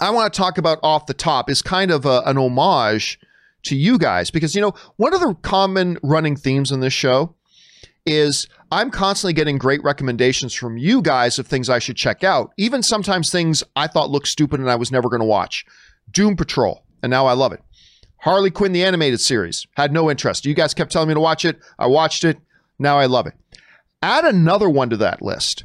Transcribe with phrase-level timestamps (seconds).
[0.00, 3.20] I want to talk about off the top is kind of a, an homage
[3.64, 7.34] to you guys because you know one of the common running themes in this show
[8.06, 12.52] is I'm constantly getting great recommendations from you guys of things I should check out.
[12.56, 15.66] Even sometimes things I thought looked stupid and I was never going to watch.
[16.10, 17.60] Doom Patrol, and now I love it.
[18.18, 20.46] Harley Quinn the animated series had no interest.
[20.46, 21.58] You guys kept telling me to watch it.
[21.78, 22.38] I watched it.
[22.78, 23.34] Now I love it.
[24.02, 25.64] Add another one to that list.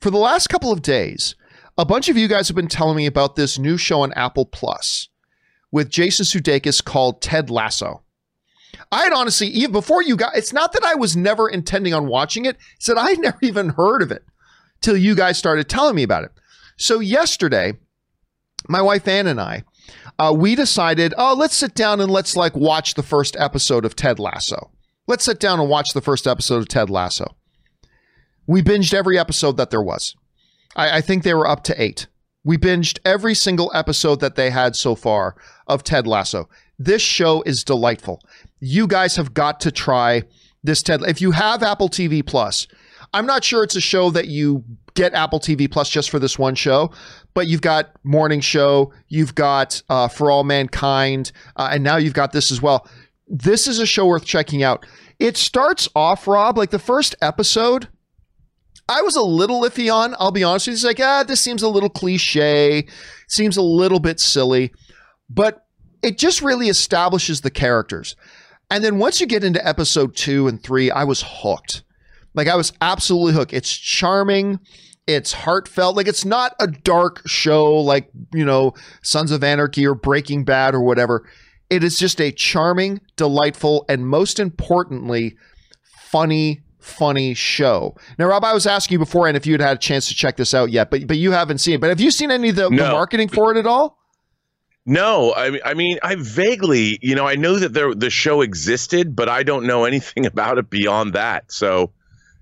[0.00, 1.34] For the last couple of days,
[1.76, 4.46] a bunch of you guys have been telling me about this new show on Apple
[4.46, 5.08] Plus
[5.72, 8.02] with Jason Sudeikis called Ted Lasso.
[8.92, 12.06] I had honestly, even before you guys, it's not that I was never intending on
[12.06, 14.24] watching it, it's that I never even heard of it
[14.80, 16.32] till you guys started telling me about it.
[16.76, 17.74] So yesterday,
[18.68, 19.64] my wife Ann and I,
[20.18, 23.96] uh, we decided, oh, let's sit down and let's like watch the first episode of
[23.96, 24.70] Ted Lasso.
[25.06, 27.36] Let's sit down and watch the first episode of Ted Lasso.
[28.46, 30.14] We binged every episode that there was.
[30.76, 32.06] I, I think they were up to eight.
[32.44, 35.34] We binged every single episode that they had so far
[35.66, 36.48] of Ted Lasso.
[36.78, 38.20] This show is delightful.
[38.60, 40.24] You guys have got to try
[40.62, 41.02] this Ted.
[41.02, 42.66] If you have Apple TV Plus,
[43.12, 46.38] I'm not sure it's a show that you get Apple TV Plus just for this
[46.38, 46.90] one show,
[47.32, 52.14] but you've got Morning Show, you've got uh, For All Mankind, uh, and now you've
[52.14, 52.88] got this as well.
[53.28, 54.86] This is a show worth checking out.
[55.18, 57.88] It starts off, Rob, like the first episode
[58.88, 60.14] I was a little iffy on.
[60.18, 60.76] I'll be honest with you.
[60.76, 62.86] It's like, ah, this seems a little cliche,
[63.28, 64.72] seems a little bit silly,
[65.28, 65.66] but
[66.02, 68.14] it just really establishes the characters.
[68.70, 71.82] And then once you get into episode two and three, I was hooked.
[72.34, 73.52] Like I was absolutely hooked.
[73.52, 74.58] It's charming.
[75.06, 75.96] It's heartfelt.
[75.96, 80.74] Like it's not a dark show like, you know, Sons of Anarchy or Breaking Bad
[80.74, 81.28] or whatever.
[81.70, 85.36] It is just a charming, delightful, and most importantly,
[86.10, 87.96] funny funny show.
[88.18, 90.36] Now, Rob, I was asking you beforehand if you had had a chance to check
[90.36, 91.80] this out yet, but but you haven't seen it.
[91.80, 92.84] But have you seen any of the, no.
[92.84, 93.98] the marketing for it at all?
[94.86, 99.16] No, I, I mean, I vaguely, you know, I know that there, the show existed,
[99.16, 101.50] but I don't know anything about it beyond that.
[101.50, 101.90] So,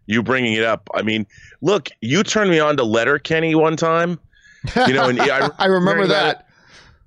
[0.06, 1.26] you bringing it up, I mean,
[1.60, 4.18] look, you turned me on to Letterkenny one time,
[4.88, 6.48] you know, and I, I remember that.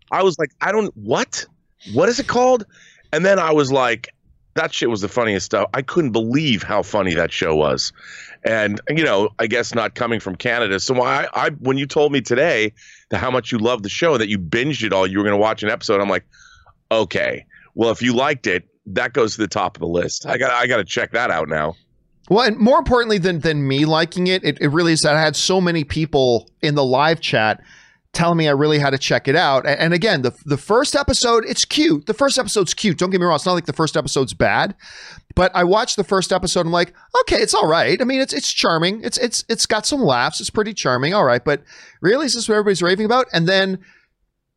[0.09, 1.45] I was like, I don't what,
[1.93, 2.65] what is it called?
[3.11, 4.14] And then I was like,
[4.55, 5.69] that shit was the funniest stuff.
[5.73, 7.91] I couldn't believe how funny that show was.
[8.43, 10.79] And you know, I guess not coming from Canada.
[10.79, 12.73] So I, I when you told me today
[13.09, 15.33] that how much you loved the show, that you binged it all, you were going
[15.33, 15.99] to watch an episode.
[16.01, 16.25] I'm like,
[16.91, 17.45] okay,
[17.75, 20.25] well, if you liked it, that goes to the top of the list.
[20.25, 21.75] I got, I got to check that out now.
[22.29, 25.22] Well, and more importantly than than me liking it, it, it really is that I
[25.22, 27.61] had so many people in the live chat
[28.15, 29.67] telling me I really had to check it out.
[29.67, 32.07] And, again, the the first episode, it's cute.
[32.07, 32.97] The first episode's cute.
[32.97, 33.35] Don't get me wrong.
[33.35, 34.75] It's not like the first episode's bad.
[35.35, 36.65] But I watched the first episode.
[36.65, 38.01] I'm like, okay, it's all right.
[38.01, 39.03] I mean, it's it's charming.
[39.03, 40.39] It's it's it's got some laughs.
[40.39, 41.13] It's pretty charming.
[41.13, 41.43] All right.
[41.43, 41.63] But
[42.01, 43.27] really, is this what everybody's raving about?
[43.33, 43.79] And then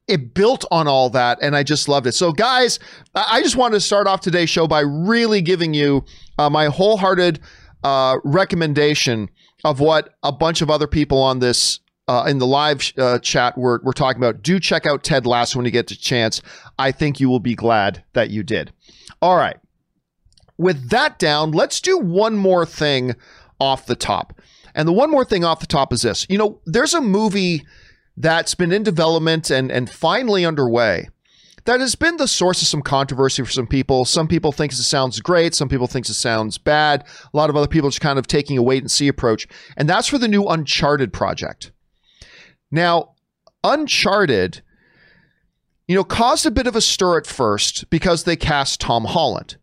[0.07, 2.13] it built on all that, and I just loved it.
[2.13, 2.79] So, guys,
[3.15, 6.05] I just wanted to start off today's show by really giving you
[6.39, 7.41] uh, my wholehearted
[7.85, 9.29] uh, recommendation
[9.65, 13.57] of what a bunch of other people on this uh, in the live uh, chat
[13.57, 16.43] we're, we're talking about do check out ted lasso when you get the chance
[16.79, 18.73] i think you will be glad that you did
[19.23, 19.59] all right
[20.57, 23.15] with that down let's do one more thing
[23.61, 24.41] off the top
[24.75, 27.65] and the one more thing off the top is this you know there's a movie
[28.17, 31.09] that's been in development and and finally underway
[31.69, 34.07] that has been the source of some controversy for some people.
[34.07, 35.55] Some people think it sounds great.
[35.55, 37.05] Some people think it sounds bad.
[37.35, 39.47] A lot of other people just kind of taking a wait and see approach.
[39.77, 41.71] And that's for the new Uncharted project.
[42.71, 43.15] Now,
[43.65, 44.63] Uncharted,
[45.87, 49.57] you know, caused a bit of a stir at first because they cast Tom Holland.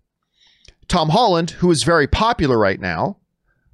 [0.88, 3.18] Tom Holland, who is very popular right now,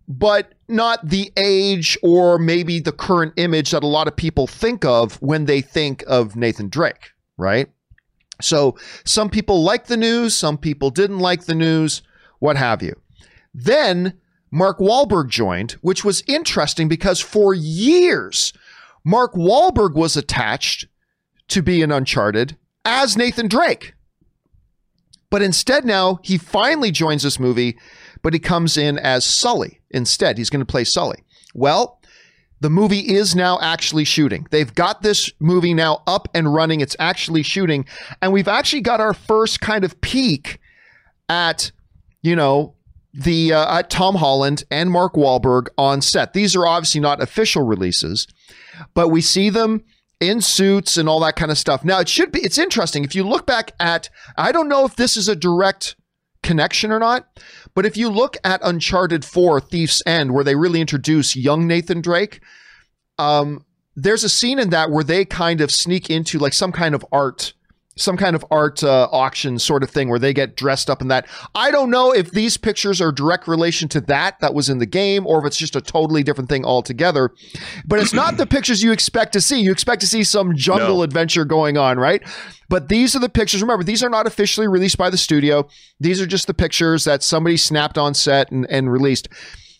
[0.07, 4.85] but not the age or maybe the current image that a lot of people think
[4.85, 7.69] of when they think of Nathan Drake, right?
[8.41, 12.01] So some people like the news, some people didn't like the news,
[12.39, 12.95] what have you.
[13.53, 14.13] Then
[14.51, 18.53] Mark Wahlberg joined, which was interesting because for years,
[19.03, 20.87] Mark Wahlberg was attached
[21.49, 23.93] to be in Uncharted as Nathan Drake.
[25.29, 27.77] But instead, now he finally joins this movie,
[28.21, 30.37] but he comes in as Sully instead.
[30.37, 31.23] He's going to play Sully.
[31.53, 31.99] Well,
[32.59, 34.45] the movie is now actually shooting.
[34.51, 36.79] They've got this movie now up and running.
[36.79, 37.85] It's actually shooting.
[38.21, 40.59] And we've actually got our first kind of peek
[41.27, 41.71] at,
[42.21, 42.75] you know,
[43.13, 46.33] the uh, at Tom Holland and Mark Wahlberg on set.
[46.33, 48.27] These are obviously not official releases,
[48.93, 49.83] but we see them
[50.19, 51.83] in suits and all that kind of stuff.
[51.83, 53.03] Now, it should be, it's interesting.
[53.03, 55.95] If you look back at, I don't know if this is a direct
[56.43, 57.27] connection or not,
[57.73, 62.01] but if you look at Uncharted 4 Thief's End, where they really introduce young Nathan
[62.01, 62.41] Drake,
[63.17, 66.95] um, there's a scene in that where they kind of sneak into like some kind
[66.95, 67.53] of art
[68.01, 71.07] some kind of art uh, auction sort of thing where they get dressed up in
[71.09, 71.27] that.
[71.55, 74.85] I don't know if these pictures are direct relation to that that was in the
[74.85, 77.31] game or if it's just a totally different thing altogether.
[77.85, 79.61] But it's not the pictures you expect to see.
[79.61, 81.03] You expect to see some jungle no.
[81.03, 82.21] adventure going on, right?
[82.69, 83.61] But these are the pictures.
[83.61, 85.67] Remember, these are not officially released by the studio.
[85.99, 89.27] These are just the pictures that somebody snapped on set and, and released.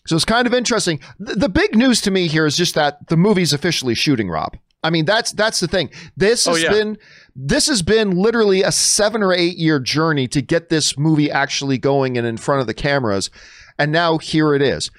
[0.06, 1.00] So it's kind of interesting.
[1.18, 4.56] The, the big news to me here is just that the movie's officially shooting, Rob.
[4.82, 5.90] I mean, that's that's the thing.
[6.16, 6.70] This oh, has yeah.
[6.70, 6.98] been
[7.34, 11.78] this has been literally a seven or eight year journey to get this movie actually
[11.78, 13.30] going and in front of the cameras,
[13.78, 14.90] and now here it is.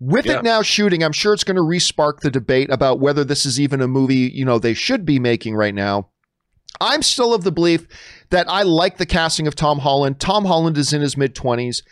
[0.00, 0.38] With yeah.
[0.38, 3.58] it now shooting, I'm sure it's going to respark the debate about whether this is
[3.58, 6.08] even a movie you know they should be making right now.
[6.80, 7.86] I'm still of the belief
[8.30, 10.20] that I like the casting of Tom Holland.
[10.20, 11.82] Tom Holland is in his mid 20s.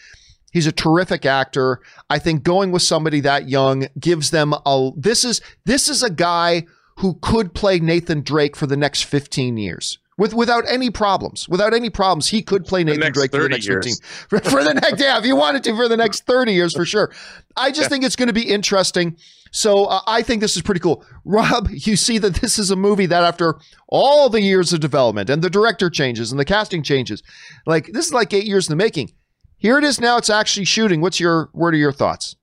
[0.52, 1.80] He's a terrific actor.
[2.08, 6.10] I think going with somebody that young gives them a this is this is a
[6.10, 6.66] guy
[6.96, 9.98] who could play Nathan Drake for the next 15 years.
[10.18, 13.66] With, without any problems, without any problems, he could play Nathan Drake for the next
[13.66, 13.84] years.
[13.84, 13.94] 15
[14.28, 16.86] for, for the next yeah, if you wanted to for the next 30 years for
[16.86, 17.12] sure.
[17.54, 17.88] I just yeah.
[17.88, 19.18] think it's going to be interesting.
[19.52, 21.04] So uh, I think this is pretty cool.
[21.26, 23.56] Rob, you see that this is a movie that after
[23.88, 27.22] all the years of development and the director changes and the casting changes,
[27.66, 29.12] like this is like 8 years in the making.
[29.58, 31.02] Here it is now it's actually shooting.
[31.02, 32.36] What's your what are your thoughts?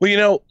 [0.00, 0.42] Well, you know,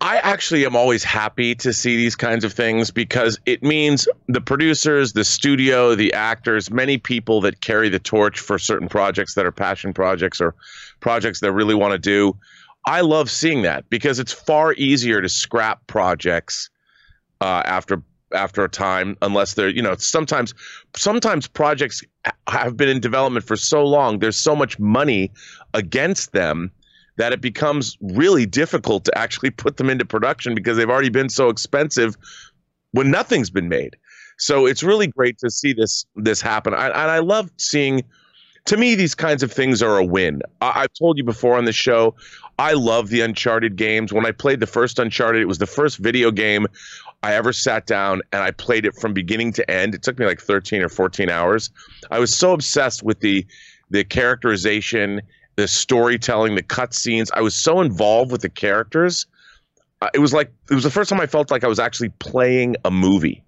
[0.00, 4.40] I actually am always happy to see these kinds of things because it means the
[4.40, 9.46] producers, the studio, the actors, many people that carry the torch for certain projects that
[9.46, 10.54] are passion projects or
[11.00, 12.36] projects that really want to do.
[12.86, 16.68] I love seeing that because it's far easier to scrap projects
[17.40, 18.02] uh, after
[18.32, 20.54] after a time unless they're you know sometimes
[20.96, 22.02] sometimes projects
[22.48, 25.30] have been in development for so long there's so much money
[25.72, 26.72] against them
[27.16, 31.28] that it becomes really difficult to actually put them into production because they've already been
[31.28, 32.16] so expensive
[32.92, 33.96] when nothing's been made.
[34.36, 36.74] So it's really great to see this this happen.
[36.74, 38.02] I, and I love seeing.
[38.68, 40.40] To me, these kinds of things are a win.
[40.62, 42.14] I, have told you before on the show,
[42.58, 44.10] I love the Uncharted games.
[44.10, 46.66] When I played the first Uncharted, it was the first video game
[47.22, 49.94] I ever sat down and I played it from beginning to end.
[49.94, 51.68] It took me like 13 or 14 hours.
[52.10, 53.46] I was so obsessed with the
[53.90, 55.20] the characterization
[55.56, 57.30] the storytelling, the cutscenes.
[57.34, 59.26] I was so involved with the characters.
[60.00, 62.10] Uh, it was like it was the first time I felt like I was actually
[62.18, 63.42] playing a movie.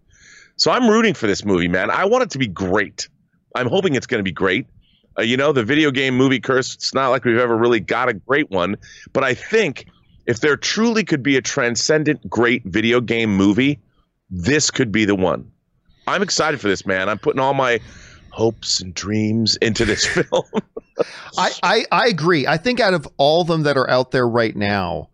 [0.56, 1.90] So I'm rooting for this movie, man.
[1.90, 3.08] I want it to be great.
[3.54, 4.66] I'm hoping it's going to be great.
[5.18, 8.08] Uh, you know, the video game movie curse, it's not like we've ever really got
[8.08, 8.76] a great one,
[9.12, 9.86] but I think
[10.26, 13.78] if there truly could be a transcendent great video game movie,
[14.30, 15.50] this could be the one.
[16.06, 17.08] I'm excited for this, man.
[17.08, 17.80] I'm putting all my
[18.36, 20.44] hopes and dreams into this film.
[21.38, 22.46] I, I, I agree.
[22.46, 25.08] I think out of all of them that are out there right now,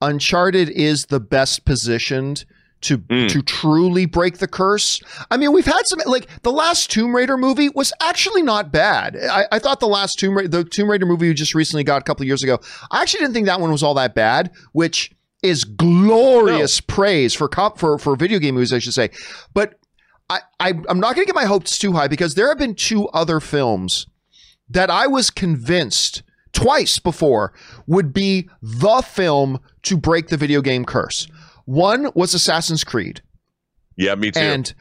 [0.00, 2.44] Uncharted is the best positioned
[2.80, 3.28] to mm.
[3.28, 5.00] to truly break the curse.
[5.28, 9.16] I mean, we've had some like the last Tomb Raider movie was actually not bad.
[9.16, 12.00] I, I thought the last Tomb Raider, the Tomb Raider movie we just recently got
[12.00, 12.60] a couple years ago,
[12.92, 15.10] I actually didn't think that one was all that bad, which
[15.42, 16.94] is glorious no.
[16.94, 19.10] praise for comp for for video game movies, I should say.
[19.52, 19.77] But
[20.30, 22.74] I, I I'm not going to get my hopes too high because there have been
[22.74, 24.06] two other films
[24.68, 26.22] that I was convinced
[26.52, 27.52] twice before
[27.86, 31.26] would be the film to break the video game curse.
[31.64, 33.22] One was Assassin's Creed.
[33.96, 34.40] Yeah, me too.
[34.40, 34.74] And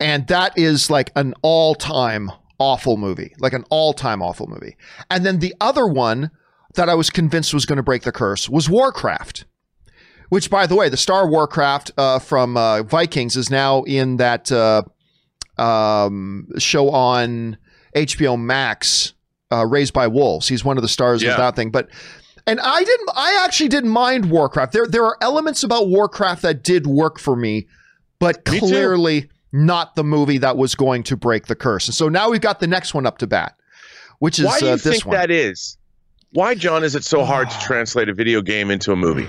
[0.00, 4.76] and that is like an all-time awful movie, like an all-time awful movie.
[5.10, 6.30] And then the other one
[6.74, 9.44] that I was convinced was going to break the curse was Warcraft.
[10.28, 14.50] Which, by the way, the Star Warcraft uh, from uh, Vikings is now in that
[14.50, 14.82] uh,
[15.62, 17.56] um, show on
[17.94, 19.14] HBO Max,
[19.50, 20.48] uh, Raised by Wolves.
[20.48, 21.32] He's one of the stars yeah.
[21.32, 21.70] of that thing.
[21.70, 21.88] But
[22.46, 23.10] and I didn't.
[23.14, 24.72] I actually didn't mind Warcraft.
[24.72, 27.66] There, there are elements about Warcraft that did work for me,
[28.18, 29.28] but me clearly too.
[29.52, 31.86] not the movie that was going to break the curse.
[31.86, 33.56] And so now we've got the next one up to bat,
[34.18, 35.16] which is why do you uh, think one.
[35.16, 35.78] that is?
[36.32, 39.28] Why, John, is it so hard to translate a video game into a movie?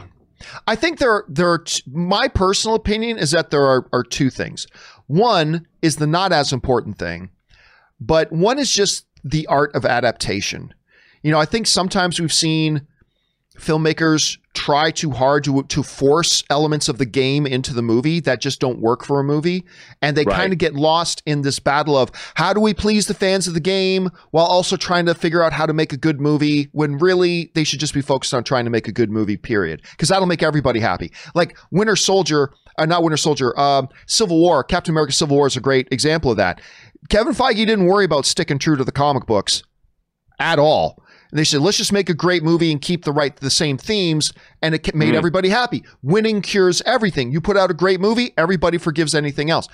[0.67, 4.29] I think there there are t- my personal opinion is that there are, are two
[4.29, 4.67] things.
[5.13, 7.29] One is the not as important thing,
[7.99, 10.73] but one is just the art of adaptation.
[11.21, 12.87] You know, I think sometimes we've seen
[13.57, 18.41] filmmakers try too hard to to force elements of the game into the movie that
[18.41, 19.63] just don't work for a movie.
[20.01, 20.35] And they right.
[20.35, 23.53] kind of get lost in this battle of how do we please the fans of
[23.53, 26.97] the game while also trying to figure out how to make a good movie when
[26.97, 29.81] really they should just be focused on trying to make a good movie period.
[29.91, 31.11] Because that'll make everybody happy.
[31.35, 35.55] Like winter soldier uh, not winter soldier um, civil war captain america civil war is
[35.55, 36.59] a great example of that.
[37.09, 39.61] Kevin feige didn't worry about sticking true to the comic books
[40.39, 43.35] at all And they said, let's just make a great movie and keep the right
[43.35, 45.17] the same themes, and it made mm.
[45.17, 45.83] everybody happy.
[46.03, 47.31] Winning cures everything.
[47.31, 49.67] You put out a great movie, everybody forgives anything else.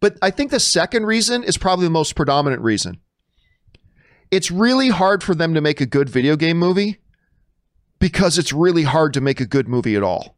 [0.00, 2.98] But I think the second reason is probably the most predominant reason.
[4.32, 6.98] It's really hard for them to make a good video game movie
[8.00, 10.36] because it's really hard to make a good movie at all.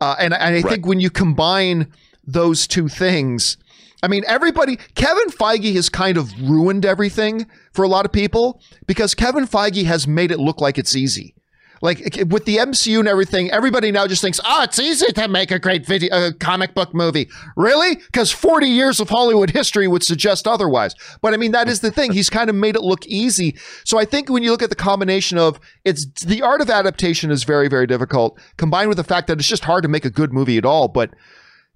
[0.00, 0.64] Uh, and, and, I right.
[0.64, 1.92] think when you combine
[2.24, 3.56] those two things,
[4.02, 8.60] I mean, everybody, Kevin Feige has kind of ruined everything for a lot of people
[8.86, 11.34] because Kevin Feige has made it look like it's easy.
[11.80, 15.50] Like with the MCU and everything, everybody now just thinks, oh, it's easy to make
[15.50, 17.28] a great video, uh, comic book movie.
[17.56, 17.96] Really?
[17.96, 20.94] Because 40 years of Hollywood history would suggest otherwise.
[21.22, 22.12] But I mean, that is the thing.
[22.12, 23.56] He's kind of made it look easy.
[23.84, 27.30] So I think when you look at the combination of it's the art of adaptation
[27.30, 30.10] is very, very difficult, combined with the fact that it's just hard to make a
[30.10, 30.88] good movie at all.
[30.88, 31.14] But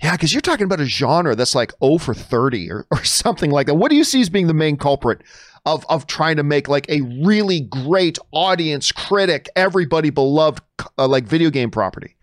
[0.03, 3.51] yeah, because you're talking about a genre that's like 0 for 30 or, or something
[3.51, 3.75] like that.
[3.75, 5.23] What do you see as being the main culprit
[5.65, 10.63] of, of trying to make like a really great audience critic, everybody beloved
[10.99, 12.17] uh, like video game property?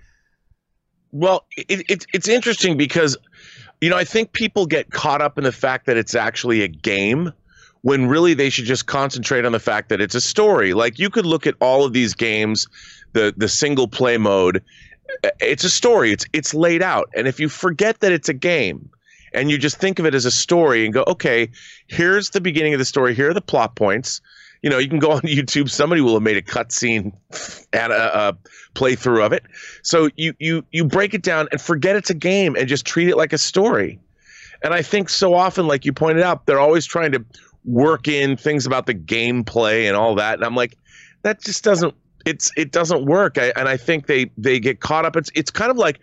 [1.12, 3.18] Well, it, it, it's interesting because,
[3.82, 6.68] you know, I think people get caught up in the fact that it's actually a
[6.68, 7.32] game
[7.82, 10.74] when really they should just concentrate on the fact that it's a story.
[10.74, 12.68] Like you could look at all of these games,
[13.14, 14.62] the the single play mode,
[15.40, 16.12] it's a story.
[16.12, 17.10] It's it's laid out.
[17.16, 18.90] And if you forget that it's a game
[19.34, 21.50] and you just think of it as a story and go, okay,
[21.88, 23.14] here's the beginning of the story.
[23.14, 24.22] Here are the plot points.
[24.62, 25.70] You know, you can go on YouTube.
[25.70, 27.14] Somebody will have made a cutscene
[27.74, 28.38] and a, a
[28.76, 29.44] playthrough of it.
[29.84, 33.10] So you you you break it down and forget it's a game and just treat
[33.10, 34.00] it like a story.
[34.62, 37.24] And I think so often, like you pointed out, they're always trying to
[37.64, 40.34] work in things about the gameplay and all that.
[40.34, 40.78] And I'm like,
[41.22, 41.94] that just doesn't
[42.26, 43.38] it's it doesn't work.
[43.38, 45.16] I, and I think they they get caught up.
[45.16, 46.00] It's it's kind of like,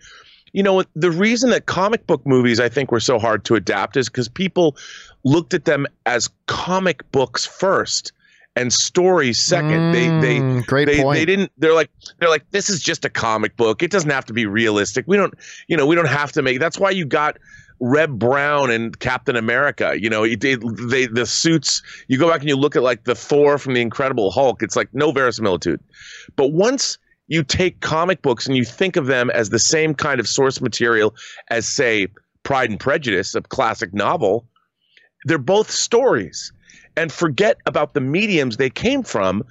[0.53, 3.97] you know, the reason that comic book movies I think were so hard to adapt
[3.97, 4.75] is because people
[5.23, 8.11] looked at them as comic books first
[8.55, 9.69] and stories second.
[9.69, 11.17] Mm, they they mm, great they, point.
[11.17, 11.51] they didn't.
[11.57, 13.83] They're like they're like this is just a comic book.
[13.83, 15.05] It doesn't have to be realistic.
[15.07, 15.33] We don't
[15.67, 16.59] you know we don't have to make.
[16.59, 17.37] That's why you got
[17.79, 19.93] Reb Brown and Captain America.
[19.99, 21.83] You know, they, they the suits.
[22.07, 24.63] You go back and you look at like the Thor from the Incredible Hulk.
[24.63, 25.79] It's like no verisimilitude.
[26.35, 30.19] But once you take comic books and you think of them as the same kind
[30.19, 31.13] of source material
[31.49, 32.07] as, say,
[32.43, 34.47] Pride and Prejudice, a classic novel,
[35.25, 36.53] they're both stories.
[36.95, 39.43] And forget about the mediums they came from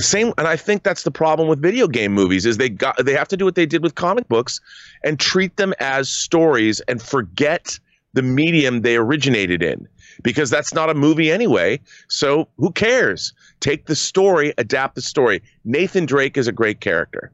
[0.00, 3.12] same and i think that's the problem with video game movies is they got they
[3.12, 4.60] have to do what they did with comic books
[5.04, 7.78] and treat them as stories and forget
[8.14, 9.86] the medium they originated in
[10.22, 15.42] because that's not a movie anyway so who cares take the story adapt the story
[15.64, 17.30] nathan drake is a great character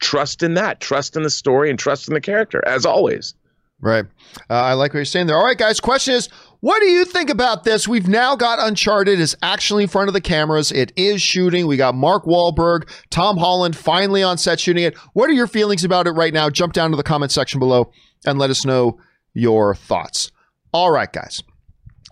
[0.00, 3.34] trust in that trust in the story and trust in the character as always
[3.80, 4.06] Right.
[4.48, 5.36] Uh, I like what you're saying there.
[5.36, 5.78] All right, guys.
[5.78, 6.30] Question is,
[6.64, 7.86] what do you think about this?
[7.86, 10.72] We've now got Uncharted is actually in front of the cameras.
[10.72, 11.66] It is shooting.
[11.66, 14.96] We got Mark Wahlberg, Tom Holland finally on set shooting it.
[15.12, 16.48] What are your feelings about it right now?
[16.48, 17.92] Jump down to the comment section below
[18.24, 18.98] and let us know
[19.34, 20.32] your thoughts.
[20.72, 21.42] All right, guys.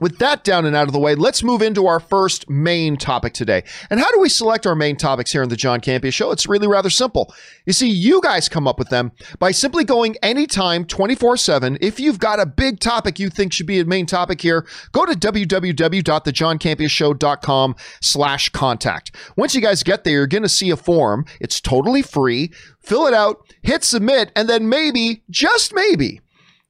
[0.00, 3.34] With that down and out of the way, let's move into our first main topic
[3.34, 3.62] today.
[3.90, 6.32] And how do we select our main topics here in the John Campea Show?
[6.32, 7.32] It's really rather simple.
[7.66, 11.78] You see, you guys come up with them by simply going anytime 24 7.
[11.80, 15.04] If you've got a big topic you think should be a main topic here, go
[15.04, 19.14] to www.thejohncampeashow.com slash contact.
[19.36, 21.26] Once you guys get there, you're going to see a form.
[21.38, 22.50] It's totally free.
[22.80, 26.21] Fill it out, hit submit, and then maybe, just maybe,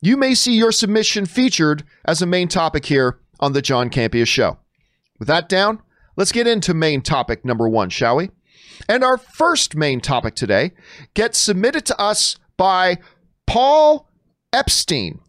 [0.02, 4.26] you may see your submission featured as a main topic here on the John Campea
[4.26, 4.58] Show.
[5.18, 5.80] With that down,
[6.16, 8.30] let's get into main topic number one, shall we?
[8.88, 10.72] And our first main topic today
[11.14, 12.98] gets submitted to us by
[13.46, 14.10] Paul
[14.52, 15.20] Epstein.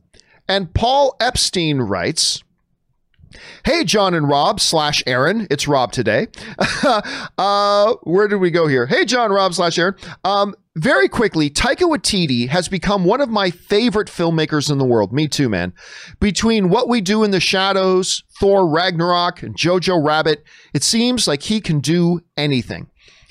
[0.47, 2.43] And Paul Epstein writes,
[3.65, 5.47] Hey, John and Rob slash Aaron.
[5.49, 6.27] It's Rob today.
[7.37, 8.85] uh, where did we go here?
[8.85, 9.95] Hey, John, Rob slash Aaron.
[10.23, 15.13] Um, very quickly, Taika Waititi has become one of my favorite filmmakers in the world.
[15.13, 15.73] Me too, man.
[16.19, 21.43] Between What We Do in the Shadows, Thor Ragnarok, and Jojo Rabbit, it seems like
[21.43, 22.87] he can do anything.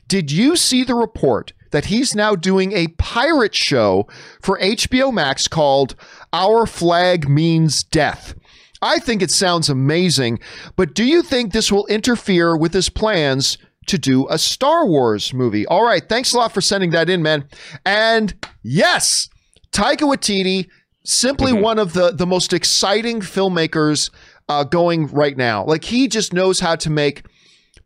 [0.06, 4.06] Did you see the report that he's now doing a pirate show
[4.40, 5.96] for HBO Max called
[6.32, 8.34] Our Flag Means Death?
[8.80, 10.38] I think it sounds amazing,
[10.76, 15.32] but do you think this will interfere with his plans to do a Star Wars
[15.34, 15.66] movie.
[15.66, 17.48] All right, thanks a lot for sending that in, man.
[17.84, 19.28] And yes,
[19.72, 20.68] Taika Waititi,
[21.04, 21.62] simply mm-hmm.
[21.62, 24.10] one of the the most exciting filmmakers
[24.48, 25.64] uh, going right now.
[25.64, 27.24] Like he just knows how to make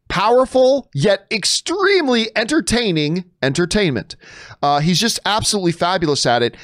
[0.09, 4.17] powerful yet extremely entertaining entertainment.
[4.63, 6.57] Uh, he's just absolutely fabulous at it.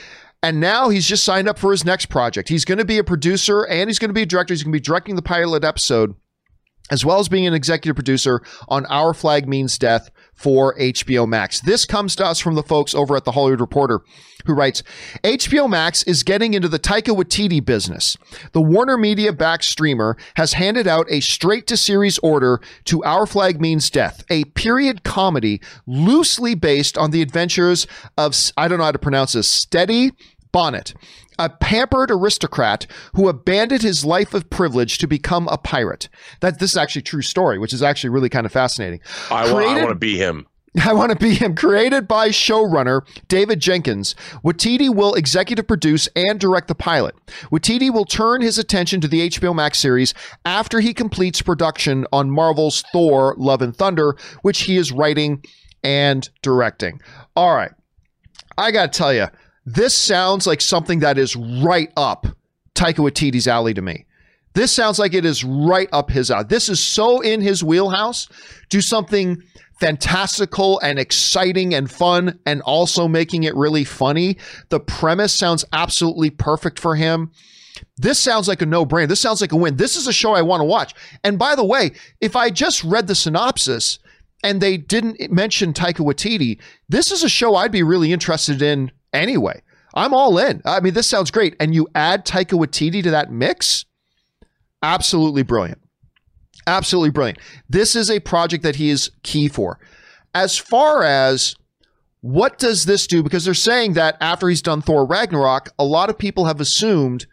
[0.44, 2.48] And now he's just signed up for his next project.
[2.48, 4.52] He's going to be a producer and he's going to be a director.
[4.52, 6.16] He's going to be directing the pilot episode
[6.92, 11.60] as well as being an executive producer on Our Flag Means Death for HBO Max.
[11.60, 14.02] This comes to us from the folks over at the Hollywood Reporter
[14.44, 14.82] who writes
[15.22, 18.16] HBO Max is getting into the Taika Waititi business.
[18.52, 23.24] The Warner Media backed streamer has handed out a straight to series order to Our
[23.24, 27.86] Flag Means Death, a period comedy loosely based on the adventures
[28.18, 30.10] of, I don't know how to pronounce this, Steady
[30.50, 30.92] Bonnet,
[31.38, 36.08] a pampered aristocrat who abandoned his life of privilege to become a pirate.
[36.40, 39.00] That this is actually a true story, which is actually really kind of fascinating.
[39.30, 40.46] I, wa- I want to be him.
[40.84, 41.54] I want to be him.
[41.54, 47.14] Created by showrunner David Jenkins, Waititi will executive produce and direct the pilot.
[47.50, 52.30] Waititi will turn his attention to the HBO Max series after he completes production on
[52.30, 55.44] Marvel's Thor: Love and Thunder, which he is writing
[55.84, 57.00] and directing.
[57.36, 57.72] All right,
[58.56, 59.26] I got to tell you,
[59.64, 62.26] this sounds like something that is right up
[62.74, 64.06] Taika Waititi's alley to me.
[64.54, 66.44] This sounds like it is right up his alley.
[66.48, 68.28] This is so in his wheelhouse.
[68.68, 69.42] Do something
[69.80, 74.36] fantastical and exciting and fun and also making it really funny.
[74.68, 77.32] The premise sounds absolutely perfect for him.
[77.96, 79.08] This sounds like a no brainer.
[79.08, 79.76] This sounds like a win.
[79.76, 80.94] This is a show I want to watch.
[81.24, 83.98] And by the way, if I just read the synopsis
[84.44, 88.92] and they didn't mention Taika Waititi, this is a show I'd be really interested in
[89.12, 89.62] anyway.
[89.94, 90.62] I'm all in.
[90.64, 91.54] I mean, this sounds great.
[91.60, 93.84] And you add Taika Waititi to that mix,
[94.82, 95.80] absolutely brilliant.
[96.66, 97.38] Absolutely brilliant.
[97.68, 99.78] This is a project that he is key for.
[100.34, 101.56] As far as
[102.20, 103.22] what does this do?
[103.22, 107.26] Because they're saying that after he's done Thor Ragnarok, a lot of people have assumed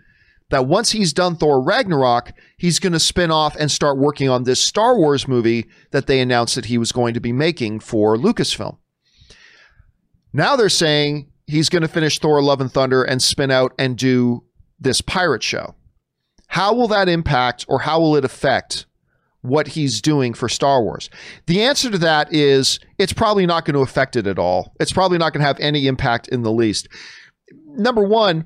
[0.50, 4.44] that once he's done Thor Ragnarok, he's going to spin off and start working on
[4.44, 8.18] this Star Wars movie that they announced that he was going to be making for
[8.18, 8.78] Lucasfilm.
[10.34, 13.98] Now they're saying he's going to finish Thor Love and Thunder and spin out and
[13.98, 14.44] do
[14.80, 15.76] this pirate show.
[16.48, 18.86] How will that impact or how will it affect
[19.42, 21.10] what he's doing for Star Wars?
[21.48, 24.74] The answer to that is it's probably not going to affect it at all.
[24.80, 26.88] It's probably not going to have any impact in the least.
[27.66, 28.46] Number one,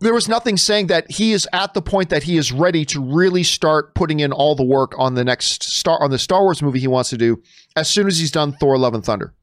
[0.00, 3.00] there was nothing saying that he is at the point that he is ready to
[3.00, 6.62] really start putting in all the work on the next star on the Star Wars
[6.62, 7.42] movie he wants to do
[7.76, 9.34] as soon as he's done Thor Love and Thunder.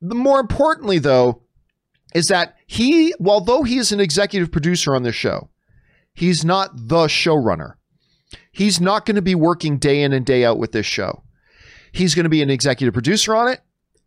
[0.00, 1.42] The more importantly though
[2.14, 5.50] is that he although he is an executive producer on this show,
[6.14, 7.74] he's not the showrunner.
[8.50, 11.22] He's not going to be working day in and day out with this show.
[11.92, 13.60] He's going to be an executive producer on it.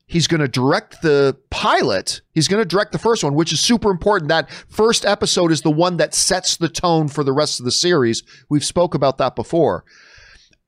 [0.08, 2.22] He's going to direct the pilot.
[2.32, 4.30] He's going to direct the first one, which is super important.
[4.30, 7.72] That first episode is the one that sets the tone for the rest of the
[7.72, 8.22] series.
[8.48, 9.84] We've spoke about that before.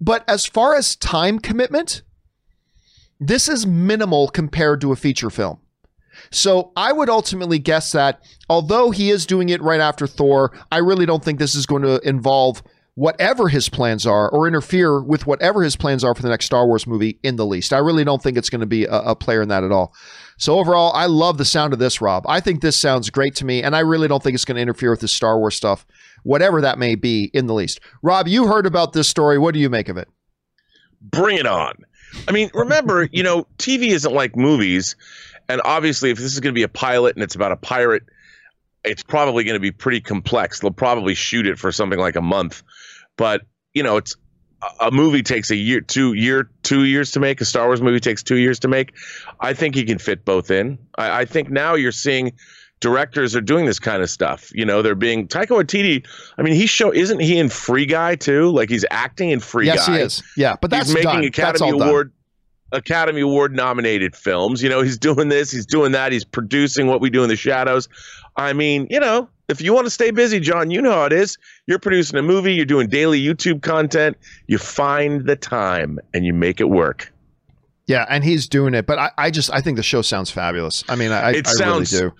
[0.01, 2.01] But as far as time commitment,
[3.19, 5.59] this is minimal compared to a feature film.
[6.31, 10.77] So I would ultimately guess that although he is doing it right after Thor, I
[10.77, 12.63] really don't think this is going to involve
[12.97, 16.65] whatever his plans are or interfere with whatever his plans are for the next Star
[16.65, 17.71] Wars movie in the least.
[17.71, 19.93] I really don't think it's going to be a, a, player in that at all.
[20.39, 22.25] So overall, I love the sound of this, Rob.
[22.27, 24.63] I think this sounds great to me, and I really don't think it's going to
[24.63, 25.85] interfere with the Star Wars stuff,
[26.23, 27.79] whatever that may be in the least.
[28.01, 29.37] Rob, you heard about this story.
[29.37, 30.07] What do you make of it?
[30.99, 31.75] Bring it on.
[32.27, 34.95] I mean, remember, you know, TV isn't like movies.
[35.49, 38.03] And obviously, if this is going to be a pilot and it's about a pirate,
[38.83, 40.59] it's probably going to be pretty complex.
[40.59, 42.63] They'll probably shoot it for something like a month
[43.17, 43.41] but
[43.73, 44.15] you know, it's
[44.79, 47.41] a movie takes a year, two year, two years to make.
[47.41, 48.93] A Star Wars movie takes two years to make.
[49.41, 50.79] I think he can fit both in.
[50.97, 52.33] I, I think now you're seeing
[52.79, 54.51] directors are doing this kind of stuff.
[54.55, 56.07] You know, they're being Taika Waititi.
[56.37, 58.49] I mean, he show isn't he in Free Guy too?
[58.49, 59.97] Like he's acting in Free yes, Guy.
[59.97, 60.23] Yes, he is.
[60.37, 61.23] Yeah, but that's he's making done.
[61.25, 62.09] Academy Award.
[62.09, 62.16] Done.
[62.71, 64.61] Academy Award nominated films.
[64.61, 67.35] You know, he's doing this, he's doing that, he's producing what we do in the
[67.35, 67.87] shadows.
[68.35, 71.13] I mean, you know, if you want to stay busy, John, you know how it
[71.13, 71.37] is.
[71.65, 76.33] You're producing a movie, you're doing daily YouTube content, you find the time and you
[76.33, 77.11] make it work.
[77.87, 78.85] Yeah, and he's doing it.
[78.85, 80.83] But I, I just I think the show sounds fabulous.
[80.89, 82.15] I mean, I, it I sounds, really do.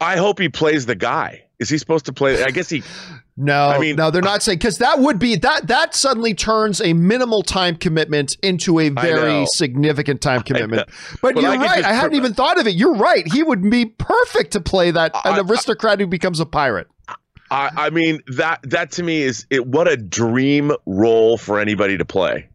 [0.00, 1.44] I hope he plays the guy.
[1.58, 2.42] Is he supposed to play?
[2.44, 2.84] I guess he.
[3.36, 6.80] No, I mean, no, they're not saying because that would be that that suddenly turns
[6.80, 10.88] a minimal time commitment into a very significant time commitment.
[11.20, 11.84] But, but, you're I right.
[11.84, 12.74] I hadn't even thought of it.
[12.74, 13.26] You're right.
[13.26, 16.88] He would be perfect to play that an I, aristocrat who becomes a pirate.
[17.50, 19.66] I, I mean that that to me is it.
[19.66, 22.48] What a dream role for anybody to play.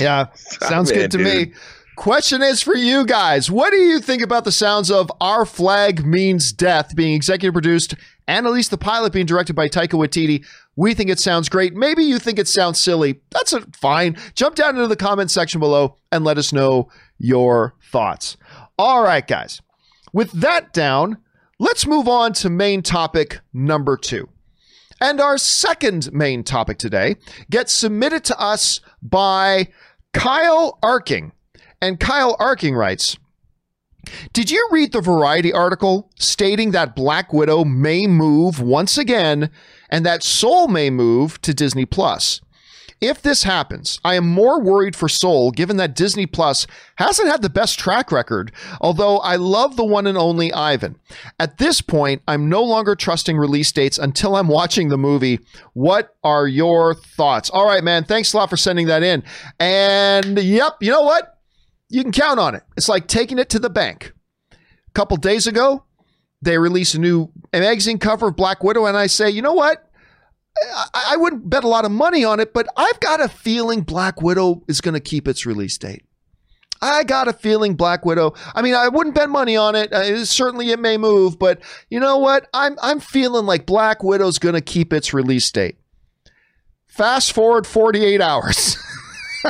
[0.00, 1.26] Yeah, sounds good to dude.
[1.26, 1.54] me.
[1.96, 3.50] Question is for you guys.
[3.50, 7.94] What do you think about the sounds of Our Flag Means Death being executive produced
[8.26, 10.44] and at least the pilot being directed by Taika Waititi?
[10.74, 11.74] We think it sounds great.
[11.74, 13.20] Maybe you think it sounds silly.
[13.30, 14.16] That's a, fine.
[14.34, 18.36] Jump down into the comment section below and let us know your thoughts.
[18.76, 19.62] All right, guys.
[20.12, 21.18] With that down,
[21.60, 24.28] let's move on to main topic number two.
[25.00, 27.16] And our second main topic today
[27.50, 29.68] gets submitted to us by
[30.12, 31.32] Kyle Arking.
[31.84, 33.18] And Kyle Arking writes,
[34.32, 39.50] did you read the Variety article stating that Black Widow may move once again
[39.90, 42.40] and that Soul may move to Disney Plus?
[43.02, 46.66] If this happens, I am more worried for Soul given that Disney Plus
[46.96, 50.96] hasn't had the best track record, although I love the one and only Ivan.
[51.38, 55.40] At this point, I'm no longer trusting release dates until I'm watching the movie.
[55.74, 57.50] What are your thoughts?
[57.50, 58.04] All right, man.
[58.04, 59.22] Thanks a lot for sending that in.
[59.60, 61.33] And yep, you know what?
[61.88, 62.62] You can count on it.
[62.76, 64.12] It's like taking it to the bank.
[64.52, 65.84] A couple days ago,
[66.42, 69.90] they released a new magazine cover of Black Widow, and I say, you know what?
[70.74, 73.82] I, I wouldn't bet a lot of money on it, but I've got a feeling
[73.82, 76.04] Black Widow is going to keep its release date.
[76.82, 78.34] I got a feeling Black Widow.
[78.54, 79.92] I mean, I wouldn't bet money on it.
[79.92, 82.46] Uh, certainly, it may move, but you know what?
[82.52, 85.78] I'm I'm feeling like Black Widow's going to keep its release date.
[86.86, 88.76] Fast forward 48 hours.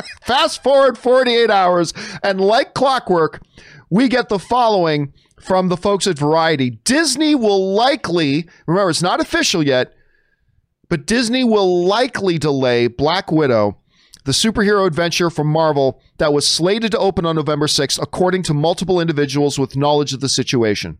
[0.23, 3.41] Fast forward 48 hours, and like clockwork,
[3.89, 6.71] we get the following from the folks at Variety.
[6.71, 9.93] Disney will likely, remember, it's not official yet,
[10.89, 13.77] but Disney will likely delay Black Widow,
[14.23, 18.53] the superhero adventure from Marvel that was slated to open on November 6th, according to
[18.53, 20.97] multiple individuals with knowledge of the situation.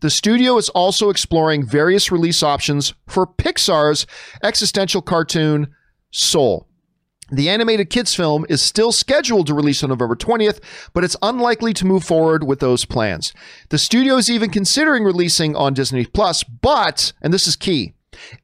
[0.00, 4.06] The studio is also exploring various release options for Pixar's
[4.42, 5.68] existential cartoon
[6.10, 6.68] Soul.
[7.32, 10.60] The animated kids film is still scheduled to release on November 20th,
[10.92, 13.32] but it's unlikely to move forward with those plans.
[13.70, 17.94] The studio is even considering releasing on Disney Plus, but, and this is key,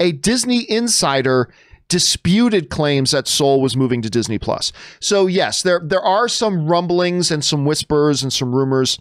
[0.01, 1.53] a Disney insider
[1.89, 4.73] disputed claims that Soul was moving to Disney Plus.
[5.01, 8.99] So yes, there there are some rumblings and some whispers and some rumors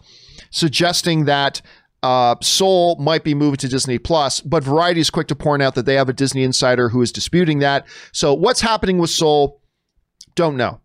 [0.52, 1.62] suggesting that
[2.04, 5.76] uh, Soul might be moving to Disney Plus, but Variety is quick to point out
[5.76, 7.88] that they have a Disney insider who is disputing that.
[8.12, 9.62] So what's happening with Soul?
[10.38, 10.80] Don't know.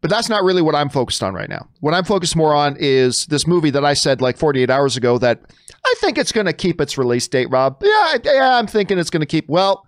[0.00, 1.68] But that's not really what I'm focused on right now.
[1.80, 5.18] What I'm focused more on is this movie that I said like 48 hours ago
[5.18, 5.40] that
[5.84, 7.80] I think it's going to keep its release date, Rob.
[7.84, 9.48] Yeah, yeah, I'm thinking it's going to keep.
[9.48, 9.86] Well,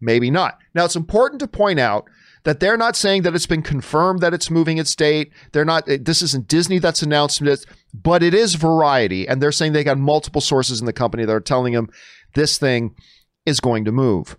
[0.00, 0.58] maybe not.
[0.74, 2.06] Now, it's important to point out
[2.44, 5.30] that they're not saying that it's been confirmed that it's moving its date.
[5.52, 9.28] They're not, eh, this isn't Disney that's announced this, but it is Variety.
[9.28, 11.88] And they're saying they got multiple sources in the company that are telling them
[12.34, 12.96] this thing
[13.44, 14.38] is going to move.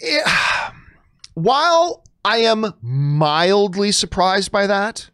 [0.00, 0.26] It,
[1.34, 5.10] while I am mildly surprised by that,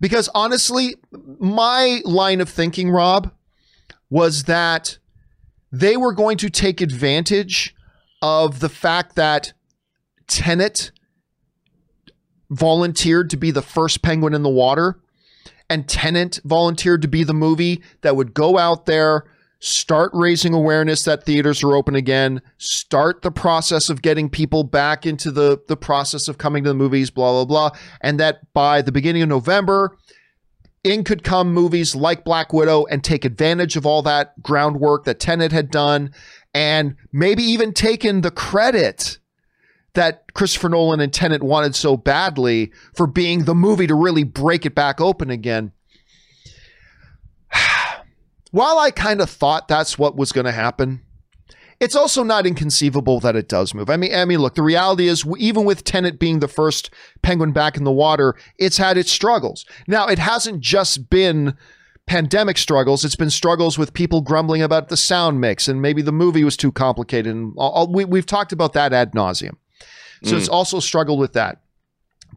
[0.00, 0.96] because honestly,
[1.38, 3.32] my line of thinking, Rob,
[4.10, 4.98] was that
[5.70, 7.74] they were going to take advantage
[8.22, 9.52] of the fact that
[10.26, 10.92] Tenet
[12.50, 15.00] volunteered to be the first penguin in the water
[15.68, 19.24] and Tenet volunteered to be the movie that would go out there
[19.64, 25.06] start raising awareness that theaters are open again, start the process of getting people back
[25.06, 27.78] into the, the process of coming to the movies, blah, blah, blah.
[28.02, 29.96] And that by the beginning of November,
[30.84, 35.18] in could come movies like Black Widow and take advantage of all that groundwork that
[35.18, 36.12] Tenet had done
[36.52, 39.18] and maybe even taken the credit
[39.94, 44.66] that Christopher Nolan and Tenet wanted so badly for being the movie to really break
[44.66, 45.72] it back open again
[48.54, 51.02] while I kind of thought that's what was going to happen,
[51.80, 53.90] it's also not inconceivable that it does move.
[53.90, 56.90] I mean, I mean, look, the reality is, even with Tenet being the first
[57.20, 59.66] penguin back in the water, it's had its struggles.
[59.88, 61.56] Now, it hasn't just been
[62.06, 66.12] pandemic struggles; it's been struggles with people grumbling about the sound mix and maybe the
[66.12, 67.34] movie was too complicated.
[67.34, 69.56] And all, we, we've talked about that ad nauseum.
[70.22, 70.38] So mm.
[70.38, 71.60] it's also struggled with that.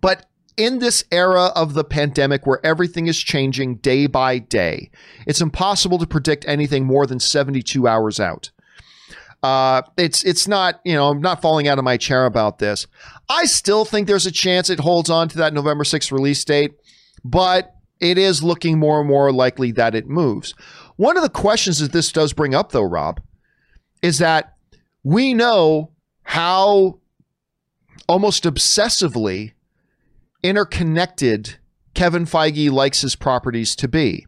[0.01, 0.25] But
[0.57, 4.89] in this era of the pandemic where everything is changing day by day,
[5.25, 8.51] it's impossible to predict anything more than 72 hours out.
[9.43, 12.87] Uh, it's it's not you know I'm not falling out of my chair about this.
[13.29, 16.73] I still think there's a chance it holds on to that November 6th release date,
[17.23, 20.55] but it is looking more and more likely that it moves.
[20.95, 23.21] One of the questions that this does bring up, though, Rob,
[24.01, 24.55] is that
[25.03, 25.91] we know
[26.23, 26.99] how
[28.07, 29.53] almost obsessively
[30.43, 31.57] interconnected
[31.93, 34.27] Kevin Feige likes his properties to be.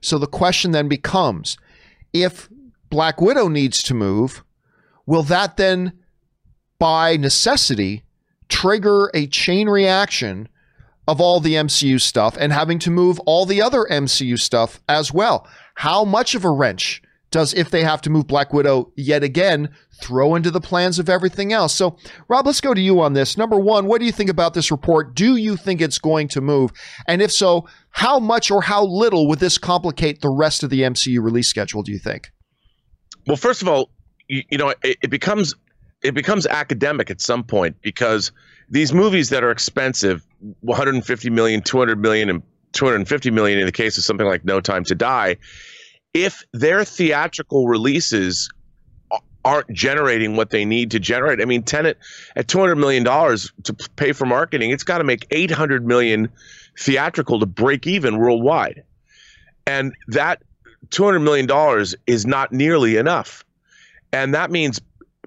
[0.00, 1.56] So the question then becomes
[2.12, 2.48] if
[2.90, 4.44] Black Widow needs to move,
[5.06, 5.92] will that then,
[6.78, 8.02] by necessity,
[8.48, 10.48] trigger a chain reaction
[11.06, 15.12] of all the MCU stuff and having to move all the other MCU stuff as
[15.12, 15.46] well?
[15.76, 19.70] How much of a wrench does if they have to move Black Widow yet again
[20.00, 21.74] throw into the plans of everything else.
[21.74, 21.96] So,
[22.28, 23.36] Rob, let's go to you on this.
[23.36, 25.14] Number one, what do you think about this report?
[25.14, 26.70] Do you think it's going to move?
[27.06, 30.82] And if so, how much or how little would this complicate the rest of the
[30.82, 32.30] MCU release schedule, do you think?
[33.26, 33.90] Well, first of all,
[34.28, 35.54] you, you know, it, it becomes
[36.02, 38.30] it becomes academic at some point because
[38.70, 40.24] these movies that are expensive
[40.60, 44.84] 150 million 200 million and 250 million in the case of something like no time
[44.84, 45.36] to die
[46.14, 48.50] if their theatrical releases
[49.44, 51.96] aren't generating what they need to generate i mean Tenet
[52.36, 56.28] at 200 million dollars to pay for marketing it's got to make 800 million
[56.78, 58.82] theatrical to break even worldwide
[59.66, 60.42] and that
[60.90, 63.44] 200 million dollars is not nearly enough
[64.12, 64.80] and that means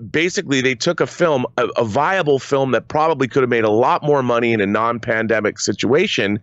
[0.10, 3.70] basically they took a film, a, a, viable film that probably could have made a
[3.70, 6.40] lot more money in a non-pandemic situation,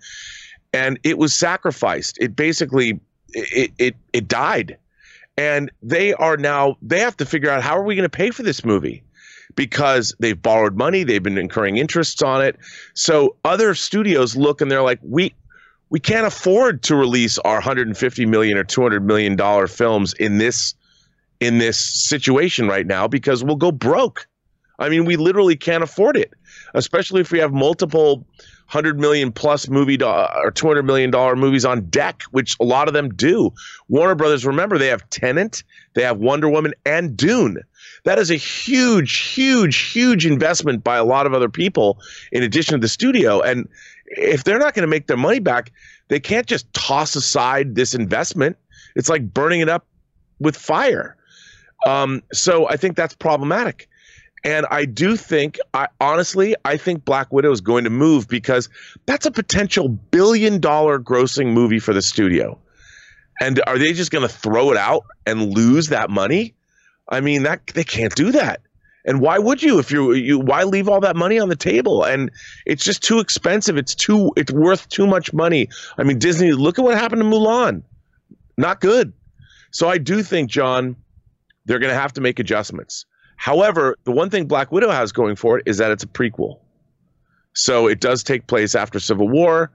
[0.73, 2.19] and it was sacrificed.
[2.21, 3.01] It basically
[3.35, 4.77] it it it died,
[5.37, 8.31] and they are now they have to figure out how are we going to pay
[8.31, 9.03] for this movie
[9.55, 12.57] because they've borrowed money, they've been incurring interests on it.
[12.95, 15.35] So other studios look and they're like, we
[15.91, 20.75] we can't afford to release our 150 million or 200 million dollar films in this
[21.41, 24.27] in this situation right now because we'll go broke.
[24.79, 26.33] I mean, we literally can't afford it,
[26.75, 28.25] especially if we have multiple
[28.69, 32.65] hundred million plus movie do- or two hundred million dollar movies on deck, which a
[32.65, 33.53] lot of them do.
[33.89, 37.59] Warner Brothers, remember, they have Tenet, they have Wonder Woman, and Dune.
[38.05, 41.99] That is a huge, huge, huge investment by a lot of other people
[42.31, 43.41] in addition to the studio.
[43.41, 43.69] And
[44.07, 45.73] if they're not going to make their money back,
[46.09, 48.57] they can't just toss aside this investment.
[48.95, 49.87] It's like burning it up
[50.39, 51.17] with fire.
[51.87, 53.88] Um, so I think that's problematic.
[54.45, 58.69] And I do think, I honestly, I think Black Widow is going to move because
[59.07, 62.59] that's a potential billion dollar grossing movie for the studio.
[63.41, 66.55] And are they just going to throw it out and lose that money?
[67.09, 68.61] I mean, that they can't do that.
[69.05, 72.05] And why would you if you you why leave all that money on the table?
[72.05, 72.31] And
[72.67, 73.79] it's just too expensive.
[73.79, 75.69] It's too it's worth too much money.
[75.97, 77.83] I mean, Disney, look at what happened to Mulan.
[78.59, 79.15] Not good.
[79.71, 80.97] So I do think, John,
[81.65, 83.07] they're going to have to make adjustments.
[83.39, 86.59] However, the one thing Black Widow has going for it is that it's a prequel.
[87.55, 89.71] So it does take place after Civil War,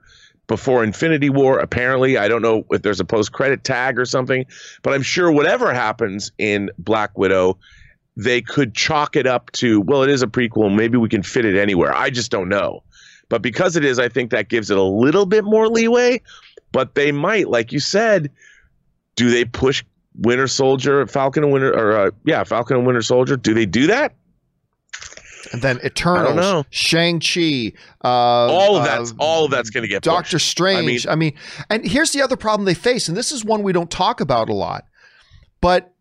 [0.46, 1.58] before Infinity War.
[1.58, 4.44] Apparently, I don't know if there's a post credit tag or something,
[4.82, 7.58] but I'm sure whatever happens in Black Widow,
[8.16, 10.74] they could chalk it up to, well, it is a prequel.
[10.74, 11.94] Maybe we can fit it anywhere.
[11.94, 12.82] I just don't know.
[13.30, 16.20] But because it is, I think that gives it a little bit more leeway.
[16.70, 18.30] But they might, like you said,
[19.16, 19.82] do they push
[20.16, 23.36] Winter Soldier, Falcon and Winter, or uh, yeah, Falcon and Winter Soldier.
[23.36, 24.14] Do they do that?
[25.52, 27.72] And then Eternals, Shang Chi,
[28.02, 30.48] uh, all of that's uh, all of that's going to get Doctor pushed.
[30.48, 31.06] Strange.
[31.06, 31.32] I mean,
[31.70, 33.90] I mean, and here's the other problem they face, and this is one we don't
[33.90, 34.84] talk about a lot,
[35.60, 35.94] but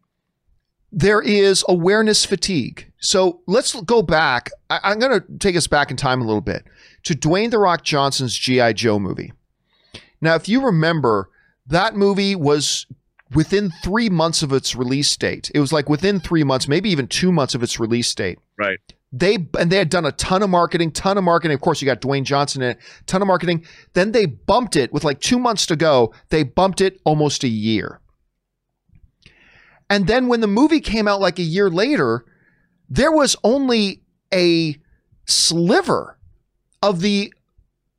[0.92, 2.92] there is awareness fatigue.
[3.00, 4.50] So let's go back.
[4.70, 6.64] I, am going to take us back in time a little bit
[7.04, 9.34] to Dwayne the Rock Johnson's GI Joe movie.
[10.22, 11.30] Now, if you remember,
[11.68, 12.86] that movie was
[13.36, 15.52] within three months of its release date.
[15.54, 18.40] It was like within three months, maybe even two months of its release date.
[18.58, 18.80] Right.
[19.12, 21.54] They and they had done a ton of marketing, ton of marketing.
[21.54, 23.66] Of course, you got Dwayne Johnson in it, ton of marketing.
[23.94, 26.14] Then they bumped it with like two months to go.
[26.30, 28.00] They bumped it almost a year.
[29.90, 32.26] And then when the movie came out like a year later,
[32.90, 34.02] there was only
[34.34, 34.78] a
[35.26, 36.18] sliver
[36.82, 37.32] of the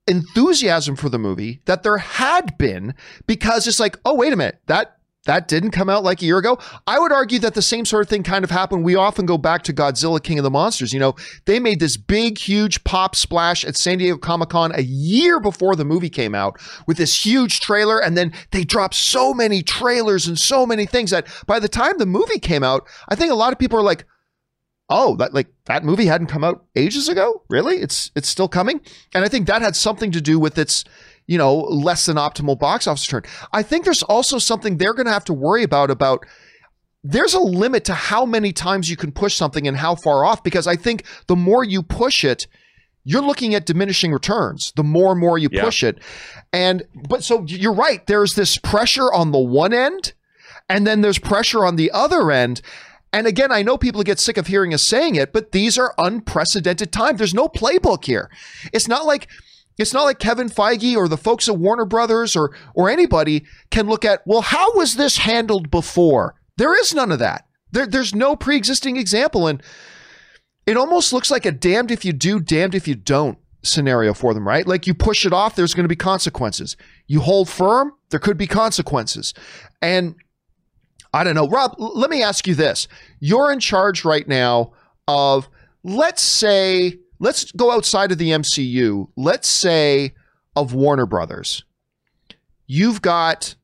[0.06, 2.94] enthusiasm for the movie that there had been
[3.26, 6.38] because it's like, oh, wait a minute, that that didn't come out like a year
[6.38, 6.58] ago.
[6.86, 8.84] I would argue that the same sort of thing kind of happened.
[8.84, 10.92] We often go back to Godzilla King of the Monsters.
[10.92, 11.14] You know,
[11.46, 15.76] they made this big, huge pop splash at San Diego Comic Con a year before
[15.76, 17.98] the movie came out with this huge trailer.
[17.98, 21.98] And then they dropped so many trailers and so many things that by the time
[21.98, 24.04] the movie came out, I think a lot of people are like,
[24.90, 27.42] oh, that like that movie hadn't come out ages ago?
[27.48, 27.76] Really?
[27.76, 28.80] It's it's still coming?
[29.14, 30.84] And I think that had something to do with its
[31.26, 33.30] you know, less than optimal box office return.
[33.52, 36.26] I think there's also something they're going to have to worry about about
[37.02, 40.42] there's a limit to how many times you can push something and how far off
[40.42, 42.46] because I think the more you push it,
[43.04, 45.62] you're looking at diminishing returns the more and more you yeah.
[45.62, 45.98] push it.
[46.52, 50.14] And but so you're right, there's this pressure on the one end
[50.68, 52.62] and then there's pressure on the other end.
[53.12, 55.94] And again, I know people get sick of hearing us saying it, but these are
[55.98, 57.18] unprecedented times.
[57.18, 58.30] There's no playbook here.
[58.72, 59.28] It's not like
[59.78, 63.86] it's not like Kevin Feige or the folks at Warner Brothers or or anybody can
[63.86, 66.34] look at, well, how was this handled before?
[66.56, 67.46] There is none of that.
[67.72, 69.48] There, there's no pre-existing example.
[69.48, 69.62] And
[70.66, 74.32] it almost looks like a damned if you do, damned if you don't scenario for
[74.34, 74.66] them, right?
[74.66, 76.76] Like you push it off, there's going to be consequences.
[77.06, 79.34] You hold firm, there could be consequences.
[79.82, 80.14] And
[81.12, 81.48] I don't know.
[81.48, 82.88] Rob, let me ask you this.
[83.20, 84.72] You're in charge right now
[85.08, 85.48] of,
[85.82, 89.08] let's say, let's go outside of the MCU.
[89.16, 90.14] Let's say
[90.56, 91.64] of Warner Brothers.
[92.66, 93.54] You've got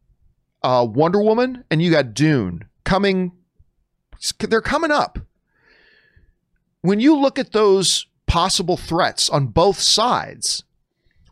[0.62, 3.32] uh, Wonder Woman and you got Dune coming
[4.38, 5.18] they're coming up.
[6.82, 10.64] When you look at those possible threats on both sides,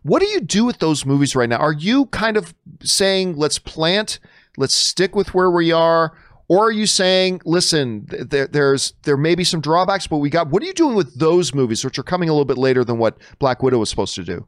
[0.02, 1.58] what do you do with those movies right now?
[1.58, 4.20] Are you kind of saying, let's plant,
[4.56, 6.16] let's stick with where we are?
[6.48, 10.48] Or are you saying, listen, there, there's there may be some drawbacks, but we got.
[10.48, 12.98] What are you doing with those movies, which are coming a little bit later than
[12.98, 14.46] what Black Widow was supposed to do?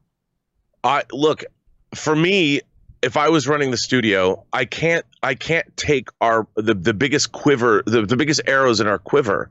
[0.82, 1.44] I look
[1.94, 2.62] for me.
[3.02, 5.04] If I was running the studio, I can't.
[5.22, 9.50] I can't take our the, the biggest quiver, the, the biggest arrows in our quiver,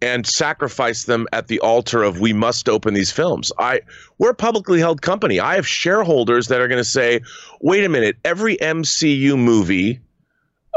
[0.00, 3.52] and sacrifice them at the altar of we must open these films.
[3.58, 3.80] I
[4.16, 5.40] we're a publicly held company.
[5.40, 7.20] I have shareholders that are going to say,
[7.60, 10.00] wait a minute, every MCU movie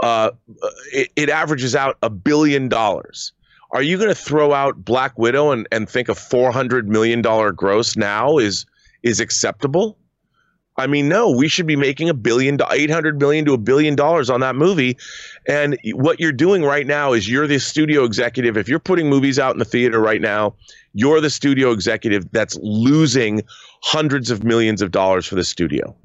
[0.03, 0.31] uh,
[0.91, 3.31] it, it averages out a billion dollars.
[3.71, 7.21] Are you going to throw out Black Widow and, and think a four hundred million
[7.21, 8.65] dollar gross now is
[9.01, 9.97] is acceptable?
[10.75, 13.95] I mean, no, we should be making a billion, eight hundred million to a billion
[13.95, 14.97] dollars on that movie.
[15.47, 18.57] And what you're doing right now is you're the studio executive.
[18.57, 20.55] If you're putting movies out in the theater right now,
[20.93, 23.43] you're the studio executive that's losing
[23.83, 25.95] hundreds of millions of dollars for the studio.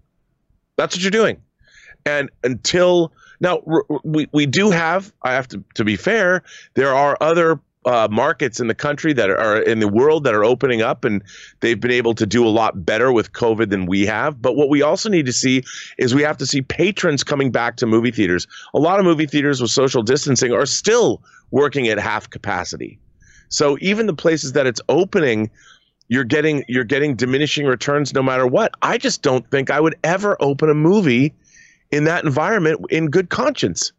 [0.77, 1.41] That's what you're doing.
[2.05, 3.63] And until now,
[4.05, 6.43] we, we do have, I have to, to be fair,
[6.75, 10.45] there are other uh, markets in the country that are in the world that are
[10.45, 11.23] opening up and
[11.61, 14.43] they've been able to do a lot better with COVID than we have.
[14.43, 15.63] But what we also need to see
[15.97, 18.47] is we have to see patrons coming back to movie theaters.
[18.75, 22.99] A lot of movie theaters with social distancing are still working at half capacity.
[23.49, 25.51] So even the places that it's opening,
[26.09, 28.73] you're getting you're getting diminishing returns no matter what.
[28.83, 31.33] I just don't think I would ever open a movie
[31.91, 33.93] in that environment in good conscience.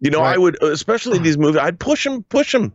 [0.00, 0.34] You know, right.
[0.34, 2.72] I would, especially these movies, I'd push them, push them.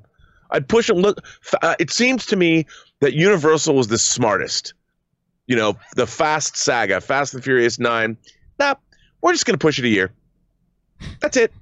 [0.50, 0.98] I'd push them.
[0.98, 1.24] Look,
[1.62, 2.66] uh, it seems to me
[3.00, 4.74] that Universal was the smartest.
[5.48, 8.18] You know, the Fast Saga, Fast and Furious 9.
[8.60, 8.76] Nah,
[9.22, 10.12] we're just going to push it a year.
[11.20, 11.54] That's it.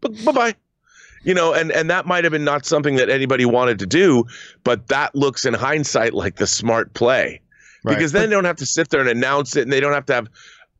[0.00, 0.54] bye bye.
[1.24, 4.24] You know, and, and that might have been not something that anybody wanted to do,
[4.64, 7.40] but that looks in hindsight like the smart play.
[7.84, 7.96] Right.
[7.96, 10.06] Because then they don't have to sit there and announce it and they don't have
[10.06, 10.28] to have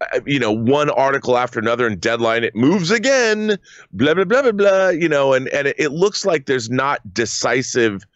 [0.01, 3.59] Uh, you know, one article after another and deadline, it moves again,
[3.93, 8.07] blah, blah, blah, blah, blah, you know, and, and it, looks like there's not decisive.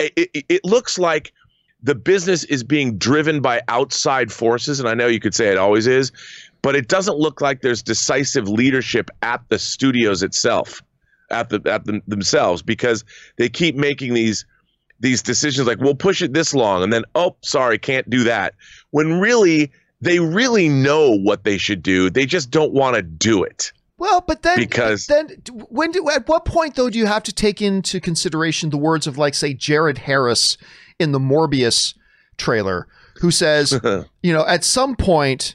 [0.00, 1.32] It, it, it looks like
[1.80, 4.80] the business is being driven by outside forces.
[4.80, 6.10] And I know you could say it always is,
[6.60, 10.82] but it doesn't look like there's decisive leadership at the studios itself,
[11.30, 13.04] at the, at the, themselves, because
[13.36, 14.44] they keep making these,
[14.98, 16.82] these decisions like, we'll push it this long.
[16.82, 18.54] And then, oh, sorry, can't do that.
[18.90, 19.70] When really,
[20.02, 22.10] they really know what they should do.
[22.10, 23.72] They just don't want to do it.
[23.98, 25.28] Well, but then because then
[25.68, 29.06] when do at what point though do you have to take into consideration the words
[29.06, 30.58] of like say Jared Harris
[30.98, 31.94] in the Morbius
[32.36, 32.88] trailer
[33.20, 33.80] who says,
[34.22, 35.54] you know, at some point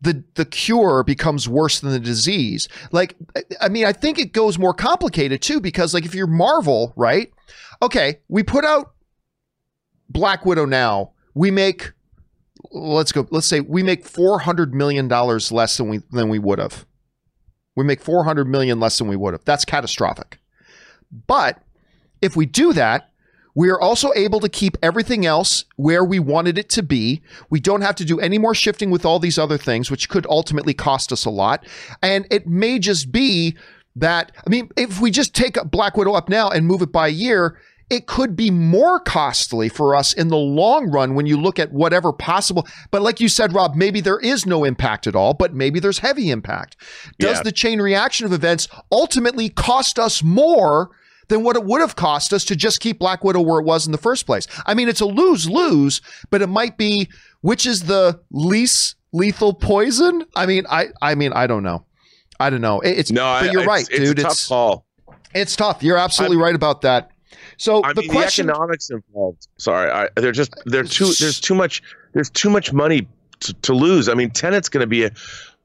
[0.00, 2.66] the the cure becomes worse than the disease.
[2.92, 3.14] Like
[3.60, 7.30] I mean, I think it goes more complicated too because like if you're Marvel, right?
[7.82, 8.92] Okay, we put out
[10.08, 11.12] Black Widow now.
[11.34, 11.92] We make
[12.72, 16.58] let's go let's say we make 400 million dollars less than we than we would
[16.58, 16.86] have
[17.74, 20.38] we make 400 million less than we would have that's catastrophic
[21.26, 21.62] but
[22.20, 23.10] if we do that
[23.56, 27.22] we are also able to keep everything else where we wanted it to be.
[27.48, 30.26] We don't have to do any more shifting with all these other things, which could
[30.28, 31.66] ultimately cost us a lot.
[32.02, 33.56] And it may just be
[33.96, 37.08] that, I mean, if we just take Black Widow up now and move it by
[37.08, 41.40] a year, it could be more costly for us in the long run when you
[41.40, 42.66] look at whatever possible.
[42.90, 46.00] But like you said, Rob, maybe there is no impact at all, but maybe there's
[46.00, 46.76] heavy impact.
[47.18, 47.42] Does yeah.
[47.42, 50.90] the chain reaction of events ultimately cost us more?
[51.28, 53.84] Than what it would have cost us to just keep Black Widow where it was
[53.84, 54.46] in the first place.
[54.64, 57.08] I mean, it's a lose lose, but it might be
[57.40, 60.24] which is the least lethal poison.
[60.36, 61.84] I mean, I I mean, I don't know.
[62.38, 62.80] I don't know.
[62.80, 64.20] It's no, but you're I, right, it's, dude.
[64.20, 64.86] It's tough call.
[65.34, 65.82] It's tough.
[65.82, 67.10] You're absolutely I'm, right about that.
[67.56, 69.48] So I the mean, question, the economics involved.
[69.58, 71.12] Sorry, I, they're just they're too.
[71.18, 71.82] There's too much.
[72.12, 73.08] There's too much money
[73.40, 74.08] to, to lose.
[74.08, 75.10] I mean, Tenet's going to be a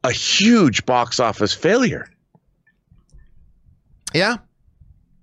[0.04, 2.08] a huge box office failure.
[4.13, 4.38] Yeah,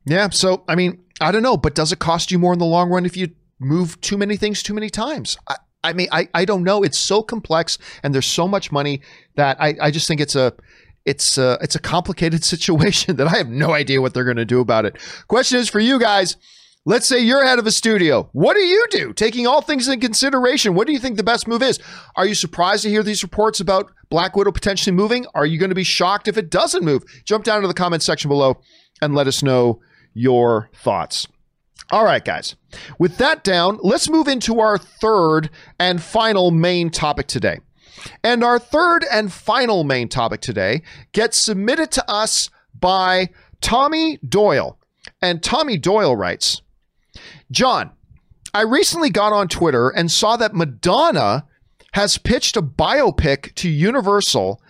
[0.04, 0.28] yeah.
[0.30, 2.90] So I mean, I don't know, but does it cost you more in the long
[2.90, 5.36] run if you move too many things too many times?
[5.48, 6.82] I, I mean, I, I don't know.
[6.82, 9.00] It's so complex and there's so much money
[9.36, 10.52] that I, I just think it's a
[11.08, 14.44] it's a, it's a complicated situation that I have no idea what they're going to
[14.44, 14.98] do about it.
[15.26, 16.36] Question is for you guys.
[16.84, 18.30] Let's say you're head of a studio.
[18.32, 19.12] What do you do?
[19.12, 21.78] Taking all things in consideration, what do you think the best move is?
[22.16, 25.26] Are you surprised to hear these reports about Black Widow potentially moving?
[25.34, 27.02] Are you going to be shocked if it doesn't move?
[27.26, 28.60] Jump down to the comment section below
[29.02, 29.80] and let us know
[30.14, 31.26] your thoughts.
[31.90, 32.56] All right, guys.
[32.98, 37.60] With that down, let's move into our third and final main topic today.
[38.22, 40.82] And our third and final main topic today
[41.12, 43.30] gets submitted to us by
[43.60, 44.78] Tommy Doyle.
[45.20, 46.62] And Tommy Doyle writes
[47.50, 47.90] John,
[48.54, 51.46] I recently got on Twitter and saw that Madonna
[51.92, 54.60] has pitched a biopic to Universal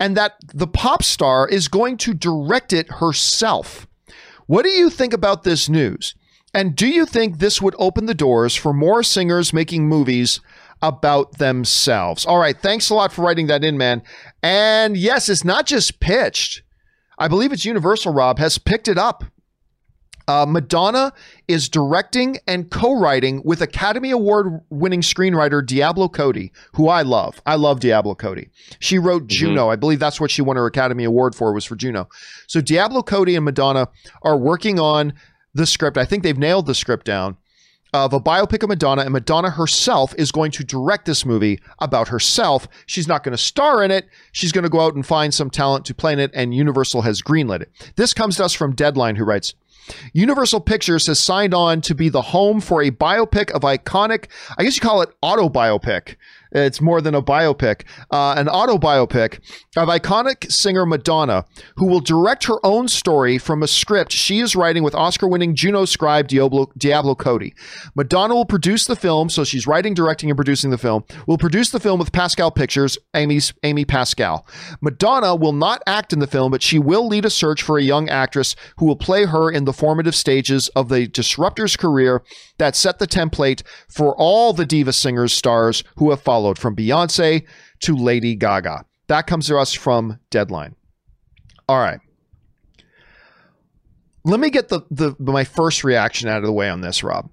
[0.00, 3.86] and that the pop star is going to direct it herself.
[4.46, 6.14] What do you think about this news?
[6.54, 10.40] And do you think this would open the doors for more singers making movies
[10.82, 12.26] about themselves?
[12.26, 14.02] All right, thanks a lot for writing that in, man.
[14.42, 16.62] And yes, it's not just pitched.
[17.18, 19.24] I believe it's Universal, Rob, has picked it up.
[20.28, 21.12] Uh, Madonna
[21.48, 27.40] is directing and co writing with Academy Award winning screenwriter Diablo Cody, who I love.
[27.44, 28.48] I love Diablo Cody.
[28.78, 29.28] She wrote mm-hmm.
[29.28, 29.68] Juno.
[29.68, 32.08] I believe that's what she won her Academy Award for, was for Juno.
[32.46, 33.88] So Diablo Cody and Madonna
[34.22, 35.12] are working on
[35.54, 35.98] the script.
[35.98, 37.36] I think they've nailed the script down
[37.92, 42.08] of a biopic of Madonna, and Madonna herself is going to direct this movie about
[42.08, 42.66] herself.
[42.86, 44.08] She's not going to star in it.
[44.32, 47.02] She's going to go out and find some talent to play in it, and Universal
[47.02, 47.92] has greenlit it.
[47.96, 49.54] This comes to us from Deadline, who writes
[50.12, 54.26] Universal Pictures has signed on to be the home for a biopic of iconic,
[54.56, 56.16] I guess you call it autobiopic,
[56.52, 59.40] it's more than a biopic, uh, an autobiopic
[59.76, 61.44] of iconic singer Madonna,
[61.76, 65.54] who will direct her own story from a script she is writing with Oscar winning
[65.54, 67.54] Juno scribe Diablo, Diablo Cody.
[67.94, 71.70] Madonna will produce the film, so she's writing, directing, and producing the film, will produce
[71.70, 74.46] the film with Pascal Pictures, Amy's Amy Pascal.
[74.80, 77.82] Madonna will not act in the film, but she will lead a search for a
[77.82, 82.22] young actress who will play her in the formative stages of the disruptor's career
[82.58, 86.74] that set the template for all the diva singers stars who have followed followed from
[86.74, 87.46] Beyonce
[87.78, 88.84] to Lady Gaga.
[89.06, 90.74] That comes to us from Deadline.
[91.68, 92.00] All right.
[94.24, 97.30] Let me get the, the my first reaction out of the way on this, Rob.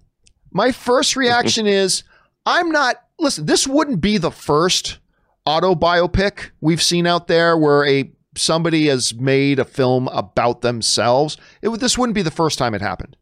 [0.52, 2.04] My first reaction is
[2.46, 5.00] I'm not listen, this wouldn't be the first
[5.44, 11.36] auto biopic we've seen out there where a somebody has made a film about themselves.
[11.64, 13.18] It would this wouldn't be the first time it happened.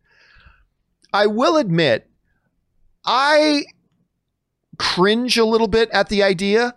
[1.14, 2.10] I will admit
[3.06, 3.64] I
[4.78, 6.76] cringe a little bit at the idea.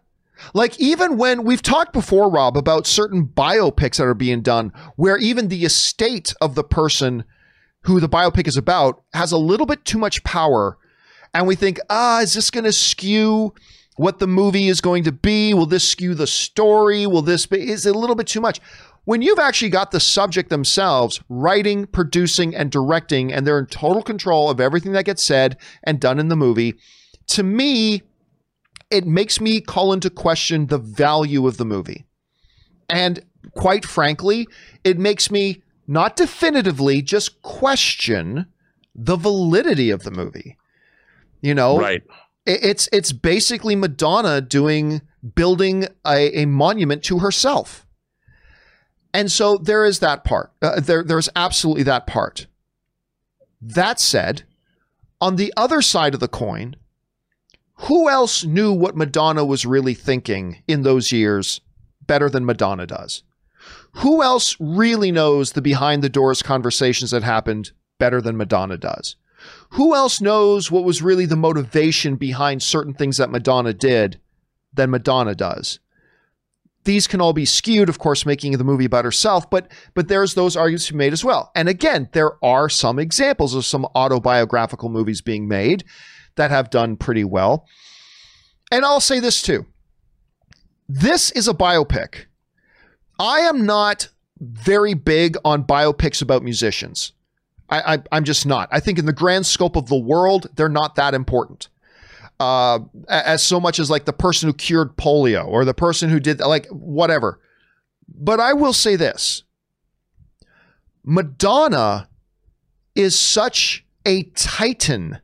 [0.54, 5.18] Like, even when we've talked before, Rob, about certain biopics that are being done, where
[5.18, 7.24] even the estate of the person
[7.82, 10.78] who the biopic is about has a little bit too much power.
[11.32, 13.54] And we think, ah, is this going to skew
[13.96, 15.54] what the movie is going to be?
[15.54, 17.06] Will this skew the story?
[17.06, 18.60] Will this be, is it a little bit too much?
[19.04, 24.02] When you've actually got the subject themselves writing, producing, and directing, and they're in total
[24.02, 26.74] control of everything that gets said and done in the movie,
[27.30, 28.02] to me,
[28.90, 32.04] it makes me call into question the value of the movie.
[32.88, 33.24] And
[33.54, 34.48] quite frankly,
[34.84, 38.46] it makes me not definitively just question
[38.94, 40.56] the validity of the movie.
[41.40, 42.02] You know, right?
[42.46, 45.02] It's it's basically Madonna doing
[45.34, 47.86] building a, a monument to herself,
[49.14, 50.52] and so there is that part.
[50.60, 52.46] Uh, there there's absolutely that part.
[53.62, 54.42] That said,
[55.20, 56.76] on the other side of the coin,
[57.84, 61.62] who else knew what Madonna was really thinking in those years
[62.06, 63.22] better than Madonna does?
[63.92, 69.16] Who else really knows the behind the doors conversations that happened better than Madonna does?
[69.70, 74.20] Who else knows what was really the motivation behind certain things that Madonna did
[74.74, 75.80] than Madonna does?
[76.84, 80.34] These can all be skewed, of course, making the movie about herself, but but there's
[80.34, 81.50] those arguments to be made as well.
[81.54, 85.84] And again, there are some examples of some autobiographical movies being made
[86.36, 87.66] that have done pretty well.
[88.70, 89.66] And I'll say this too
[90.88, 92.24] this is a biopic.
[93.18, 94.08] I am not
[94.40, 97.12] very big on biopics about musicians.
[97.72, 98.68] I, am just not.
[98.72, 101.68] I think in the grand scope of the world, they're not that important.
[102.40, 106.18] Uh, as so much as like the person who cured polio or the person who
[106.18, 107.38] did like whatever.
[108.08, 109.44] But I will say this
[111.04, 112.08] Madonna
[112.94, 115.20] is such a titan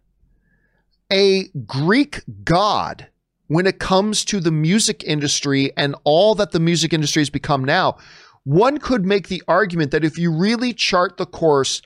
[1.12, 3.08] a Greek god
[3.48, 7.64] when it comes to the music industry and all that the music industry has become
[7.64, 7.96] now.
[8.44, 11.82] One could make the argument that if you really chart the course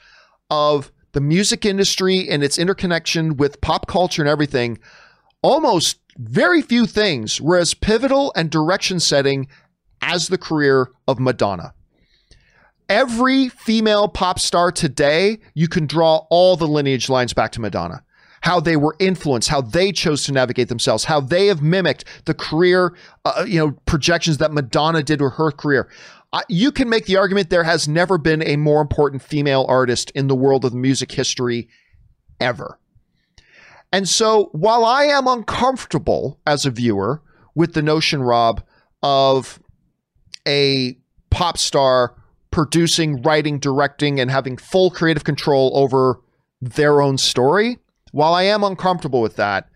[0.50, 4.78] of the music industry and its interconnection with pop culture and everything,
[5.42, 9.48] almost very few things were as pivotal and direction setting
[10.02, 11.74] as the career of Madonna.
[12.88, 18.02] Every female pop star today, you can draw all the lineage lines back to Madonna
[18.40, 22.34] how they were influenced, how they chose to navigate themselves, how they have mimicked the
[22.34, 25.88] career, uh, you know, projections that Madonna did with her career.
[26.32, 30.10] Uh, you can make the argument there has never been a more important female artist
[30.12, 31.68] in the world of music history
[32.40, 32.78] ever.
[33.92, 37.22] And so while I am uncomfortable as a viewer
[37.54, 38.62] with the notion, Rob,
[39.02, 39.60] of
[40.46, 40.96] a
[41.30, 42.14] pop star
[42.50, 46.20] producing, writing, directing, and having full creative control over
[46.60, 47.78] their own story.
[48.10, 49.68] While I am uncomfortable with that,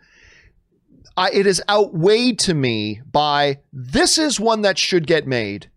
[1.17, 5.71] I, it is outweighed to me by this is one that should get made.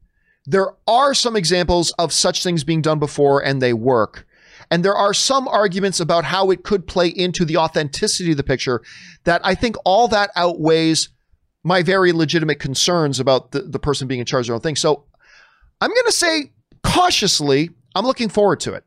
[0.45, 4.25] There are some examples of such things being done before and they work.
[4.71, 8.43] And there are some arguments about how it could play into the authenticity of the
[8.43, 8.81] picture
[9.23, 11.09] that I think all that outweighs
[11.63, 14.75] my very legitimate concerns about the, the person being in charge of their own thing.
[14.75, 15.05] So
[15.81, 16.51] I'm going to say
[16.83, 18.83] cautiously, I'm looking forward to it.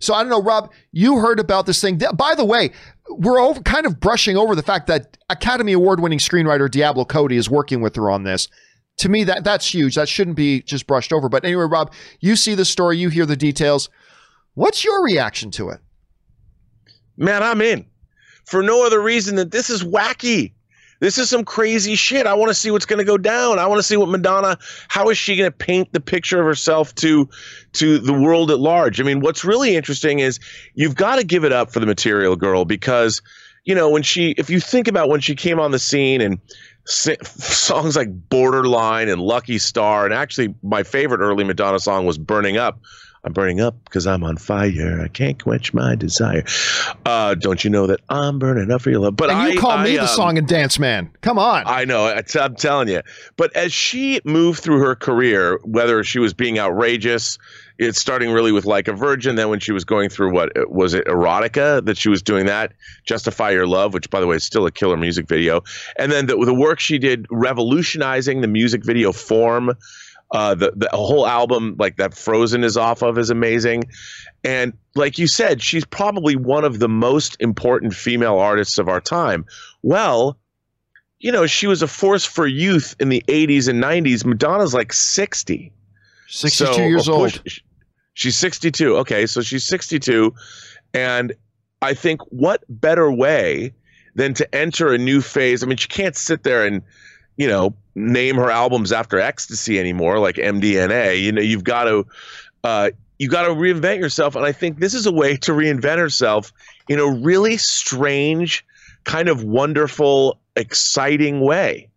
[0.00, 2.00] So I don't know, Rob, you heard about this thing.
[2.14, 2.72] By the way,
[3.08, 7.36] we're over, kind of brushing over the fact that Academy Award winning screenwriter Diablo Cody
[7.36, 8.48] is working with her on this.
[8.98, 9.94] To me, that that's huge.
[9.94, 11.28] That shouldn't be just brushed over.
[11.28, 13.88] But anyway, Rob, you see the story, you hear the details.
[14.54, 15.80] What's your reaction to it?
[17.16, 17.86] Man, I'm in
[18.44, 20.52] for no other reason than this is wacky.
[21.00, 22.26] This is some crazy shit.
[22.26, 23.58] I want to see what's going to go down.
[23.58, 24.58] I want to see what Madonna.
[24.88, 27.28] How is she going to paint the picture of herself to
[27.74, 29.00] to the world at large?
[29.00, 30.40] I mean, what's really interesting is
[30.74, 33.22] you've got to give it up for the Material Girl because
[33.64, 36.40] you know when she, if you think about when she came on the scene and
[36.84, 42.56] songs like Borderline and Lucky Star, and actually my favorite early Madonna song was Burning
[42.56, 42.80] Up
[43.22, 45.00] I'm burning up because I'm on fire.
[45.02, 46.42] I can't quench my desire.
[47.04, 49.16] Uh, don't you know that I'm burning up for your love?
[49.16, 51.10] But and you I, call I, me the um, song and dance man.
[51.20, 51.64] Come on.
[51.66, 52.06] I know.
[52.06, 53.02] I t- I'm telling you.
[53.36, 57.38] But as she moved through her career, whether she was being outrageous,
[57.78, 59.36] it's starting really with like a virgin.
[59.36, 62.72] Then when she was going through what was it erotica that she was doing that
[63.04, 65.62] justify your love, which by the way is still a killer music video.
[65.96, 69.74] And then the, the work she did revolutionizing the music video form
[70.32, 73.84] uh, the the whole album, like that Frozen is off of, is amazing.
[74.44, 79.00] And like you said, she's probably one of the most important female artists of our
[79.00, 79.44] time.
[79.82, 80.38] Well,
[81.18, 84.24] you know, she was a force for youth in the 80s and 90s.
[84.24, 85.72] Madonna's like 60.
[86.28, 87.42] 62 so years push, old.
[88.14, 88.96] She's 62.
[88.98, 90.34] Okay, so she's 62.
[90.94, 91.34] And
[91.82, 93.74] I think what better way
[94.14, 95.62] than to enter a new phase?
[95.62, 96.82] I mean, she can't sit there and
[97.40, 101.22] you know, name her albums after ecstasy anymore, like MDNA.
[101.22, 102.06] You know, you've got to
[102.64, 105.96] uh, you got to reinvent yourself, and I think this is a way to reinvent
[105.96, 106.52] herself
[106.86, 108.62] in a really strange,
[109.04, 111.88] kind of wonderful, exciting way.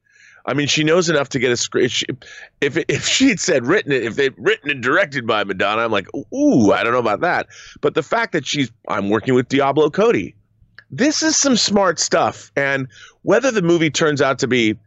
[0.46, 2.06] I mean, she knows enough to get a script.
[2.62, 6.08] If if she'd said written it, if they'd written and directed by Madonna, I'm like,
[6.34, 7.48] ooh, I don't know about that.
[7.82, 10.36] But the fact that she's, I'm working with Diablo Cody.
[10.89, 12.88] This is some smart stuff, and
[13.24, 14.78] whether the movie turns out to be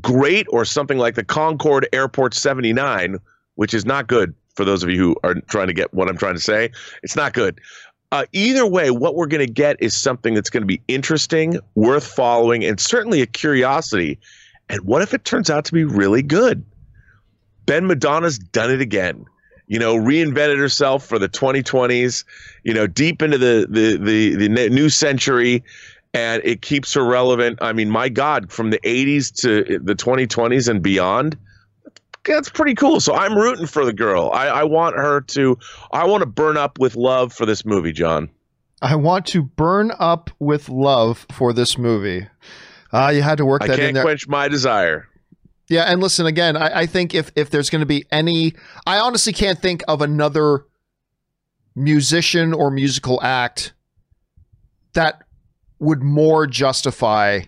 [0.00, 3.18] great or something like the Concorde Airport 79,
[3.56, 6.16] which is not good for those of you who are trying to get what I'm
[6.16, 6.70] trying to say.
[7.02, 7.60] It's not good.
[8.12, 11.58] Uh, either way, what we're going to get is something that's going to be interesting,
[11.76, 14.18] worth following, and certainly a curiosity.
[14.68, 16.64] And what if it turns out to be really good?
[17.66, 19.26] Ben Madonna's done it again.
[19.68, 22.24] You know, reinvented herself for the 2020s.
[22.64, 25.62] You know, deep into the the the, the new century,
[26.12, 27.58] and it keeps her relevant.
[27.62, 31.36] I mean, my God, from the 80s to the 2020s and beyond,
[32.24, 33.00] that's pretty cool.
[33.00, 34.30] So I'm rooting for the girl.
[34.32, 35.58] I, I want her to,
[35.92, 38.28] I want to burn up with love for this movie, John.
[38.82, 42.26] I want to burn up with love for this movie.
[42.92, 43.88] Uh, you had to work that in there.
[43.88, 45.06] I can't quench my desire.
[45.68, 46.56] Yeah, and listen again.
[46.56, 48.54] I, I think if if there's going to be any,
[48.86, 50.64] I honestly can't think of another
[51.76, 53.72] musician or musical act
[54.94, 55.22] that
[55.80, 57.40] would more justify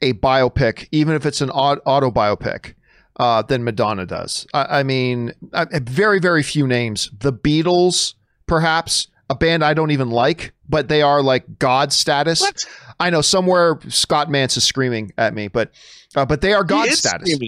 [0.00, 2.74] a biopic, even if it's an auto biopic,
[3.18, 4.46] uh, than Madonna does.
[4.54, 7.10] I, I mean, I, very, very few names.
[7.18, 8.14] The Beatles,
[8.46, 12.40] perhaps, a band I don't even like, but they are like God status.
[12.40, 12.64] What?
[13.00, 15.70] I know somewhere Scott Mantz is screaming at me, but
[16.16, 17.38] uh, but they are God status.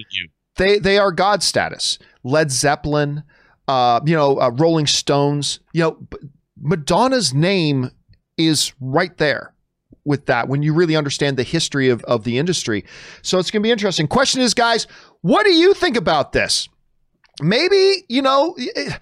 [0.56, 1.98] They they are God status.
[2.22, 3.22] Led Zeppelin,
[3.66, 5.60] uh, you know, uh, Rolling Stones.
[5.72, 6.08] You know,
[6.60, 7.90] Madonna's name
[8.46, 9.54] is right there
[10.04, 12.84] with that when you really understand the history of, of the industry.
[13.22, 14.06] So it's going to be interesting.
[14.06, 14.86] Question is, guys,
[15.20, 16.68] what do you think about this?
[17.42, 18.92] Maybe, you know, eh,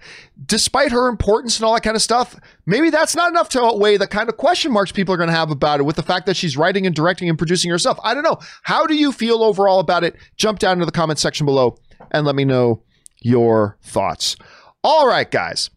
[0.45, 3.97] despite her importance and all that kind of stuff, maybe that's not enough to outweigh
[3.97, 6.25] the kind of question marks people are going to have about it with the fact
[6.25, 7.99] that she's writing and directing and producing herself.
[8.03, 8.37] I don't know.
[8.63, 10.15] How do you feel overall about it?
[10.37, 11.77] Jump down into the comment section below
[12.11, 12.83] and let me know
[13.21, 14.37] your thoughts.
[14.83, 15.69] All right, guys.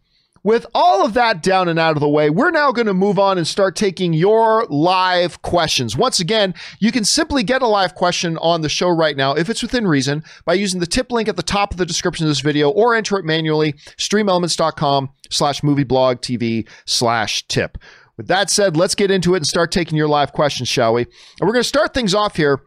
[0.45, 3.17] With all of that down and out of the way, we're now going to move
[3.17, 5.95] on and start taking your live questions.
[5.95, 9.49] Once again, you can simply get a live question on the show right now, if
[9.49, 12.29] it's within reason, by using the tip link at the top of the description of
[12.29, 17.77] this video or enter it manually, streamelements.com slash movieblog TV slash tip.
[18.17, 21.03] With that said, let's get into it and start taking your live questions, shall we?
[21.03, 22.59] And we're going to start things off here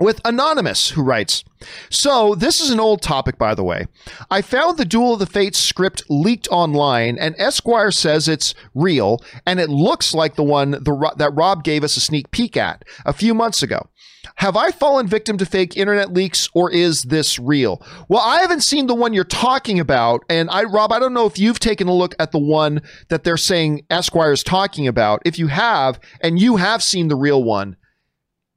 [0.00, 1.44] with Anonymous, who writes
[1.90, 3.86] So, this is an old topic, by the way.
[4.30, 9.22] I found the Duel of the Fates script leaked online, and Esquire says it's real,
[9.46, 12.84] and it looks like the one the, that Rob gave us a sneak peek at
[13.04, 13.88] a few months ago.
[14.36, 17.84] Have I fallen victim to fake internet leaks or is this real?
[18.08, 20.24] Well, I haven't seen the one you're talking about.
[20.28, 23.24] And I, Rob, I don't know if you've taken a look at the one that
[23.24, 25.22] they're saying Esquire is talking about.
[25.24, 27.76] If you have, and you have seen the real one,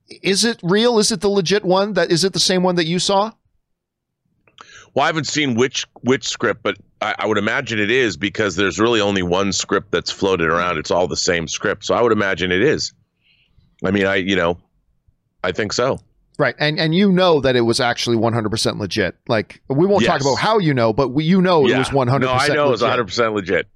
[0.09, 0.99] is it real?
[0.99, 1.93] Is it the legit one?
[1.93, 3.31] That is it the same one that you saw?
[4.93, 8.55] Well, I haven't seen which which script, but I, I, would imagine it is because
[8.55, 10.77] there's really only one script that's floated around.
[10.77, 12.93] It's all the same script, so I would imagine it is.
[13.83, 14.57] I mean, I you know,
[15.43, 15.99] I think so.
[16.37, 19.15] Right, and and you know that it was actually 100% legit.
[19.27, 20.11] Like we won't yes.
[20.11, 21.75] talk about how you know, but we, you know yeah.
[21.75, 22.21] it was 100%.
[22.21, 22.97] No, I know legit.
[22.97, 23.67] it was 100% legit.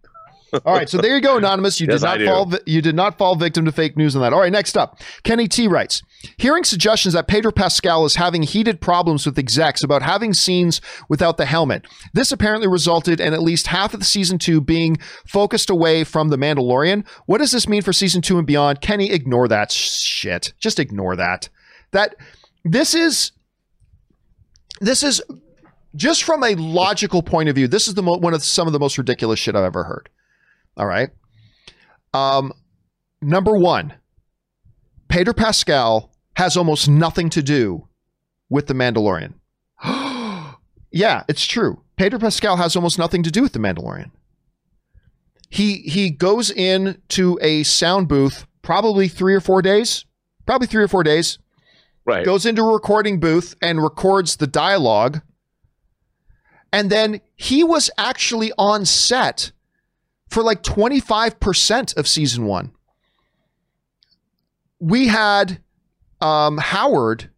[0.66, 1.80] All right, so there you go, anonymous.
[1.80, 2.60] You yes, did not fall.
[2.66, 4.34] You did not fall victim to fake news on that.
[4.34, 6.02] All right, next up, Kenny T writes:
[6.38, 11.38] Hearing suggestions that Pedro Pascal is having heated problems with execs about having scenes without
[11.38, 11.86] the helmet.
[12.14, 16.30] This apparently resulted in at least half of the season two being focused away from
[16.30, 17.08] the Mandalorian.
[17.26, 18.82] What does this mean for season two and beyond?
[18.82, 20.54] Kenny, ignore that shit.
[20.60, 21.50] Just ignore that.
[21.92, 22.16] That
[22.64, 23.32] this is
[24.82, 25.22] this is
[25.96, 27.68] just from a logical point of view.
[27.68, 30.10] This is the mo- one of some of the most ridiculous shit I've ever heard.
[30.80, 31.10] All right.
[32.14, 32.54] Um,
[33.22, 33.94] number one,
[35.10, 37.88] Pedro Pascal has almost nothing to do
[38.50, 39.34] with the Mandalorian.
[40.92, 41.82] yeah, it's true.
[41.98, 44.12] Pedro Pascal has almost nothing to do with the Mandalorian.
[45.50, 50.06] He he goes in to a sound booth probably three or four days,
[50.46, 51.40] probably three or four days.
[52.06, 52.24] Right.
[52.24, 55.22] Goes into a recording booth and records the dialogue.
[56.72, 59.52] And then he was actually on set
[60.30, 62.72] for like 25% of season one.
[64.80, 65.62] We had
[66.22, 67.30] um, Howard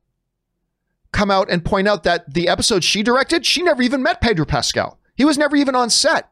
[1.12, 4.46] come out and point out that the episode she directed, she never even met Pedro
[4.46, 5.00] Pascal.
[5.16, 6.30] He was never even on set.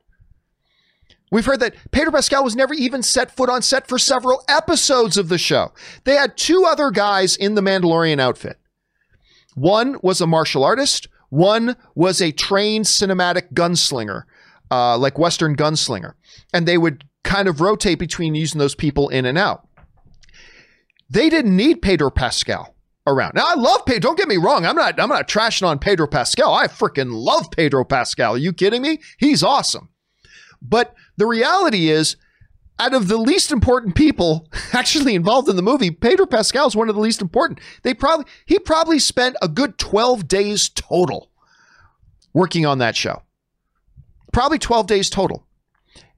[1.32, 5.16] We've heard that Pedro Pascal was never even set foot on set for several episodes
[5.16, 5.74] of the show.
[6.04, 8.58] They had two other guys in the Mandalorian outfit.
[9.54, 14.24] One was a martial artist, one was a trained cinematic gunslinger
[14.72, 16.14] uh, like Western Gunslinger,
[16.54, 19.68] and they would kind of rotate between using those people in and out.
[21.10, 22.76] They didn't need Pedro Pascal
[23.08, 23.34] around.
[23.36, 24.10] Now I love Pedro.
[24.10, 24.66] Don't get me wrong.
[24.66, 25.00] I'm not.
[25.00, 26.54] I'm not trashing on Pedro Pascal.
[26.54, 28.36] I freaking love Pedro Pascal.
[28.36, 29.00] Are you kidding me?
[29.18, 29.90] He's awesome.
[30.62, 32.18] But the reality is,
[32.78, 36.90] out of the least important people actually involved in the movie, Pedro Pascal is one
[36.90, 37.60] of the least important.
[37.84, 41.32] They probably he probably spent a good 12 days total
[42.34, 43.24] working on that show
[44.32, 45.46] probably 12 days total.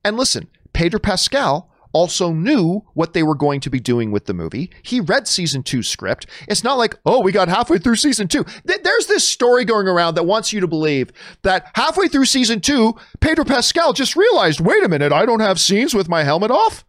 [0.04, 4.34] And listen, Pedro Pascal also knew what they were going to be doing with the
[4.34, 4.70] movie.
[4.82, 6.26] He read season two script.
[6.48, 8.46] It's not like, oh, we got halfway through season two.
[8.64, 11.12] There's this story going around that wants you to believe
[11.44, 15.60] that halfway through season two, Pedro Pascal just realized, wait a minute, I don't have
[15.60, 16.86] scenes with my helmet off.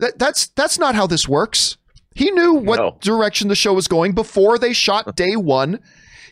[0.00, 1.76] That, that's that's not how this works.
[2.14, 2.98] He knew what no.
[3.00, 5.80] direction the show was going before they shot day one.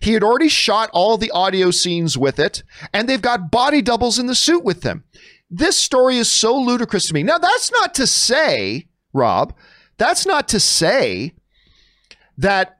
[0.01, 4.18] He had already shot all the audio scenes with it, and they've got body doubles
[4.18, 5.05] in the suit with them.
[5.51, 7.22] This story is so ludicrous to me.
[7.22, 9.55] Now, that's not to say, Rob,
[9.99, 11.34] that's not to say
[12.38, 12.76] that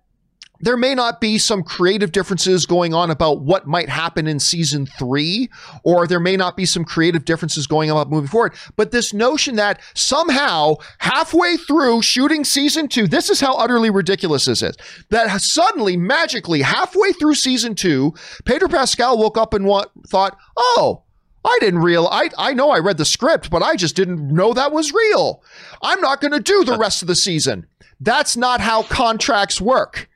[0.67, 4.85] there may not be some creative differences going on about what might happen in season
[4.85, 5.49] three,
[5.85, 8.53] or there may not be some creative differences going on about moving forward.
[8.75, 14.47] But this notion that somehow halfway through shooting season two, this is how utterly ridiculous
[14.47, 14.77] this is.
[15.11, 18.15] That suddenly, magically, halfway through season two,
[18.45, 19.69] Pedro Pascal woke up and
[20.09, 21.05] thought, oh,
[21.45, 24.53] I didn't real I I know I read the script, but I just didn't know
[24.53, 25.45] that was real.
[25.81, 27.69] I'm not going to do the rest of the season.
[28.01, 30.09] That's not how contracts work.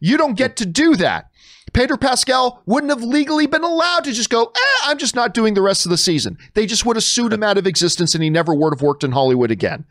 [0.00, 1.30] You don't get to do that.
[1.72, 5.54] Pedro Pascal wouldn't have legally been allowed to just go, eh, I'm just not doing
[5.54, 6.38] the rest of the season.
[6.54, 9.04] They just would have sued him out of existence and he never would have worked
[9.04, 9.84] in Hollywood again.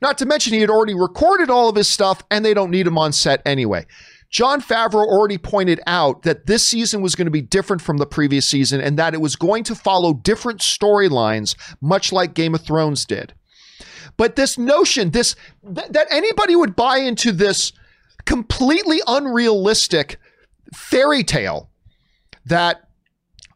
[0.00, 2.86] Not to mention, he had already recorded all of his stuff and they don't need
[2.86, 3.86] him on set anyway.
[4.30, 8.06] Jon Favreau already pointed out that this season was going to be different from the
[8.06, 12.62] previous season and that it was going to follow different storylines, much like Game of
[12.62, 13.34] Thrones did.
[14.16, 17.72] But this notion, this th- that anybody would buy into this
[18.24, 20.18] completely unrealistic
[20.74, 21.70] fairy tale
[22.44, 22.88] that,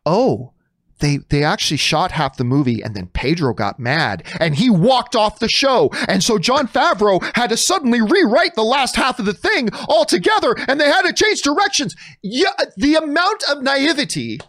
[0.05, 0.53] oh,
[0.99, 5.15] they they actually shot half the movie and then Pedro got mad and he walked
[5.15, 5.91] off the show.
[6.09, 10.57] And so Jon Favreau had to suddenly rewrite the last half of the thing altogether
[10.69, 11.95] and they had to change directions.
[12.23, 14.41] Yeah, the amount of naivety,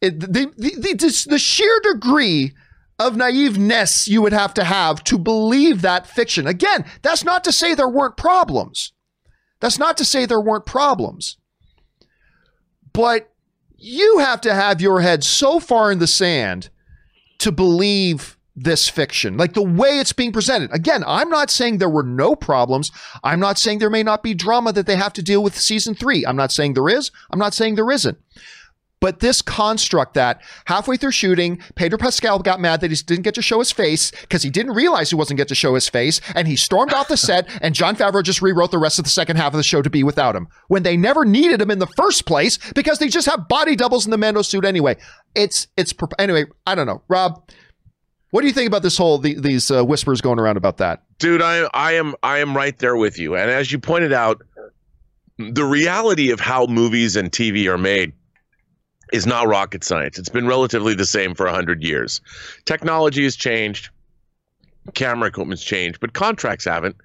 [0.00, 2.52] the, the, the, the sheer degree
[2.98, 6.46] of naiveness you would have to have to believe that fiction.
[6.46, 8.91] Again, that's not to say there weren't problems.
[9.62, 11.36] That's not to say there weren't problems.
[12.92, 13.30] But
[13.76, 16.68] you have to have your head so far in the sand
[17.38, 20.72] to believe this fiction, like the way it's being presented.
[20.72, 22.90] Again, I'm not saying there were no problems.
[23.22, 25.94] I'm not saying there may not be drama that they have to deal with season
[25.94, 26.26] three.
[26.26, 27.12] I'm not saying there is.
[27.30, 28.18] I'm not saying there isn't.
[29.02, 33.34] But this construct that halfway through shooting, Pedro Pascal got mad that he didn't get
[33.34, 36.20] to show his face because he didn't realize he wasn't get to show his face,
[36.36, 39.10] and he stormed off the set, and Jon Favreau just rewrote the rest of the
[39.10, 41.80] second half of the show to be without him when they never needed him in
[41.80, 44.96] the first place because they just have body doubles in the Mando suit anyway.
[45.34, 46.44] It's it's anyway.
[46.64, 47.50] I don't know, Rob.
[48.30, 51.02] What do you think about this whole the, these uh, whispers going around about that,
[51.18, 51.42] dude?
[51.42, 54.42] I I am I am right there with you, and as you pointed out,
[55.38, 58.12] the reality of how movies and TV are made
[59.12, 60.18] is not rocket science.
[60.18, 62.20] It's been relatively the same for 100 years.
[62.64, 63.90] Technology has changed,
[64.94, 66.96] camera equipment's changed, but contracts haven't.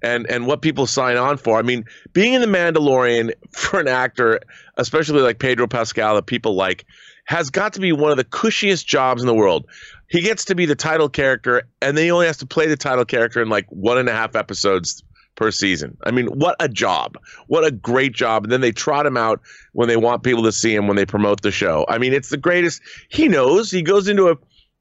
[0.00, 1.58] And and what people sign on for.
[1.58, 4.40] I mean, being in the Mandalorian for an actor,
[4.76, 6.86] especially like Pedro Pascal that people like,
[7.24, 9.66] has got to be one of the cushiest jobs in the world.
[10.06, 12.76] He gets to be the title character, and then he only has to play the
[12.76, 15.02] title character in like one and a half episodes
[15.38, 15.96] per season.
[16.04, 17.16] I mean, what a job.
[17.46, 18.44] What a great job.
[18.44, 19.40] And then they trot him out
[19.72, 21.86] when they want people to see him when they promote the show.
[21.88, 22.82] I mean, it's the greatest.
[23.08, 23.70] He knows.
[23.70, 24.36] He goes into a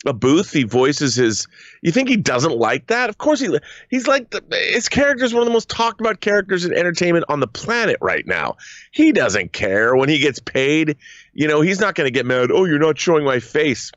[0.05, 0.51] a booth.
[0.51, 1.47] He voices his.
[1.81, 3.09] You think he doesn't like that?
[3.09, 3.57] Of course he.
[3.89, 7.25] He's like the, his character is one of the most talked about characters in entertainment
[7.29, 8.57] on the planet right now.
[8.91, 10.97] He doesn't care when he gets paid.
[11.33, 12.51] You know, he's not going to get mad.
[12.51, 13.91] Oh, you're not showing my face.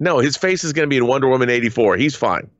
[0.00, 1.96] No, his face is going to be in Wonder Woman eighty four.
[1.96, 2.50] He's fine.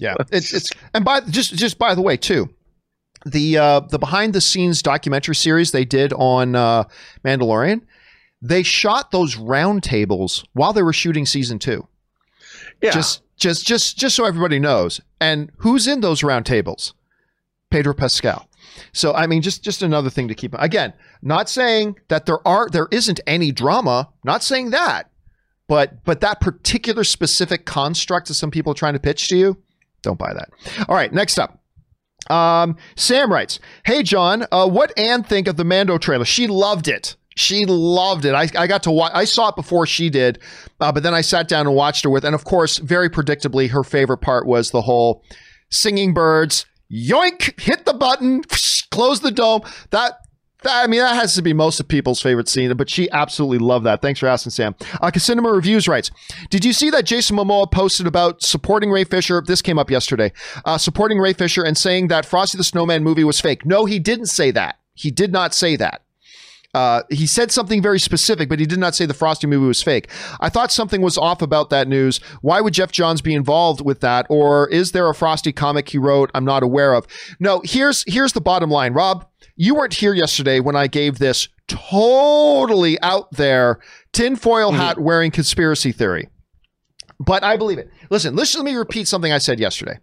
[0.00, 2.48] Yeah, it's it's and by just just by the way too,
[3.26, 6.84] the uh, the behind the scenes documentary series they did on uh,
[7.24, 7.82] Mandalorian,
[8.40, 11.86] they shot those roundtables while they were shooting season two.
[12.82, 16.94] Yeah, just just just just so everybody knows, and who's in those roundtables?
[17.70, 18.48] Pedro Pascal.
[18.92, 20.54] So I mean, just just another thing to keep.
[20.58, 24.08] Again, not saying that there are there isn't any drama.
[24.24, 25.10] Not saying that,
[25.68, 29.62] but but that particular specific construct that some people are trying to pitch to you
[30.02, 30.50] don't buy that.
[30.88, 31.58] All right, next up.
[32.28, 36.24] Um, Sam writes, "Hey John, uh, what Anne think of the Mando trailer?
[36.24, 37.16] She loved it.
[37.36, 38.34] She loved it.
[38.34, 39.12] I, I got to watch.
[39.14, 40.40] I saw it before she did,
[40.80, 42.24] uh, but then I sat down and watched her with.
[42.24, 45.24] And of course, very predictably, her favorite part was the whole
[45.70, 46.66] singing birds.
[46.92, 47.58] Yoink!
[47.60, 48.42] Hit the button.
[48.90, 49.62] Close the dome.
[49.90, 50.18] That
[50.64, 53.86] I mean, that has to be most of people's favorite scene, but she absolutely loved
[53.86, 54.02] that.
[54.02, 54.74] Thanks for asking, Sam.
[55.00, 56.10] Uh, Casinema Reviews writes
[56.50, 59.42] Did you see that Jason Momoa posted about supporting Ray Fisher?
[59.46, 60.32] This came up yesterday.
[60.64, 63.64] Uh, supporting Ray Fisher and saying that Frosty the Snowman movie was fake.
[63.64, 64.78] No, he didn't say that.
[64.94, 66.02] He did not say that.
[66.72, 69.82] Uh, he said something very specific, but he did not say the Frosty movie was
[69.82, 70.08] fake.
[70.40, 72.18] I thought something was off about that news.
[72.42, 74.26] Why would Geoff Johns be involved with that?
[74.28, 77.06] Or is there a Frosty comic he wrote I'm not aware of?
[77.40, 79.26] No, here's here's the bottom line, Rob.
[79.62, 83.78] You weren't here yesterday when I gave this totally out there
[84.10, 85.04] tinfoil hat mm-hmm.
[85.04, 86.30] wearing conspiracy theory.
[87.18, 87.90] But I believe it.
[88.08, 89.98] Listen, listen, let me repeat something I said yesterday.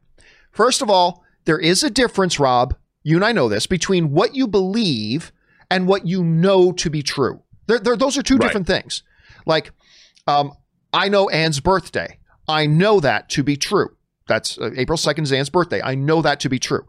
[0.51, 2.75] First of all, there is a difference, Rob.
[3.01, 5.31] You and I know this between what you believe
[5.71, 7.41] and what you know to be true.
[7.65, 8.43] They're, they're, those are two right.
[8.43, 9.01] different things.
[9.47, 9.71] Like,
[10.27, 10.51] um,
[10.93, 12.19] I know Anne's birthday.
[12.47, 13.89] I know that to be true.
[14.27, 15.81] That's uh, April 2nd is Anne's birthday.
[15.81, 16.85] I know that to be true.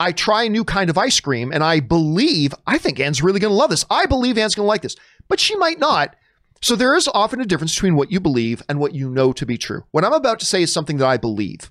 [0.00, 3.40] I try a new kind of ice cream and I believe, I think Anne's really
[3.40, 3.84] going to love this.
[3.90, 4.96] I believe Anne's going to like this,
[5.28, 6.14] but she might not.
[6.60, 9.46] So there is often a difference between what you believe and what you know to
[9.46, 9.84] be true.
[9.90, 11.70] What I'm about to say is something that I believe,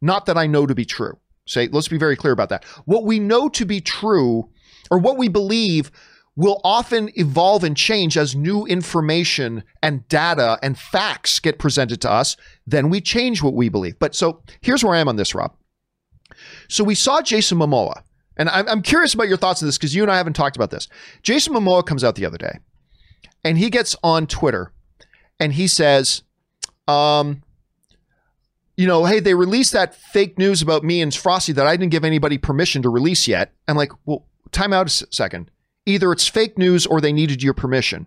[0.00, 1.18] not that I know to be true.
[1.46, 2.64] Say, let's be very clear about that.
[2.86, 4.50] What we know to be true
[4.90, 5.90] or what we believe
[6.34, 12.10] will often evolve and change as new information and data and facts get presented to
[12.10, 12.36] us.
[12.66, 13.98] Then we change what we believe.
[13.98, 15.54] But so here's where I am on this, Rob.
[16.68, 18.02] So we saw Jason Momoa,
[18.36, 20.56] and I'm, I'm curious about your thoughts on this because you and I haven't talked
[20.56, 20.88] about this.
[21.22, 22.58] Jason Momoa comes out the other day,
[23.44, 24.72] and he gets on Twitter,
[25.40, 26.22] and he says,
[26.88, 27.42] um,
[28.76, 31.92] you know, hey, they released that fake news about me and Frosty that I didn't
[31.92, 33.52] give anybody permission to release yet.
[33.66, 35.50] I'm like, well, time out a second.
[35.86, 38.06] Either it's fake news or they needed your permission.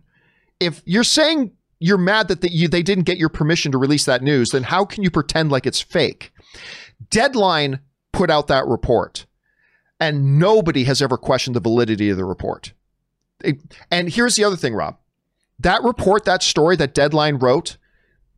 [0.59, 4.21] If you're saying you're mad that you, they didn't get your permission to release that
[4.21, 6.31] news, then how can you pretend like it's fake?
[7.09, 7.79] Deadline
[8.11, 9.25] put out that report,
[9.99, 12.73] and nobody has ever questioned the validity of the report.
[13.43, 14.97] It, and here's the other thing, Rob.
[15.59, 17.77] That report, that story that Deadline wrote,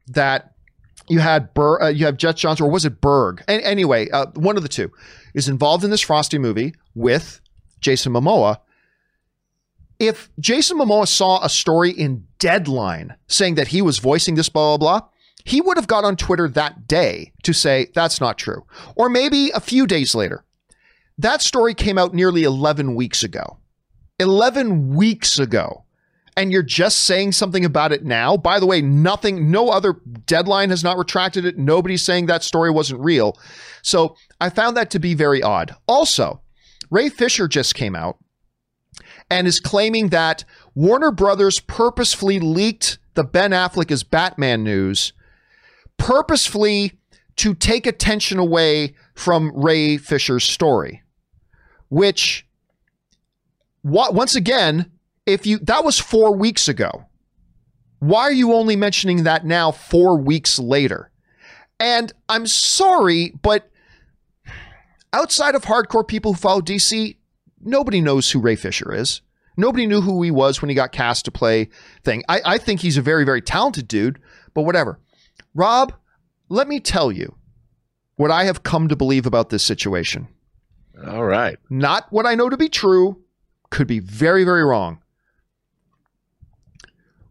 [0.08, 0.54] that
[1.08, 3.44] you had uh, you have Jet Johnson, or was it Berg?
[3.48, 4.92] And anyway, uh, one of the two
[5.34, 7.42] is involved in this Frosty movie with
[7.80, 8.58] Jason Momoa.
[10.00, 14.78] If Jason Momoa saw a story in Deadline saying that he was voicing this blah
[14.78, 15.08] blah blah,
[15.44, 18.66] he would have got on Twitter that day to say that's not true.
[18.96, 20.46] Or maybe a few days later.
[21.18, 23.58] That story came out nearly 11 weeks ago.
[24.20, 25.86] 11 weeks ago.
[26.38, 28.38] And you're just saying something about it now.
[28.38, 31.58] By the way, nothing, no other deadline has not retracted it.
[31.58, 33.38] Nobody's saying that story wasn't real.
[33.82, 35.76] So I found that to be very odd.
[35.88, 36.42] Also,
[36.90, 38.18] Ray Fisher just came out
[39.30, 45.14] and is claiming that Warner Brothers purposefully leaked the Ben Affleck as Batman news,
[46.02, 46.94] purposefully
[47.36, 51.04] to take attention away from Ray Fisher's story,
[51.90, 52.48] which
[53.84, 54.92] once again,
[55.28, 57.06] if you that was 4 weeks ago.
[58.00, 61.12] Why are you only mentioning that now 4 weeks later?
[61.80, 63.70] And I'm sorry, but
[65.14, 67.16] outside of hardcore people who follow DC,
[67.62, 69.22] nobody knows who Ray Fisher is.
[69.56, 71.70] Nobody knew who he was when he got cast to play
[72.04, 72.24] thing.
[72.28, 74.20] I, I think he's a very, very talented dude,
[74.56, 75.00] but whatever.
[75.54, 75.94] Rob,
[76.50, 77.36] let me tell you
[78.16, 80.28] what I have come to believe about this situation.
[81.08, 81.58] All right.
[81.70, 83.24] Not what I know to be true,
[83.70, 85.02] could be very, very wrong.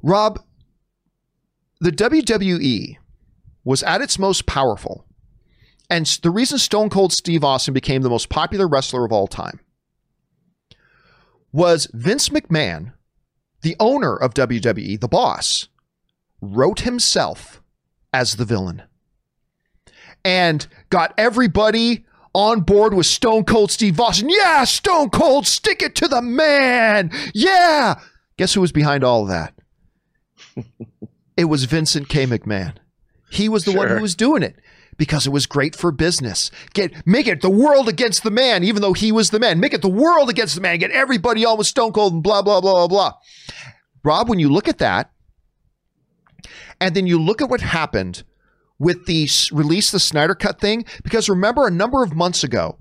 [0.03, 0.41] Rob,
[1.81, 2.97] the WWE
[3.65, 5.05] was at its most powerful.
[5.89, 9.61] And the reason Stone Cold Steve Austin became the most popular wrestler of all time
[11.53, 12.93] was Vince McMahon,
[13.63, 15.69] the owner of WWE, the boss,
[16.41, 17.60] wrote himself
[18.13, 18.83] as the villain
[20.25, 22.05] and got everybody
[22.35, 24.29] on board with Stone Cold Steve Austin.
[24.29, 27.11] Yeah, Stone Cold, stick it to the man.
[27.35, 28.01] Yeah.
[28.37, 29.55] Guess who was behind all of that?
[31.37, 32.27] it was Vincent K.
[32.27, 32.75] McMahon.
[33.31, 33.81] He was the sure.
[33.81, 34.57] one who was doing it
[34.97, 36.51] because it was great for business.
[36.75, 39.61] Get make it the world against the man, even though he was the man.
[39.61, 40.79] Make it the world against the man.
[40.79, 43.13] Get everybody on with Stone Cold and blah blah blah blah blah.
[44.03, 45.13] Rob, when you look at that,
[46.81, 48.23] and then you look at what happened
[48.79, 52.79] with the release the Snyder Cut thing, because remember a number of months ago,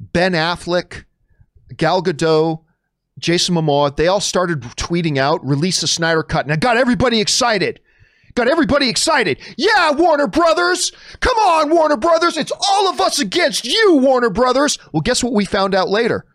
[0.00, 1.04] Ben Affleck,
[1.76, 2.62] Gal Gadot,
[3.18, 7.20] Jason Momoa, they all started tweeting out, release the Snyder Cut, and it got everybody
[7.20, 7.80] excited.
[8.34, 9.38] Got everybody excited.
[9.56, 10.90] Yeah, Warner Brothers.
[11.20, 12.36] Come on, Warner Brothers.
[12.36, 14.76] It's all of us against you, Warner Brothers.
[14.92, 16.26] Well, guess what we found out later?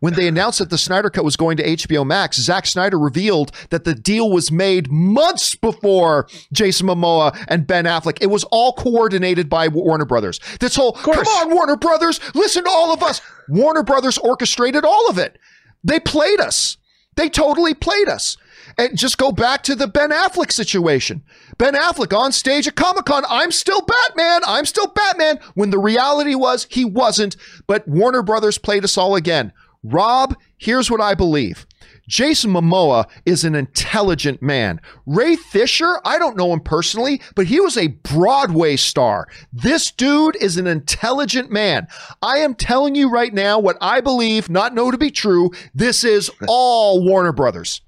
[0.00, 3.52] When they announced that the Snyder Cut was going to HBO Max, Zack Snyder revealed
[3.70, 8.18] that the deal was made months before Jason Momoa and Ben Affleck.
[8.20, 10.40] It was all coordinated by Warner Brothers.
[10.60, 13.20] This whole, come on, Warner Brothers, listen to all of us.
[13.48, 15.38] Warner Brothers orchestrated all of it.
[15.84, 16.76] They played us.
[17.16, 18.36] They totally played us.
[18.78, 21.22] And just go back to the Ben Affleck situation.
[21.58, 24.40] Ben Affleck on stage at Comic Con, I'm still Batman.
[24.46, 25.40] I'm still Batman.
[25.54, 27.36] When the reality was he wasn't,
[27.66, 29.52] but Warner Brothers played us all again.
[29.82, 31.66] Rob, here's what I believe.
[32.08, 34.80] Jason Momoa is an intelligent man.
[35.06, 39.26] Ray Fisher, I don't know him personally, but he was a Broadway star.
[39.52, 41.86] This dude is an intelligent man.
[42.20, 45.50] I am telling you right now what I believe, not know to be true.
[45.74, 47.80] This is all Warner Brothers.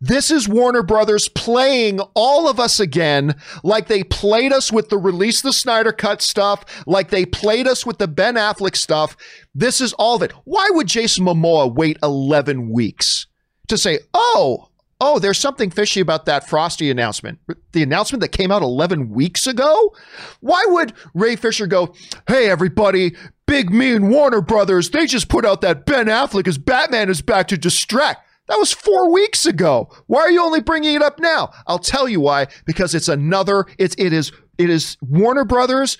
[0.00, 3.34] This is Warner Brothers playing all of us again,
[3.64, 7.84] like they played us with the release the Snyder Cut stuff, like they played us
[7.84, 9.16] with the Ben Affleck stuff.
[9.54, 10.32] This is all of it.
[10.44, 13.26] Why would Jason Momoa wait 11 weeks
[13.66, 14.68] to say, oh,
[15.00, 17.40] oh, there's something fishy about that Frosty announcement.
[17.72, 19.96] The announcement that came out 11 weeks ago?
[20.40, 21.94] Why would Ray Fisher go,
[22.28, 27.08] hey, everybody, Big Mean Warner Brothers, they just put out that Ben Affleck as Batman
[27.08, 28.27] is back to distract.
[28.48, 29.90] That was four weeks ago.
[30.06, 31.50] Why are you only bringing it up now?
[31.66, 32.46] I'll tell you why.
[32.64, 33.66] Because it's another.
[33.78, 35.98] It's it is it is Warner Brothers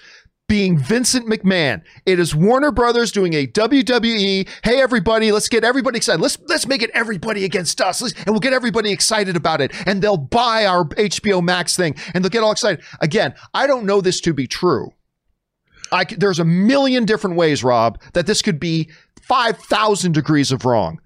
[0.48, 1.82] being Vincent McMahon.
[2.06, 4.48] It is Warner Brothers doing a WWE.
[4.64, 6.22] Hey everybody, let's get everybody excited.
[6.22, 9.72] Let's let's make it everybody against us, let's, and we'll get everybody excited about it.
[9.86, 12.82] And they'll buy our HBO Max thing, and they'll get all excited.
[13.00, 14.90] Again, I don't know this to be true.
[15.92, 18.90] I, there's a million different ways, Rob, that this could be
[19.22, 21.00] 5,000 degrees of wrong.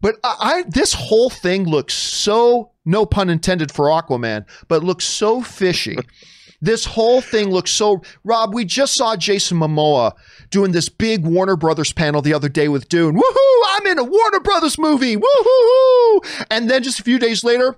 [0.00, 5.04] But I, I, this whole thing looks so no pun intended for Aquaman, but looks
[5.04, 5.96] so fishy.
[6.60, 10.12] this whole thing looks so Rob, we just saw Jason Momoa
[10.50, 13.16] doing this big Warner Brothers panel the other day with Dune.
[13.16, 13.62] Woohoo!
[13.70, 15.16] I'm in a Warner Brothers movie.
[15.16, 16.44] Woohoo!
[16.50, 17.76] And then just a few days later,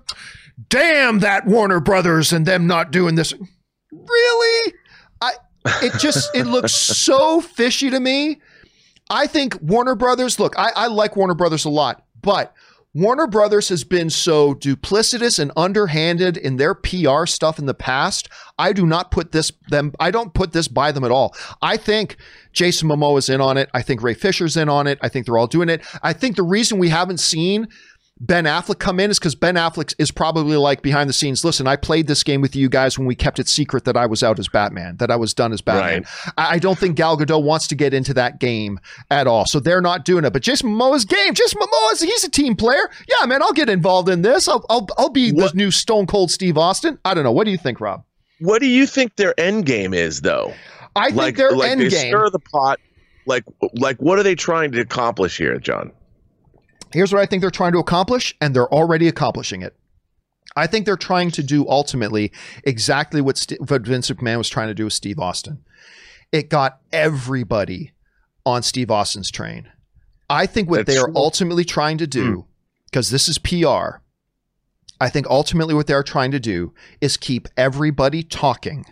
[0.69, 3.33] damn that Warner Brothers and them not doing this.
[3.91, 4.73] Really?
[5.21, 5.33] I
[5.81, 8.41] it just it looks so fishy to me.
[9.09, 12.01] I think Warner Brothers, look, I, I like Warner Brothers a lot.
[12.21, 12.53] But
[12.93, 18.27] Warner Brothers has been so duplicitous and underhanded in their PR stuff in the past.
[18.59, 21.33] I do not put this them I don't put this by them at all.
[21.61, 22.17] I think
[22.51, 23.69] Jason Momoa is in on it.
[23.73, 24.99] I think Ray Fisher's in on it.
[25.01, 25.85] I think they're all doing it.
[26.03, 27.69] I think the reason we haven't seen
[28.19, 31.43] Ben Affleck come in is because Ben Affleck is probably like behind the scenes.
[31.43, 34.05] Listen, I played this game with you guys when we kept it secret that I
[34.05, 36.03] was out as Batman, that I was done as Batman.
[36.03, 36.33] Right.
[36.37, 39.59] I, I don't think Gal Gadot wants to get into that game at all, so
[39.59, 40.33] they're not doing it.
[40.33, 42.91] But Jason Momoa's game, Jason Momoa, he's a team player.
[43.07, 44.47] Yeah, man, I'll get involved in this.
[44.47, 45.53] I'll I'll, I'll be what?
[45.53, 46.99] the new Stone Cold Steve Austin.
[47.03, 47.31] I don't know.
[47.31, 48.03] What do you think, Rob?
[48.39, 50.53] What do you think their end game is, though?
[50.95, 52.11] I think like, their like end they game.
[52.11, 52.79] Stir the pot.
[53.25, 55.91] Like like what are they trying to accomplish here, John?
[56.93, 59.75] Here's what I think they're trying to accomplish, and they're already accomplishing it.
[60.55, 62.31] I think they're trying to do ultimately
[62.63, 65.63] exactly what, St- what Vince McMahon was trying to do with Steve Austin.
[66.31, 67.91] It got everybody
[68.45, 69.69] on Steve Austin's train.
[70.29, 71.15] I think what That's they are true.
[71.15, 72.45] ultimately trying to do,
[72.85, 73.15] because hmm.
[73.15, 74.01] this is PR,
[74.99, 78.85] I think ultimately what they're trying to do is keep everybody talking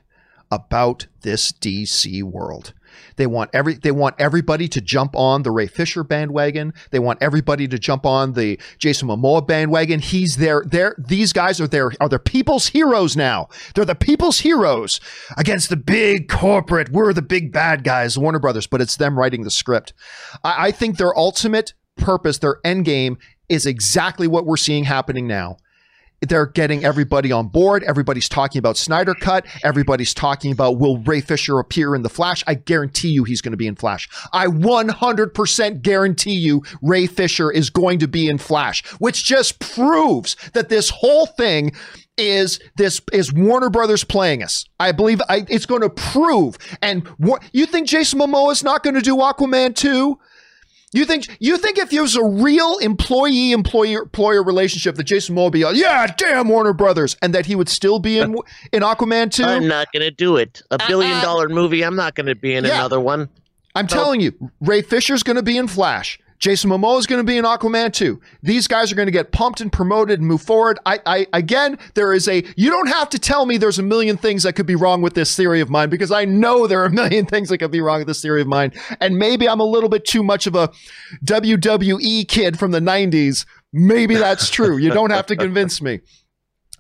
[0.52, 2.74] about this DC world.
[3.16, 6.74] They want every they want everybody to jump on the Ray Fisher bandwagon.
[6.92, 10.00] They want everybody to jump on the Jason Momoa bandwagon.
[10.00, 10.64] He's there.
[10.66, 10.96] There.
[10.98, 11.92] These guys are there.
[12.00, 13.50] Are the people's heroes now?
[13.76, 15.00] They're the people's heroes
[15.38, 16.90] against the big corporate.
[16.90, 18.68] We're the big bad guys, Warner Brothers.
[18.68, 19.94] But it's them writing the script.
[20.44, 23.18] I, I think their ultimate purpose, their end game,
[23.50, 25.58] is exactly what we're seeing happening now
[26.22, 27.84] they're getting everybody on board.
[27.84, 29.46] Everybody's talking about Snyder Cut.
[29.64, 32.44] Everybody's talking about will Ray Fisher appear in the Flash?
[32.48, 34.10] I guarantee you he's going to be in Flash.
[34.34, 40.36] I 100% guarantee you Ray Fisher is going to be in Flash, which just proves
[40.54, 41.72] that this whole thing
[42.18, 44.66] is this is Warner Brothers playing us.
[44.80, 46.58] I believe I, it's going to prove.
[46.82, 47.08] And
[47.54, 50.20] you think Jason Momoa is not going to do Aquaman 2?
[50.92, 55.36] You think you think if it was a real employee employer employer relationship that Jason
[55.36, 58.36] Momoa would be like, yeah, damn Warner Brothers, and that he would still be in
[58.36, 59.44] uh, in Aquaman 2?
[59.44, 60.64] I'm not going to do it.
[60.72, 60.88] A uh-uh.
[60.88, 61.84] billion dollar movie.
[61.84, 62.76] I'm not going to be in yeah.
[62.76, 63.30] another one.
[63.76, 66.20] I'm telling you, Ray Fisher's going to be in Flash.
[66.40, 68.20] Jason Momoa is going to be in Aquaman 2.
[68.42, 70.80] These guys are going to get pumped and promoted and move forward.
[70.86, 74.16] I, I, again, there is a, you don't have to tell me there's a million
[74.16, 76.86] things that could be wrong with this theory of mine because I know there are
[76.86, 78.72] a million things that could be wrong with this theory of mine.
[79.02, 80.72] And maybe I'm a little bit too much of a
[81.26, 83.46] WWE kid from the 90s.
[83.74, 84.78] Maybe that's true.
[84.78, 86.00] You don't have to convince me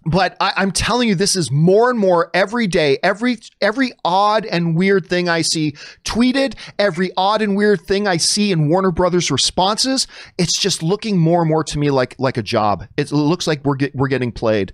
[0.05, 2.97] but I, am telling you, this is more and more every day.
[3.03, 5.73] Every every odd and weird thing I see
[6.03, 11.17] tweeted, every odd and weird thing I see in Warner Brothers responses, it's just looking
[11.17, 12.85] more and more to me like like a job.
[12.97, 14.73] It looks like we're get, we're getting played,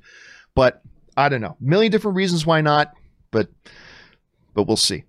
[0.53, 0.81] but
[1.17, 1.57] I don't know.
[1.59, 2.93] Million different reasons why not,
[3.31, 3.49] but
[4.53, 5.03] but we'll see.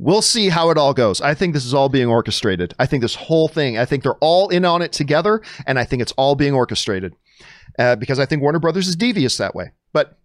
[0.00, 1.20] We'll see how it all goes.
[1.20, 2.72] I think this is all being orchestrated.
[2.78, 3.78] I think this whole thing.
[3.78, 7.14] I think they're all in on it together, and I think it's all being orchestrated
[7.78, 9.72] uh, because I think Warner Brothers is devious that way.
[9.92, 10.18] But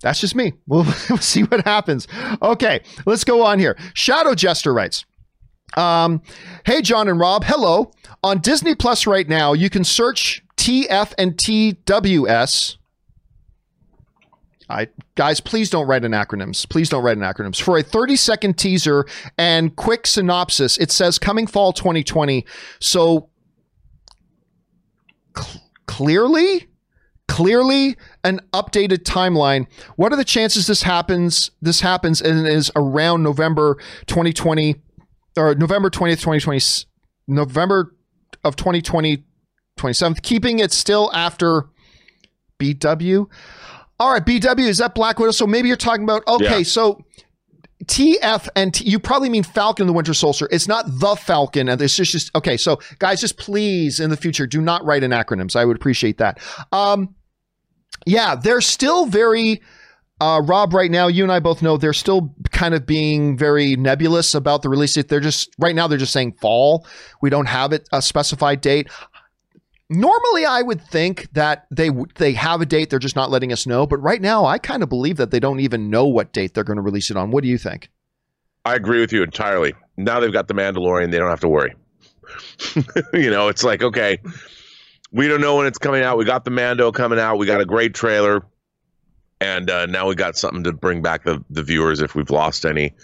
[0.00, 0.54] that's just me.
[0.66, 2.08] We'll, we'll see what happens.
[2.42, 3.76] Okay, let's go on here.
[3.94, 5.04] Shadow Jester writes.
[5.76, 6.22] Um,
[6.64, 7.44] hey, John and Rob.
[7.44, 7.90] Hello.
[8.22, 12.76] On Disney Plus right now, you can search TF and TWS.
[14.68, 16.68] I guys, please don't write in acronyms.
[16.68, 17.60] Please don't write in acronyms.
[17.60, 19.06] For a 30 second teaser
[19.38, 22.44] and quick synopsis, it says coming fall 2020.
[22.80, 23.28] So
[25.36, 26.68] cl- clearly,
[27.28, 29.66] clearly an updated timeline.
[29.96, 31.50] What are the chances this happens?
[31.60, 34.76] This happens and is around November 2020
[35.36, 36.60] or November 20th, 2020,
[37.28, 37.94] November
[38.44, 39.24] of 2020,
[39.78, 41.68] 27th, keeping it still after
[42.58, 43.26] BW.
[43.98, 45.32] All right, BW, is that Black Widow?
[45.32, 46.62] So maybe you're talking about, okay, yeah.
[46.62, 47.04] so
[47.86, 50.48] TF and T, you probably mean Falcon the Winter Soldier.
[50.50, 51.68] It's not the Falcon.
[51.68, 52.56] And it's just, just, okay.
[52.56, 55.56] So guys, just please in the future, do not write in acronyms.
[55.56, 56.38] I would appreciate that.
[56.72, 57.14] Um,
[58.04, 59.62] yeah, they're still very,
[60.20, 63.76] uh, Rob, right now, you and I both know they're still kind of being very
[63.76, 65.08] nebulous about the release date.
[65.08, 66.86] They're just, right now, they're just saying fall.
[67.20, 68.88] We don't have it a specified date.
[69.88, 73.66] Normally, I would think that they they have a date, they're just not letting us
[73.66, 73.86] know.
[73.86, 76.64] But right now, I kind of believe that they don't even know what date they're
[76.64, 77.30] going to release it on.
[77.30, 77.90] What do you think?
[78.64, 79.74] I agree with you entirely.
[79.96, 81.74] Now they've got the Mandalorian, they don't have to worry.
[83.14, 84.18] you know, it's like okay,
[85.12, 86.18] we don't know when it's coming out.
[86.18, 87.36] We got the Mando coming out.
[87.36, 88.44] We got a great trailer,
[89.40, 92.66] and uh, now we got something to bring back the the viewers if we've lost
[92.66, 92.94] any.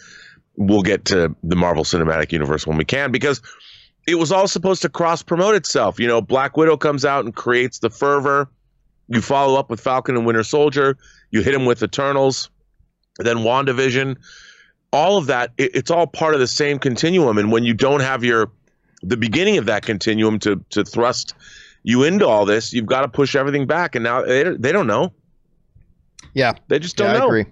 [0.57, 3.41] We'll get to the Marvel Cinematic Universe when we can because
[4.07, 6.00] it was all supposed to cross promote itself.
[6.00, 8.48] You know, Black Widow comes out and creates the fervor.
[9.09, 10.96] You follow up with Falcon and Winter Soldier.
[11.30, 12.50] You hit him with Eternals,
[13.18, 14.16] then WandaVision.
[14.92, 17.38] All of that, it, it's all part of the same continuum.
[17.38, 18.50] And when you don't have your
[19.03, 21.34] the beginning of that continuum to to thrust
[21.82, 23.94] you into all this, you've got to push everything back.
[23.94, 25.12] And now they, they don't know.
[26.34, 27.24] Yeah, they just don't yeah, know.
[27.24, 27.44] I agree.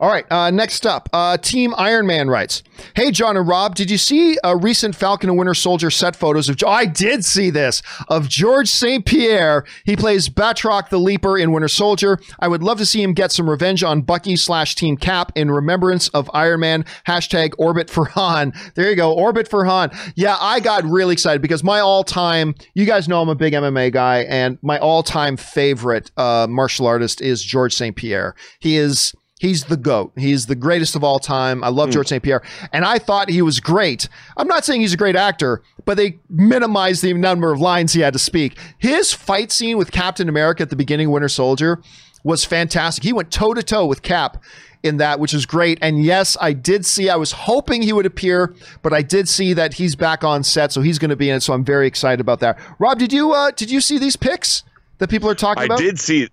[0.00, 0.30] All right.
[0.30, 2.62] Uh, next up, uh, Team Iron Man writes
[2.94, 6.48] Hey, John and Rob, did you see a recent Falcon and Winter Soldier set photos
[6.48, 6.56] of.
[6.64, 9.04] Oh, I did see this of George St.
[9.04, 9.64] Pierre.
[9.84, 12.18] He plays Batroc the Leaper in Winter Soldier.
[12.38, 15.50] I would love to see him get some revenge on Bucky slash Team Cap in
[15.50, 16.84] remembrance of Iron Man.
[17.06, 18.52] Hashtag Orbit for Han.
[18.74, 19.12] There you go.
[19.12, 19.90] Orbit for Han.
[20.14, 23.52] Yeah, I got really excited because my all time, you guys know I'm a big
[23.52, 27.96] MMA guy, and my all time favorite uh, martial artist is George St.
[27.96, 28.34] Pierre.
[28.60, 29.14] He is
[29.44, 30.12] He's the GOAT.
[30.16, 31.62] He's the greatest of all time.
[31.62, 32.22] I love George St.
[32.22, 32.42] Pierre.
[32.72, 34.08] And I thought he was great.
[34.38, 38.00] I'm not saying he's a great actor, but they minimized the number of lines he
[38.00, 38.58] had to speak.
[38.78, 41.82] His fight scene with Captain America at the beginning of Winter Soldier
[42.22, 43.04] was fantastic.
[43.04, 44.42] He went toe to toe with Cap
[44.82, 45.78] in that, which is great.
[45.82, 49.52] And yes, I did see, I was hoping he would appear, but I did see
[49.52, 51.42] that he's back on set, so he's going to be in it.
[51.42, 52.58] So I'm very excited about that.
[52.78, 54.62] Rob, did you uh, did you see these pics
[54.98, 55.80] that people are talking I about?
[55.80, 56.28] I did see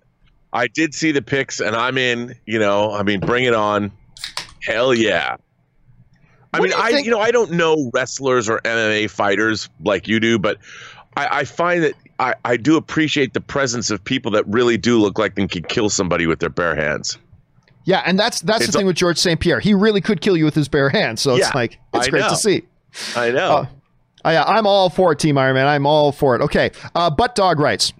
[0.52, 2.34] I did see the pics, and I'm in.
[2.46, 3.90] You know, I mean, bring it on.
[4.62, 5.36] Hell yeah.
[6.54, 9.68] I What mean, you I think- you know I don't know wrestlers or MMA fighters
[9.82, 10.58] like you do, but
[11.16, 14.98] I, I find that I, I do appreciate the presence of people that really do
[14.98, 17.16] look like they can kill somebody with their bare hands.
[17.84, 19.40] Yeah, and that's that's It's the thing a- with George St.
[19.40, 19.58] Pierre.
[19.60, 21.20] He really could kill you with his bare hands.
[21.22, 22.28] So it's Yeah, like it's I great know.
[22.28, 22.62] to see.
[23.16, 23.50] I know.
[23.50, 23.66] Uh,
[24.24, 25.66] I, I'm all for it, Team Iron Man.
[25.66, 26.42] I'm all for it.
[26.42, 26.70] Okay.
[26.94, 27.92] Uh, Butt Dog writes.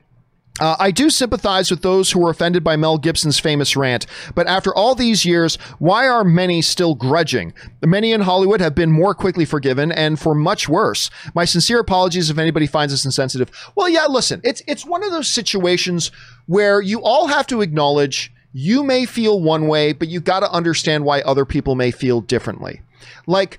[0.61, 4.47] Uh, I do sympathize with those who were offended by Mel Gibson's famous rant, but
[4.47, 7.55] after all these years, why are many still grudging?
[7.83, 11.09] Many in Hollywood have been more quickly forgiven, and for much worse.
[11.35, 13.51] My sincere apologies if anybody finds this insensitive.
[13.75, 16.11] Well, yeah, listen, it's it's one of those situations
[16.47, 20.53] where you all have to acknowledge you may feel one way, but you got to
[20.53, 22.83] understand why other people may feel differently.
[23.27, 23.59] Like.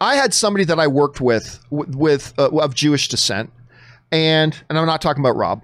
[0.00, 3.52] I had somebody that I worked with with uh, of Jewish descent,
[4.10, 5.62] and and I'm not talking about Rob,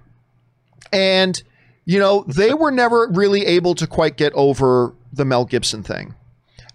[0.93, 1.43] and
[1.85, 6.15] you know they were never really able to quite get over the Mel Gibson thing,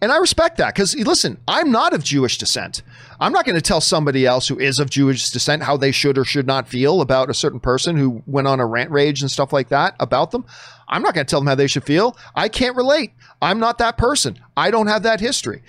[0.01, 2.82] and I respect that because listen, I'm not of Jewish descent.
[3.20, 6.18] I'm not going to tell somebody else who is of Jewish descent how they should
[6.18, 9.32] or should not feel about a certain person who went on a rant rage and
[9.32, 10.45] stuff like that about them.
[10.89, 12.18] I'm not going to tell them how they should feel.
[12.36, 13.14] I can't relate.
[13.41, 14.39] I'm not that person.
[14.57, 15.64] I don't have that history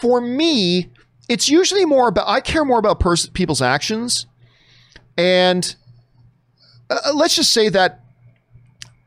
[0.00, 0.88] for me,
[1.28, 4.26] it's usually more about I care more about pers- people's actions,
[5.18, 5.76] and
[6.90, 8.00] uh, let's just say that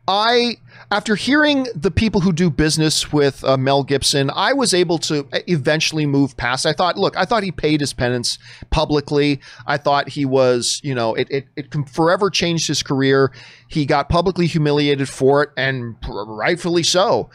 [0.07, 0.57] I,
[0.91, 5.27] after hearing the people who do business with uh, Mel Gibson, I was able to
[5.47, 6.65] eventually move past.
[6.65, 8.38] I thought, look, I thought he paid his penance
[8.69, 9.39] publicly.
[9.65, 13.31] I thought he was, you know, it it, it forever changed his career.
[13.69, 17.29] He got publicly humiliated for it, and rightfully so.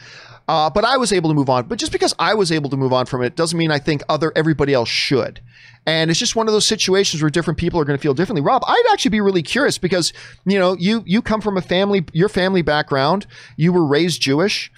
[0.49, 1.67] Uh, but I was able to move on.
[1.67, 4.01] But just because I was able to move on from it doesn't mean I think
[4.09, 5.41] other everybody else should.
[5.85, 8.41] And it's just one of those situations where different people are going to feel differently.
[8.41, 10.11] Rob, I'd actually be really curious because
[10.45, 13.27] you know you you come from a family, your family background,
[13.57, 14.71] you were raised Jewish.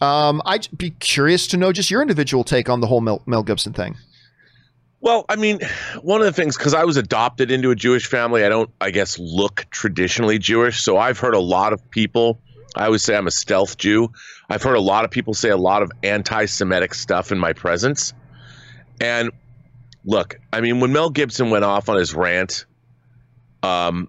[0.00, 3.42] Um, I'd be curious to know just your individual take on the whole Mel, Mel
[3.42, 3.96] Gibson thing.
[5.00, 5.58] Well, I mean,
[6.02, 8.92] one of the things because I was adopted into a Jewish family, I don't, I
[8.92, 10.80] guess, look traditionally Jewish.
[10.80, 12.40] So I've heard a lot of people.
[12.76, 14.12] I always say I'm a stealth Jew.
[14.48, 18.12] I've heard a lot of people say a lot of anti-Semitic stuff in my presence.
[19.00, 19.30] And
[20.04, 22.66] look, I mean, when Mel Gibson went off on his rant,
[23.62, 24.08] um,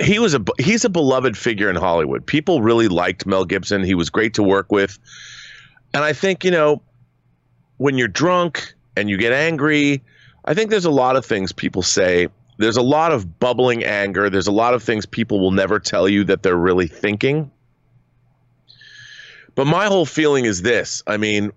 [0.00, 2.26] he was a he's a beloved figure in Hollywood.
[2.26, 3.82] People really liked Mel Gibson.
[3.82, 4.98] He was great to work with,
[5.92, 6.82] and I think you know,
[7.76, 10.02] when you're drunk and you get angry,
[10.44, 12.28] I think there's a lot of things people say.
[12.56, 14.30] There's a lot of bubbling anger.
[14.30, 17.50] There's a lot of things people will never tell you that they're really thinking.
[19.54, 21.02] But my whole feeling is this.
[21.06, 21.52] I mean,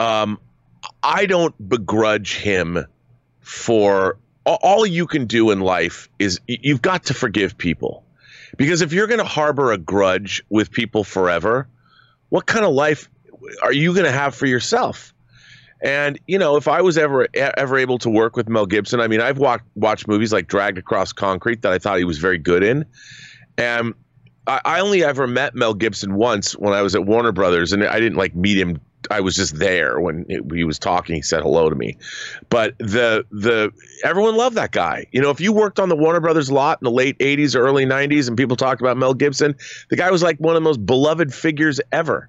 [0.00, 0.38] um,
[1.02, 2.84] I don't begrudge him
[3.40, 8.04] for all- you can do in life is you've got to forgive people.
[8.56, 11.68] Because if you're going to harbor a grudge with people forever,
[12.30, 13.08] what kind of life
[13.62, 15.12] are you going to have for yourself?
[15.82, 19.06] And you know, if I was ever ever able to work with Mel Gibson, I
[19.06, 22.38] mean, I've watched watched movies like Dragged Across Concrete that I thought he was very
[22.38, 22.84] good in,
[23.56, 23.94] and
[24.48, 27.84] I, I only ever met Mel Gibson once when I was at Warner Brothers, and
[27.84, 28.80] I didn't like meet him.
[29.10, 31.14] I was just there when he was talking.
[31.14, 31.96] He said hello to me,
[32.50, 33.72] but the the
[34.02, 35.06] everyone loved that guy.
[35.12, 37.60] You know, if you worked on the Warner Brothers lot in the late '80s or
[37.60, 39.54] early '90s, and people talked about Mel Gibson,
[39.90, 42.28] the guy was like one of the most beloved figures ever.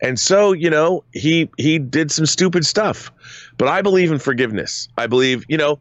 [0.00, 3.10] And so, you know, he he did some stupid stuff.
[3.58, 4.88] But I believe in forgiveness.
[4.96, 5.80] I believe, you know,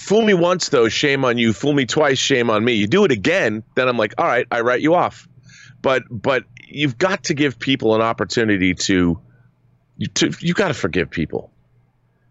[0.00, 1.52] fool me once though, shame on you.
[1.52, 2.74] Fool me twice, shame on me.
[2.74, 5.28] You do it again, then I'm like, all right, I write you off.
[5.82, 9.20] But but you've got to give people an opportunity to
[10.14, 11.52] to you got to forgive people.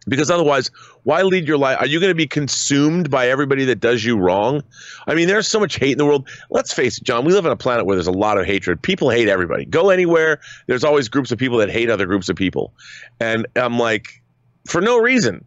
[0.07, 0.71] Because otherwise,
[1.03, 1.77] why lead your life?
[1.79, 4.63] Are you going to be consumed by everybody that does you wrong?
[5.05, 6.27] I mean, there's so much hate in the world.
[6.49, 8.81] Let's face it, John, we live on a planet where there's a lot of hatred.
[8.81, 9.65] People hate everybody.
[9.65, 12.73] Go anywhere, there's always groups of people that hate other groups of people.
[13.19, 14.23] And I'm like,
[14.65, 15.45] for no reason.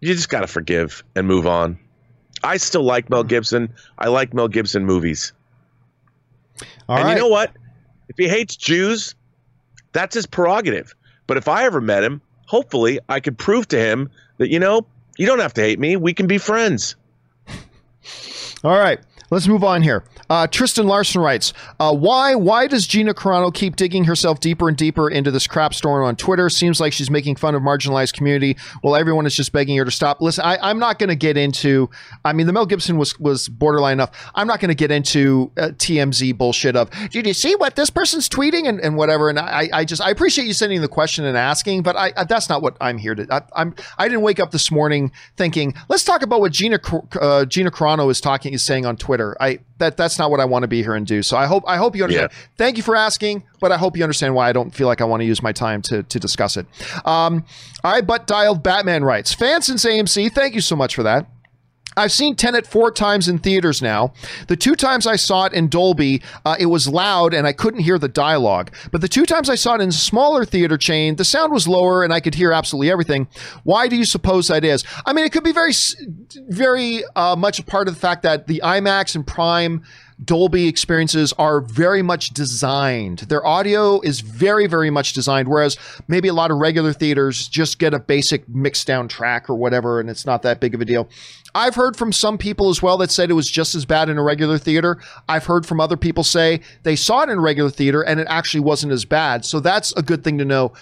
[0.00, 1.78] You just got to forgive and move on.
[2.42, 3.28] I still like Mel mm-hmm.
[3.28, 3.72] Gibson.
[3.98, 5.32] I like Mel Gibson movies.
[6.88, 7.12] All and right.
[7.12, 7.52] you know what?
[8.08, 9.14] If he hates Jews,
[9.92, 10.94] that's his prerogative.
[11.26, 14.86] But if I ever met him, hopefully I could prove to him that, you know,
[15.18, 15.96] you don't have to hate me.
[15.96, 16.96] We can be friends.
[18.64, 19.00] All right,
[19.30, 20.04] let's move on here.
[20.30, 22.34] Uh, Tristan Larson writes, uh, "Why?
[22.34, 26.16] Why does Gina Carano keep digging herself deeper and deeper into this crap storm on
[26.16, 26.48] Twitter?
[26.48, 29.90] Seems like she's making fun of marginalized community, Well, everyone is just begging her to
[29.90, 31.90] stop." Listen, I, I'm not going to get into.
[32.24, 34.10] I mean, the Mel Gibson was was borderline enough.
[34.34, 36.90] I'm not going to get into uh, TMZ bullshit of.
[37.10, 39.28] Did you see what this person's tweeting and, and whatever?
[39.28, 42.24] And I, I just I appreciate you sending the question and asking, but I, I
[42.24, 43.26] that's not what I'm here to.
[43.30, 46.78] I, I'm I didn't wake up this morning thinking let's talk about what Gina
[47.20, 49.17] uh, Gina Carano is talking is saying on Twitter.
[49.40, 51.22] I that that's not what I want to be here and do.
[51.22, 52.30] So I hope I hope you understand.
[52.32, 52.46] Yeah.
[52.56, 55.04] Thank you for asking, but I hope you understand why I don't feel like I
[55.04, 56.66] want to use my time to to discuss it.
[57.04, 57.44] Um,
[57.84, 60.32] right, but dialed Batman writes fan since AMC.
[60.32, 61.26] Thank you so much for that.
[61.98, 64.12] I've seen Tenet four times in theaters now.
[64.46, 67.80] The two times I saw it in Dolby, uh, it was loud and I couldn't
[67.80, 68.72] hear the dialogue.
[68.92, 71.66] But the two times I saw it in a smaller theater chain, the sound was
[71.66, 73.26] lower and I could hear absolutely everything.
[73.64, 74.84] Why do you suppose that is?
[75.04, 75.72] I mean, it could be very,
[76.48, 79.82] very uh, much a part of the fact that the IMAX and Prime
[80.24, 83.20] Dolby experiences are very much designed.
[83.20, 85.76] Their audio is very, very much designed, whereas
[86.08, 90.00] maybe a lot of regular theaters just get a basic mixed down track or whatever,
[90.00, 91.08] and it's not that big of a deal.
[91.54, 94.18] I've heard from some people as well that said it was just as bad in
[94.18, 95.00] a regular theater.
[95.28, 98.26] I've heard from other people say they saw it in a regular theater and it
[98.28, 99.44] actually wasn't as bad.
[99.44, 100.72] So that's a good thing to know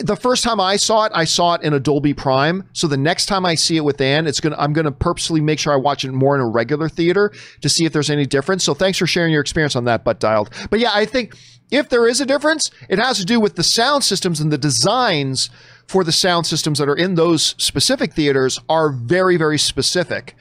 [0.00, 2.68] the first time I saw it, I saw it in a Dolby Prime.
[2.72, 5.58] So the next time I see it with Anne, it's gonna I'm gonna purposely make
[5.58, 8.64] sure I watch it more in a regular theater to see if there's any difference.
[8.64, 10.50] So thanks for sharing your experience on that, butt dialed.
[10.70, 11.36] But yeah, I think
[11.70, 14.58] if there is a difference, it has to do with the sound systems and the
[14.58, 15.50] designs
[15.86, 20.34] for the sound systems that are in those specific theaters are very very specific.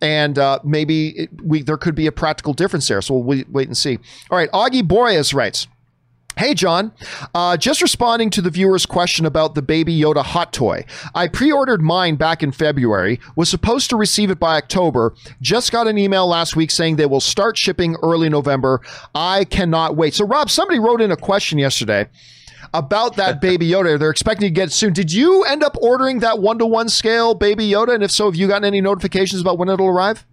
[0.00, 3.02] And uh, maybe it, we there could be a practical difference there.
[3.02, 3.98] So we'll wait, wait and see.
[4.30, 5.66] All right, Augie Boreas writes.
[6.36, 6.92] Hey, John.
[7.32, 10.84] Uh, just responding to the viewer's question about the Baby Yoda hot toy.
[11.14, 15.70] I pre ordered mine back in February, was supposed to receive it by October, just
[15.70, 18.80] got an email last week saying they will start shipping early November.
[19.14, 20.14] I cannot wait.
[20.14, 22.08] So, Rob, somebody wrote in a question yesterday
[22.72, 23.96] about that Baby Yoda.
[23.96, 24.92] They're expecting to get it soon.
[24.92, 27.94] Did you end up ordering that one to one scale Baby Yoda?
[27.94, 30.26] And if so, have you gotten any notifications about when it'll arrive?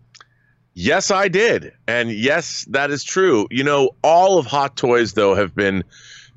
[0.84, 1.74] Yes, I did.
[1.88, 3.46] And yes, that is true.
[3.52, 5.84] You know, all of Hot Toys, though, have been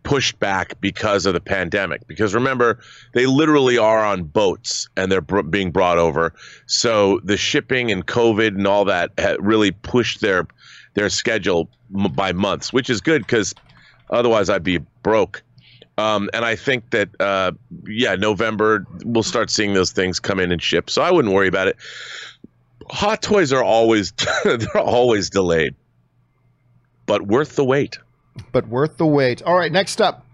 [0.02, 2.06] pushed back because of the pandemic.
[2.06, 2.78] Because remember,
[3.14, 6.34] they literally are on boats and they're br- being brought over.
[6.66, 10.46] So the shipping and COVID and all that ha- really pushed their
[10.92, 13.54] their schedule m- by months, which is good because
[14.10, 15.42] otherwise I'd be broke.
[15.96, 17.52] Um, and I think that, uh,
[17.86, 20.90] yeah, November we'll start seeing those things come in and ship.
[20.90, 21.76] So I wouldn't worry about it.
[22.90, 24.12] Hot toys are always
[24.44, 25.74] they're always delayed,
[27.06, 27.98] but worth the wait.
[28.52, 29.43] but worth the wait.
[29.43, 30.24] All right, next up.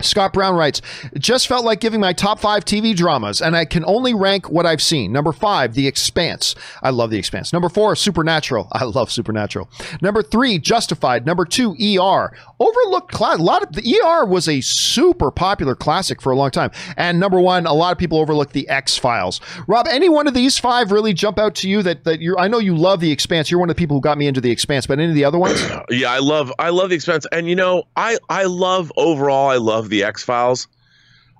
[0.00, 0.80] Scott Brown writes,
[1.18, 4.66] just felt like giving my top five TV dramas, and I can only rank what
[4.66, 5.12] I've seen.
[5.12, 6.54] Number five, The Expanse.
[6.82, 7.52] I love The Expanse.
[7.52, 8.68] Number four, Supernatural.
[8.72, 9.68] I love Supernatural.
[10.02, 11.26] Number three, Justified.
[11.26, 12.32] Number two, ER.
[12.60, 13.38] Overlooked class.
[13.38, 16.70] A lot of the ER was a super popular classic for a long time.
[16.96, 19.40] And number one, a lot of people overlook The X Files.
[19.66, 22.38] Rob, any one of these five really jump out to you that that you're?
[22.38, 23.50] I know you love The Expanse.
[23.50, 25.24] You're one of the people who got me into The Expanse, but any of the
[25.24, 25.60] other ones?
[25.90, 27.26] Yeah, I love I love the Expanse.
[27.30, 29.48] and you know, I I love overall.
[29.50, 30.68] I love the X Files.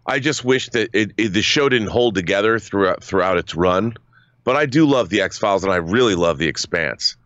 [0.06, 3.94] I just wish that it, it, the show didn't hold together throughout throughout its run,
[4.44, 7.16] but I do love the X Files, and I really love the Expanse.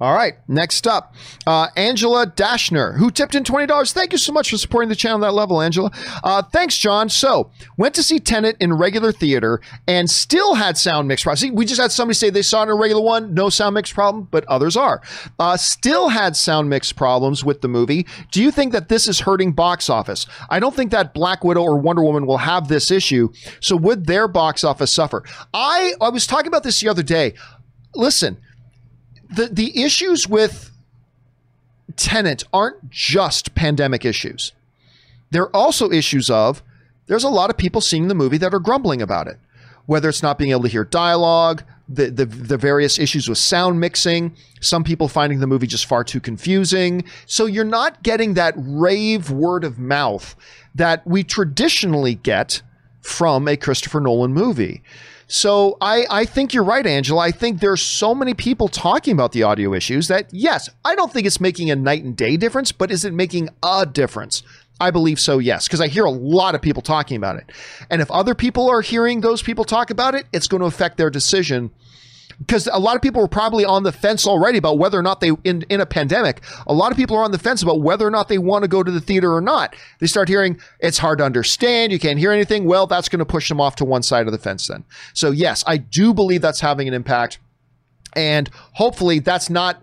[0.00, 1.14] All right, next up,
[1.46, 3.92] uh, Angela Dashner, who tipped in $20.
[3.92, 5.90] Thank you so much for supporting the channel at that level, Angela.
[6.22, 7.08] Uh, thanks, John.
[7.08, 11.40] So, went to see Tenet in regular theater and still had sound mix problems.
[11.40, 13.74] See, we just had somebody say they saw it in a regular one, no sound
[13.74, 15.00] mix problem, but others are.
[15.38, 18.06] Uh, still had sound mix problems with the movie.
[18.30, 20.26] Do you think that this is hurting box office?
[20.50, 23.30] I don't think that Black Widow or Wonder Woman will have this issue.
[23.60, 25.24] So, would their box office suffer?
[25.52, 27.34] I, I was talking about this the other day.
[27.94, 28.38] Listen,
[29.34, 30.70] the the issues with
[31.96, 34.52] Tenet aren't just pandemic issues.
[35.30, 36.62] They're also issues of
[37.06, 39.38] there's a lot of people seeing the movie that are grumbling about it,
[39.86, 43.78] whether it's not being able to hear dialogue, the, the the various issues with sound
[43.78, 47.04] mixing, some people finding the movie just far too confusing.
[47.26, 50.34] So you're not getting that rave word of mouth
[50.74, 52.62] that we traditionally get
[53.02, 54.82] from a Christopher Nolan movie.
[55.26, 57.22] So I, I think you're right, Angela.
[57.22, 61.12] I think there's so many people talking about the audio issues that yes, I don't
[61.12, 64.42] think it's making a night and day difference, but is it making a difference?
[64.80, 67.50] I believe so, yes, because I hear a lot of people talking about it.
[67.90, 70.96] And if other people are hearing those people talk about it, it's going to affect
[70.96, 71.70] their decision
[72.38, 75.20] because a lot of people were probably on the fence already about whether or not
[75.20, 78.06] they in, in a pandemic a lot of people are on the fence about whether
[78.06, 79.76] or not they want to go to the theater or not.
[80.00, 82.64] They start hearing it's hard to understand you can't hear anything.
[82.64, 84.84] Well that's going to push them off to one side of the fence then.
[85.12, 87.38] So yes i do believe that's having an impact
[88.14, 89.82] and hopefully that's not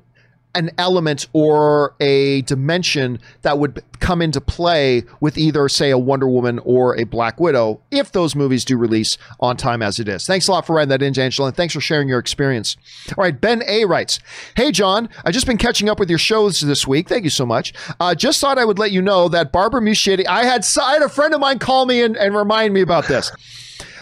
[0.53, 6.27] an element or a dimension that would come into play with either, say, a Wonder
[6.27, 10.25] Woman or a Black Widow if those movies do release on time as it is.
[10.25, 12.75] Thanks a lot for writing that in, Angela, and thanks for sharing your experience.
[13.17, 14.19] All right, Ben A writes
[14.55, 17.07] Hey, John, I've just been catching up with your shows this week.
[17.07, 17.73] Thank you so much.
[17.99, 21.01] Uh, just thought I would let you know that Barbara Muschietti, I had, I had
[21.01, 23.31] a friend of mine call me and, and remind me about this.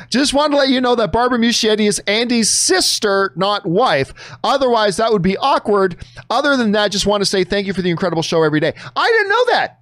[0.09, 4.13] Just wanted to let you know that Barbara Muschietti is Andy's sister, not wife.
[4.43, 5.97] Otherwise, that would be awkward.
[6.29, 8.73] Other than that, just want to say thank you for the incredible show every day.
[8.95, 9.79] I didn't know that.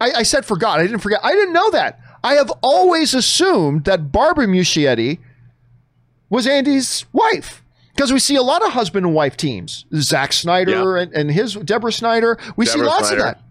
[0.00, 0.78] I, I said forgot.
[0.78, 1.20] I didn't forget.
[1.24, 2.00] I didn't know that.
[2.22, 5.18] I have always assumed that Barbara Muschietti
[6.30, 7.62] was Andy's wife
[7.94, 9.86] because we see a lot of husband and wife teams.
[9.94, 12.38] Zack Snyder and, and his Deborah Snyder.
[12.56, 13.26] We see lots Snyder.
[13.26, 13.42] of that.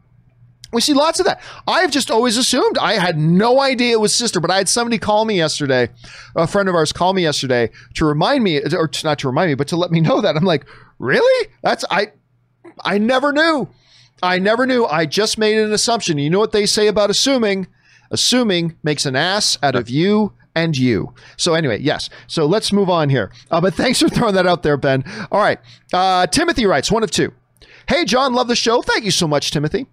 [0.74, 1.42] We see lots of that.
[1.68, 2.78] I've just always assumed.
[2.78, 5.90] I had no idea it was sister, but I had somebody call me yesterday.
[6.36, 9.50] A friend of ours called me yesterday to remind me, or to, not to remind
[9.50, 10.36] me, but to let me know that.
[10.36, 10.66] I'm like,
[11.00, 11.50] really?
[11.62, 12.12] That's I.
[12.84, 13.70] I never knew.
[14.22, 14.86] I never knew.
[14.86, 16.18] I just made an assumption.
[16.18, 17.68] You know what they say about assuming?
[18.12, 21.14] Assuming makes an ass out of you and you.
[21.38, 22.10] So anyway, yes.
[22.28, 23.32] So let's move on here.
[23.52, 25.04] Uh, but thanks for throwing that out there, Ben.
[25.32, 25.60] All right.
[25.94, 27.32] Uh, Timothy writes one of two.
[27.88, 28.82] Hey, John, love the show.
[28.82, 29.88] Thank you so much, Timothy.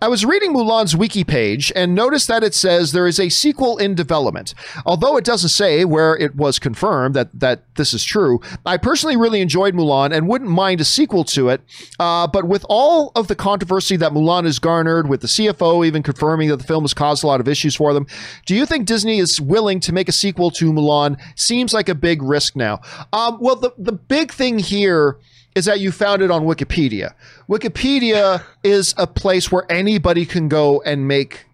[0.00, 3.78] I was reading Mulan's wiki page and noticed that it says there is a sequel
[3.78, 4.54] in development.
[4.86, 9.16] Although it doesn't say where it was confirmed that, that this is true, I personally
[9.16, 11.60] really enjoyed Mulan and wouldn't mind a sequel to it.
[11.98, 16.02] Uh, but with all of the controversy that Mulan has garnered, with the CFO even
[16.02, 18.06] confirming that the film has caused a lot of issues for them,
[18.46, 21.20] do you think Disney is willing to make a sequel to Mulan?
[21.36, 22.80] Seems like a big risk now.
[23.12, 25.18] Um, well, the, the big thing here
[25.54, 27.14] is that you found it on Wikipedia.
[27.48, 31.46] Wikipedia is a place where anybody can go and make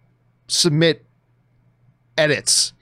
[0.47, 1.05] submit
[2.17, 2.73] edits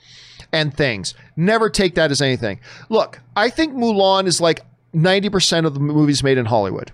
[0.52, 1.14] and things.
[1.36, 2.60] Never take that as anything.
[2.88, 4.60] Look, I think Mulan is like
[4.94, 6.92] 90% of the movies made in Hollywood.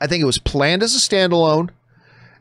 [0.00, 1.70] I think it was planned as a standalone,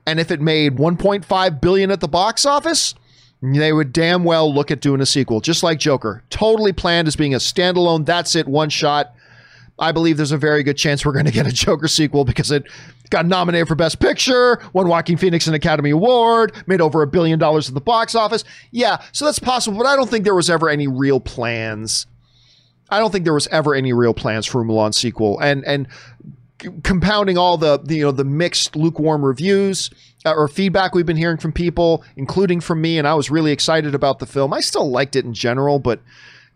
[0.05, 2.93] and if it made 1.5 billion at the box office,
[3.41, 6.23] they would damn well look at doing a sequel, just like Joker.
[6.29, 9.13] Totally planned as being a standalone, that's it, one shot.
[9.79, 12.51] I believe there's a very good chance we're going to get a Joker sequel because
[12.51, 12.63] it
[13.09, 17.39] got nominated for Best Picture, won Joaquin Phoenix an Academy Award, made over a billion
[17.39, 18.43] dollars at the box office.
[18.71, 22.07] Yeah, so that's possible, but I don't think there was ever any real plans.
[22.89, 25.87] I don't think there was ever any real plans for a Mulan sequel, and and
[26.83, 29.89] compounding all the, the you know the mixed lukewarm reviews
[30.25, 33.51] uh, or feedback we've been hearing from people, including from me, and I was really
[33.51, 34.53] excited about the film.
[34.53, 36.01] I still liked it in general, but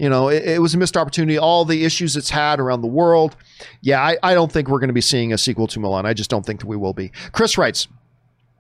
[0.02, 1.38] you know, it, it was a missed opportunity.
[1.38, 3.36] All the issues it's had around the world.
[3.82, 6.06] Yeah, I, I don't think we're going to be seeing a sequel to Mulan.
[6.06, 7.12] I just don't think that we will be.
[7.34, 7.88] Chris writes,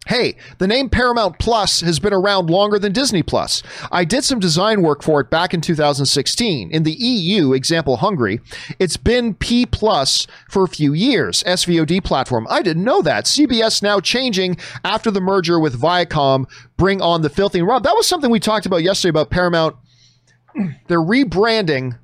[0.05, 3.63] Hey, the name Paramount Plus has been around longer than Disney Plus.
[3.91, 6.69] I did some design work for it back in 2016.
[6.72, 8.39] In the EU, example Hungary,
[8.77, 12.45] it's been P Plus for a few years, SVOD platform.
[12.51, 13.26] I didn't know that.
[13.26, 16.47] CBS now changing after the merger with Viacom,
[16.77, 17.63] bring on the filthy.
[17.63, 19.76] Rob, that was something we talked about yesterday about Paramount.
[20.87, 21.97] They're rebranding.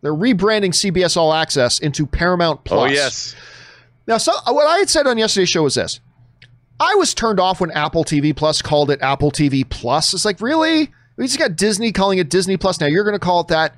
[0.00, 2.90] They're rebranding CBS All Access into Paramount Plus.
[2.90, 3.36] Oh yes.
[4.06, 6.00] Now, so what I had said on yesterday's show was this:
[6.80, 10.12] I was turned off when Apple TV Plus called it Apple TV Plus.
[10.14, 10.90] It's like, really?
[11.16, 12.80] We just got Disney calling it Disney Plus.
[12.80, 13.76] Now you're going to call it that.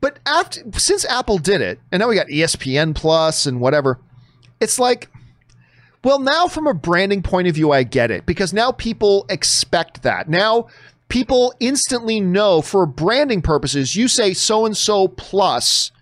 [0.00, 3.98] But after since Apple did it, and now we got ESPN Plus and whatever,
[4.60, 5.08] it's like,
[6.04, 10.02] well, now from a branding point of view, I get it because now people expect
[10.02, 10.28] that.
[10.28, 10.68] Now
[11.08, 15.92] people instantly know for branding purposes, you say so and so plus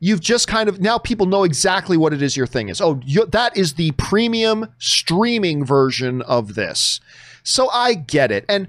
[0.00, 2.80] you've just kind of now people know exactly what it is your thing is.
[2.80, 7.00] Oh, you, that is the premium streaming version of this.
[7.42, 8.44] So I get it.
[8.48, 8.68] And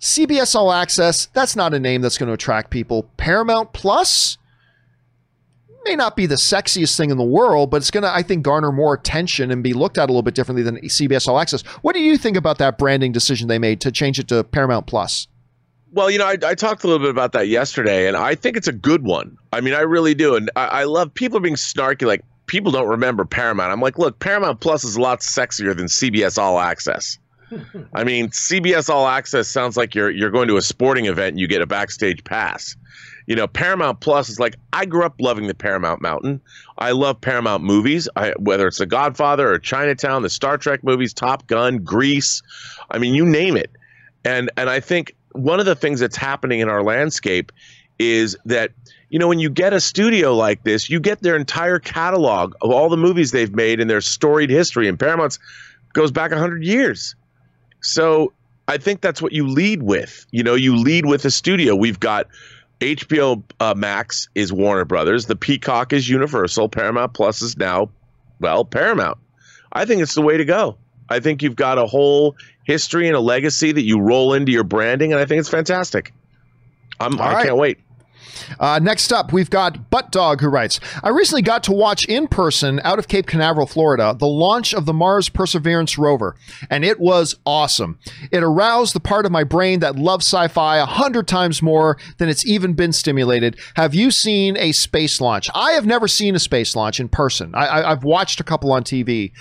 [0.00, 3.04] CBS All Access, that's not a name that's going to attract people.
[3.16, 4.36] Paramount Plus
[5.84, 8.42] may not be the sexiest thing in the world, but it's going to, I think,
[8.42, 11.62] garner more attention and be looked at a little bit differently than CBS All Access.
[11.82, 14.86] What do you think about that branding decision they made to change it to Paramount
[14.86, 15.28] Plus?
[15.92, 18.56] Well, you know, I, I talked a little bit about that yesterday, and I think
[18.56, 19.38] it's a good one.
[19.52, 22.88] I mean, I really do, and I, I love people being snarky, like people don't
[22.88, 23.72] remember Paramount.
[23.72, 27.18] I'm like, look, Paramount Plus is a lot sexier than CBS All Access.
[27.94, 31.40] I mean, CBS All Access sounds like you're you're going to a sporting event and
[31.40, 32.76] you get a backstage pass.
[33.28, 36.40] You know, Paramount Plus is like I grew up loving the Paramount Mountain.
[36.78, 41.12] I love Paramount movies, I, whether it's The Godfather or Chinatown, the Star Trek movies,
[41.12, 42.42] Top Gun, Grease.
[42.90, 43.70] I mean, you name it.
[44.24, 47.52] And and I think one of the things that's happening in our landscape
[47.98, 48.70] is that
[49.10, 52.70] you know when you get a studio like this, you get their entire catalog of
[52.70, 54.88] all the movies they've made and their storied history.
[54.88, 55.38] And Paramount's
[55.92, 57.14] goes back 100 years.
[57.82, 58.32] So
[58.68, 60.24] I think that's what you lead with.
[60.30, 61.76] You know, you lead with a studio.
[61.76, 62.26] We've got
[62.80, 65.26] HBO uh, Max is Warner Brothers.
[65.26, 66.68] The Peacock is Universal.
[66.68, 67.90] Paramount Plus is now,
[68.40, 69.18] well, Paramount.
[69.72, 70.76] I think it's the way to go.
[71.08, 74.64] I think you've got a whole history and a legacy that you roll into your
[74.64, 76.12] branding, and I think it's fantastic.
[77.00, 77.46] I'm, I right.
[77.46, 77.78] can't wait.
[78.58, 82.28] Uh, next up, we've got Butt Dog who writes I recently got to watch in
[82.28, 86.36] person out of Cape Canaveral, Florida, the launch of the Mars Perseverance rover,
[86.70, 87.98] and it was awesome.
[88.30, 91.96] It aroused the part of my brain that loves sci fi a hundred times more
[92.18, 93.58] than it's even been stimulated.
[93.74, 95.48] Have you seen a space launch?
[95.54, 97.54] I have never seen a space launch in person.
[97.54, 99.32] I, have watched a couple on TV.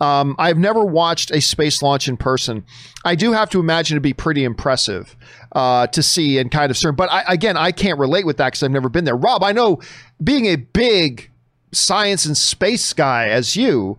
[0.00, 2.64] Um, I've never watched a space launch in person.
[3.04, 5.16] I do have to imagine it'd be pretty impressive
[5.54, 6.96] uh, to see and kind of certain.
[6.96, 9.16] But I, again, I can't relate with that because I've never been there.
[9.16, 9.80] Rob, I know
[10.22, 11.30] being a big
[11.72, 13.98] science and space guy as you,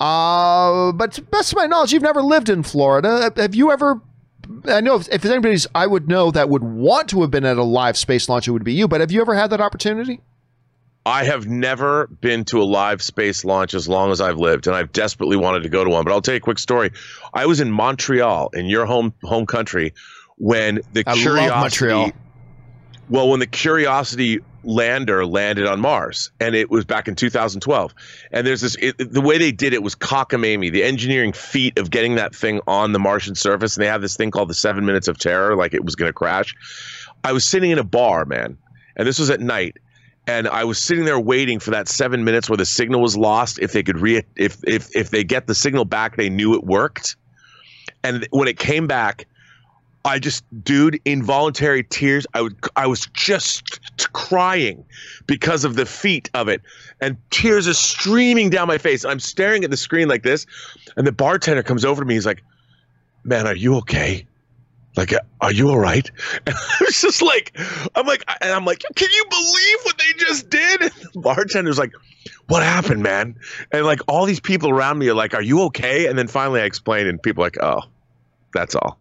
[0.00, 3.32] uh, but to best of my knowledge, you've never lived in Florida.
[3.36, 4.00] Have you ever?
[4.66, 7.56] I know if, if anybody's I would know that would want to have been at
[7.56, 8.88] a live space launch, it would be you.
[8.88, 10.20] But have you ever had that opportunity?
[11.06, 14.74] I have never been to a live space launch as long as I've lived, and
[14.74, 16.02] I've desperately wanted to go to one.
[16.04, 16.92] But I'll tell you a quick story.
[17.34, 19.92] I was in Montreal, in your home home country,
[20.38, 22.12] when the I Curiosity.
[23.08, 27.94] Well, when the Curiosity lander landed on Mars, and it was back in 2012.
[28.32, 31.90] And there's this it, the way they did it was cockamamie, the engineering feat of
[31.90, 33.76] getting that thing on the Martian surface.
[33.76, 36.08] And they have this thing called the Seven Minutes of Terror, like it was going
[36.08, 36.54] to crash.
[37.22, 38.56] I was sitting in a bar, man,
[38.96, 39.76] and this was at night
[40.26, 43.58] and I was sitting there waiting for that seven minutes where the signal was lost.
[43.58, 46.64] If they could re, if if if they get the signal back, they knew it
[46.64, 47.16] worked.
[48.02, 49.26] And when it came back,
[50.04, 52.26] I just, dude, involuntary tears.
[52.34, 53.80] I would, I was just
[54.12, 54.84] crying
[55.26, 56.60] because of the feat of it,
[57.00, 59.04] and tears are streaming down my face.
[59.04, 60.46] I'm staring at the screen like this,
[60.96, 62.14] and the bartender comes over to me.
[62.14, 62.42] He's like,
[63.24, 64.26] "Man, are you okay?"
[64.96, 66.10] like are you all right
[66.46, 67.56] and i was just like
[67.94, 71.78] i'm like and i'm like can you believe what they just did and the bartender's
[71.78, 71.92] like
[72.46, 73.36] what happened man
[73.72, 76.60] and like all these people around me are like are you okay and then finally
[76.60, 77.80] i explain, and people are like oh
[78.52, 78.98] that's all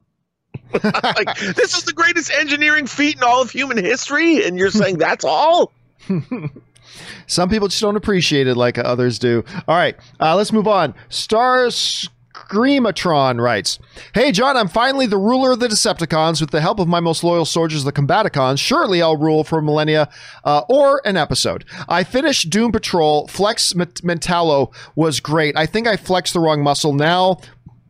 [0.84, 4.98] like this is the greatest engineering feat in all of human history and you're saying
[4.98, 5.72] that's all
[7.28, 10.94] some people just don't appreciate it like others do all right uh, let's move on
[11.10, 12.10] stars
[12.54, 13.80] Screamatron writes,
[14.14, 17.24] Hey John, I'm finally the ruler of the Decepticons with the help of my most
[17.24, 18.60] loyal soldiers, the Combaticons.
[18.60, 20.10] Surely I'll rule for millennia
[20.44, 21.66] uh, or an episode.
[21.88, 23.28] I finished Doom Patrol.
[23.28, 25.58] Flex Mentallo was great.
[25.58, 26.94] I think I flexed the wrong muscle.
[26.94, 27.40] Now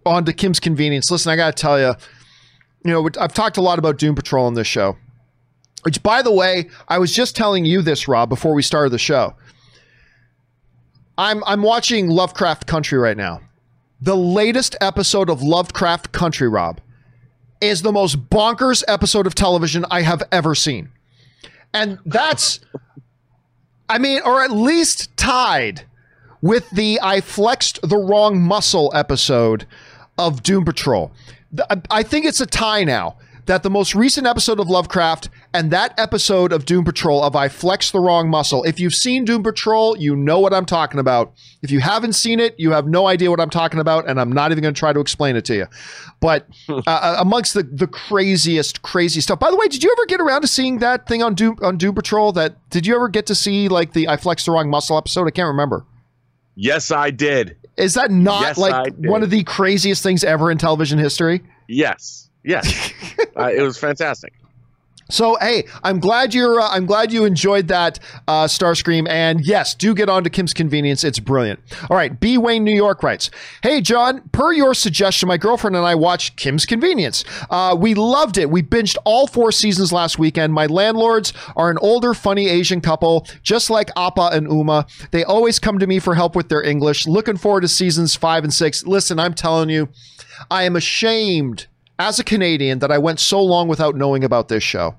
[0.06, 1.10] on to Kim's Convenience.
[1.10, 1.94] Listen, I got to tell you,
[2.84, 4.97] you know, I've talked a lot about Doom Patrol on this show.
[5.84, 8.99] Which, by the way, I was just telling you this, Rob, before we started the
[8.99, 9.35] show.
[11.18, 13.41] I'm I'm watching Lovecraft Country right now
[14.03, 16.81] the latest episode of Lovecraft Country, Rob,
[17.61, 20.89] is the most bonkers episode of television I have ever seen.
[21.73, 22.60] And that's,
[23.88, 25.85] I mean, or at least tied
[26.41, 29.65] with the I flexed the wrong muscle episode
[30.18, 31.14] of Doom Patrol.
[31.89, 35.93] I think it's a tie now that the most recent episode of Lovecraft and that
[35.99, 38.63] episode of Doom Patrol of I Flex the Wrong Muscle.
[38.63, 41.34] If you've seen Doom Patrol, you know what I'm talking about.
[41.61, 44.31] If you haven't seen it, you have no idea what I'm talking about, and I'm
[44.31, 45.67] not even going to try to explain it to you.
[46.21, 49.39] But uh, uh, amongst the the craziest, crazy stuff.
[49.39, 51.77] By the way, did you ever get around to seeing that thing on Doom on
[51.77, 52.31] Doom Patrol?
[52.31, 55.27] That did you ever get to see like the I Flex the Wrong Muscle episode?
[55.27, 55.85] I can't remember.
[56.55, 57.57] Yes, I did.
[57.78, 61.41] Is that not yes, like one of the craziest things ever in television history?
[61.68, 62.30] Yes.
[62.44, 62.91] Yes.
[63.38, 64.34] uh, it was fantastic.
[65.09, 66.59] So hey, I'm glad you're.
[66.59, 70.53] Uh, I'm glad you enjoyed that uh, Starscream, and yes, do get on to Kim's
[70.53, 71.03] Convenience.
[71.03, 71.59] It's brilliant.
[71.89, 73.30] All right, B Wayne, New York writes,
[73.61, 77.23] "Hey John, per your suggestion, my girlfriend and I watched Kim's Convenience.
[77.49, 78.49] Uh, we loved it.
[78.49, 80.53] We binged all four seasons last weekend.
[80.53, 84.88] My landlords are an older, funny Asian couple, just like Appa and Umma.
[85.11, 87.05] They always come to me for help with their English.
[87.05, 88.85] Looking forward to seasons five and six.
[88.85, 89.89] Listen, I'm telling you,
[90.49, 91.67] I am ashamed."
[92.03, 94.95] As a Canadian that I went so long without knowing about this show.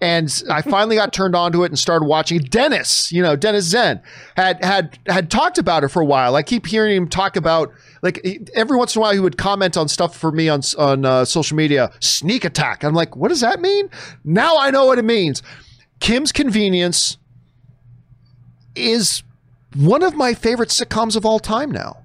[0.00, 2.40] and I finally got turned on to it and started watching.
[2.40, 4.00] Dennis, you know, Dennis Zen
[4.36, 6.36] had had had talked about it for a while.
[6.36, 7.72] I keep hearing him talk about
[8.02, 11.04] like every once in a while he would comment on stuff for me on on
[11.04, 11.90] uh, social media.
[12.00, 12.84] Sneak attack.
[12.84, 13.88] I'm like, what does that mean?
[14.24, 15.42] Now I know what it means.
[16.00, 17.16] Kim's Convenience
[18.74, 19.22] is
[19.74, 22.04] one of my favorite sitcoms of all time now.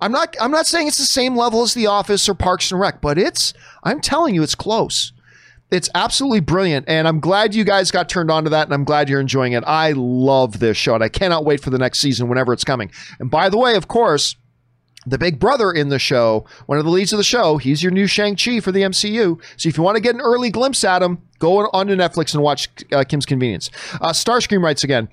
[0.00, 2.80] I'm not I'm not saying it's the same level as The Office or Parks and
[2.80, 3.52] Rec, but it's
[3.82, 5.12] I'm telling you it's close.
[5.70, 8.84] It's absolutely brilliant and I'm glad you guys got turned on to that and I'm
[8.84, 9.62] glad you're enjoying it.
[9.66, 12.90] I love this show and I cannot wait for the next season whenever it's coming.
[13.20, 14.34] And by the way, of course,
[15.06, 17.92] the big brother in the show, one of the leads of the show, he's your
[17.92, 19.40] new Shang-Chi for the MCU.
[19.56, 22.34] So if you want to get an early glimpse at him, go on to Netflix
[22.34, 23.70] and watch uh, Kim's Convenience.
[23.94, 25.08] Uh, Starscream writes again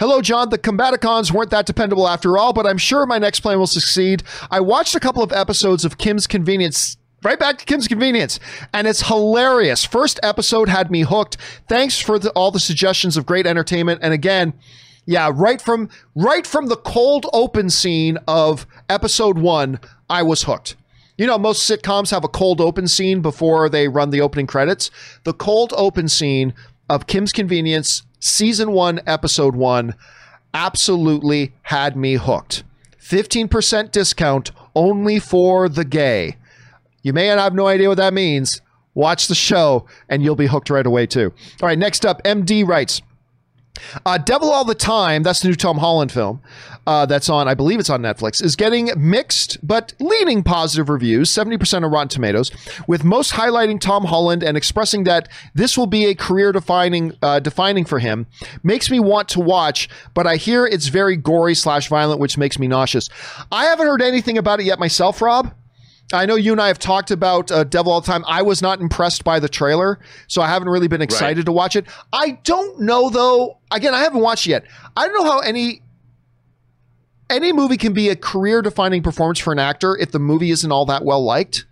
[0.00, 0.48] Hello, John.
[0.48, 4.22] The Combaticons weren't that dependable after all, but I'm sure my next plan will succeed.
[4.50, 6.96] I watched a couple of episodes of Kim's Convenience.
[7.22, 8.38] Right back to Kim's Convenience.
[8.72, 9.84] And it's hilarious.
[9.84, 11.36] First episode had me hooked.
[11.68, 14.00] Thanks for the, all the suggestions of great entertainment.
[14.02, 14.52] And again,
[15.06, 19.80] yeah, right from right from the cold open scene of episode one,
[20.10, 20.76] I was hooked.
[21.16, 24.90] You know, most sitcoms have a cold open scene before they run the opening credits.
[25.24, 26.52] The cold open scene
[26.90, 29.94] of Kim's Convenience, season one, episode one,
[30.52, 32.64] absolutely had me hooked.
[33.00, 36.36] 15% discount only for the gay.
[37.02, 38.60] You may have no idea what that means.
[38.94, 41.32] Watch the show and you'll be hooked right away, too.
[41.62, 43.00] All right, next up, MD writes.
[44.04, 46.40] Uh, Devil All the Time, that's the new Tom Holland film
[46.86, 51.30] uh, that's on, I believe it's on Netflix, is getting mixed but leaning positive reviews,
[51.30, 52.50] 70% on Rotten Tomatoes,
[52.86, 57.40] with most highlighting Tom Holland and expressing that this will be a career defining uh,
[57.40, 58.26] defining for him.
[58.62, 62.58] Makes me want to watch, but I hear it's very gory slash violent, which makes
[62.58, 63.08] me nauseous.
[63.50, 65.52] I haven't heard anything about it yet myself, Rob.
[66.12, 68.24] I know you and I have talked about uh, Devil All the Time.
[68.28, 71.74] I was not impressed by the trailer, so I haven't really been excited to watch
[71.74, 71.86] it.
[72.12, 73.58] I don't know though.
[73.72, 74.64] Again, I haven't watched it yet.
[74.96, 75.82] I don't know how any
[77.28, 80.86] any movie can be a career-defining performance for an actor if the movie isn't all
[80.86, 81.66] that well liked.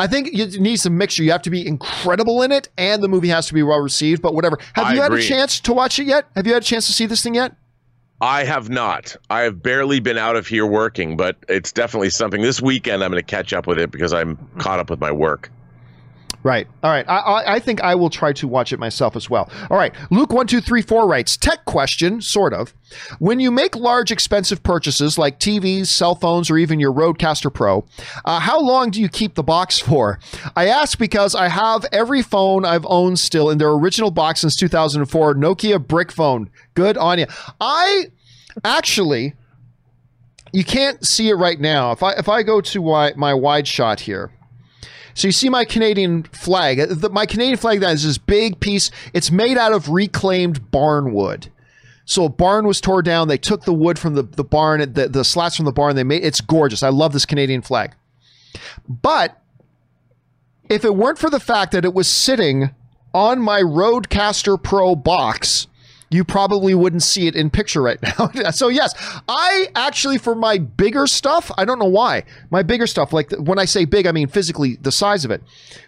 [0.00, 1.22] I think it needs some mixture.
[1.22, 4.20] You have to be incredible in it, and the movie has to be well received.
[4.20, 4.58] But whatever.
[4.72, 5.24] Have I you had agree.
[5.24, 6.26] a chance to watch it yet?
[6.34, 7.54] Have you had a chance to see this thing yet?
[8.24, 9.16] I have not.
[9.28, 12.40] I have barely been out of here working, but it's definitely something.
[12.40, 15.12] This weekend, I'm going to catch up with it because I'm caught up with my
[15.12, 15.50] work.
[16.44, 16.68] Right.
[16.82, 17.08] All right.
[17.08, 19.50] I, I, I think I will try to watch it myself as well.
[19.70, 19.94] All right.
[20.10, 22.74] Luke one two three four writes tech question, sort of.
[23.18, 27.86] When you make large expensive purchases like TVs, cell phones, or even your RodeCaster Pro,
[28.26, 30.18] uh, how long do you keep the box for?
[30.54, 34.54] I ask because I have every phone I've owned still in their original box since
[34.54, 36.50] 2004, Nokia brick phone.
[36.74, 37.26] Good on you.
[37.58, 38.08] I
[38.62, 39.34] actually
[40.52, 41.90] you can't see it right now.
[41.92, 44.30] If I if I go to my, my wide shot here,
[45.14, 46.80] so you see my Canadian flag.
[46.80, 48.90] Uh, the, my Canadian flag that is this big piece.
[49.12, 51.50] It's made out of reclaimed barn wood.
[52.04, 53.28] So a barn was tore down.
[53.28, 55.96] They took the wood from the, the barn, the, the slats from the barn.
[55.96, 56.82] They made it's gorgeous.
[56.82, 57.94] I love this Canadian flag.
[58.88, 59.40] But
[60.68, 62.70] if it weren't for the fact that it was sitting
[63.14, 65.66] on my RodeCaster Pro box,
[66.14, 68.30] you probably wouldn't see it in picture right now.
[68.52, 68.94] so yes,
[69.28, 72.22] I actually for my bigger stuff, I don't know why.
[72.50, 75.42] My bigger stuff, like when I say big, I mean physically the size of it.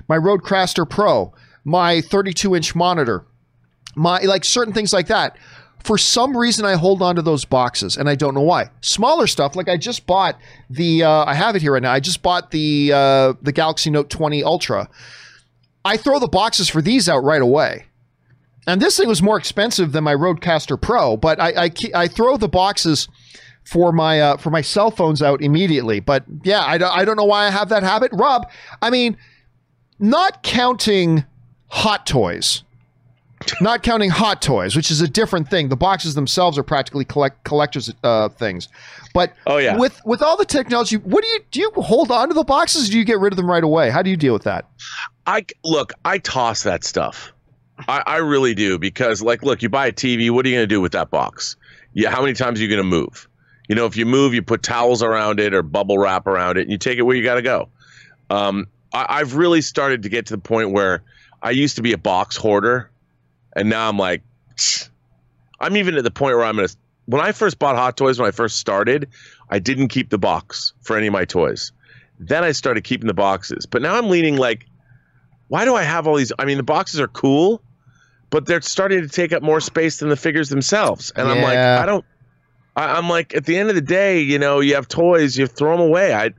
[0.08, 1.32] My RodeCaster Pro,
[1.64, 3.24] my 32 inch monitor,
[3.94, 5.38] my like certain things like that.
[5.84, 8.70] For some reason, I hold on to those boxes, and I don't know why.
[8.80, 10.36] Smaller stuff, like I just bought
[10.68, 11.92] the, uh, I have it here right now.
[11.92, 14.88] I just bought the uh, the Galaxy Note 20 Ultra.
[15.84, 17.85] I throw the boxes for these out right away.
[18.66, 22.36] And this thing was more expensive than my RodeCaster Pro, but I I, I throw
[22.36, 23.08] the boxes
[23.64, 26.00] for my uh, for my cell phones out immediately.
[26.00, 28.10] But yeah, I don't, I don't know why I have that habit.
[28.14, 28.48] Rob,
[28.82, 29.16] I mean,
[29.98, 31.24] not counting
[31.68, 32.62] hot toys,
[33.60, 35.68] not counting hot toys, which is a different thing.
[35.68, 38.68] The boxes themselves are practically collect collectors uh, things.
[39.14, 39.76] But Oh, yeah.
[39.76, 41.60] with with all the technology, what do you do?
[41.60, 42.88] You hold on to the boxes?
[42.88, 43.90] Or do you get rid of them right away?
[43.90, 44.68] How do you deal with that?
[45.26, 47.32] I look, I toss that stuff.
[47.88, 50.30] I, I really do because, like, look, you buy a TV.
[50.30, 51.56] What are you going to do with that box?
[51.92, 53.28] Yeah, how many times are you going to move?
[53.68, 56.62] You know, if you move, you put towels around it or bubble wrap around it,
[56.62, 57.68] and you take it where you got to go.
[58.30, 61.02] Um, I, I've really started to get to the point where
[61.42, 62.90] I used to be a box hoarder,
[63.54, 64.22] and now I'm like,
[65.60, 66.68] I'm even at the point where I'm gonna.
[67.06, 69.08] When I first bought Hot Toys, when I first started,
[69.48, 71.70] I didn't keep the box for any of my toys.
[72.18, 74.66] Then I started keeping the boxes, but now I'm leaning like,
[75.48, 76.32] why do I have all these?
[76.38, 77.62] I mean, the boxes are cool,
[78.30, 81.58] but they're starting to take up more space than the figures themselves, and I'm like,
[81.58, 82.04] I don't.
[82.76, 85.46] I, I'm like, at the end of the day, you know, you have toys, you
[85.46, 86.14] throw them away.
[86.14, 86.30] I,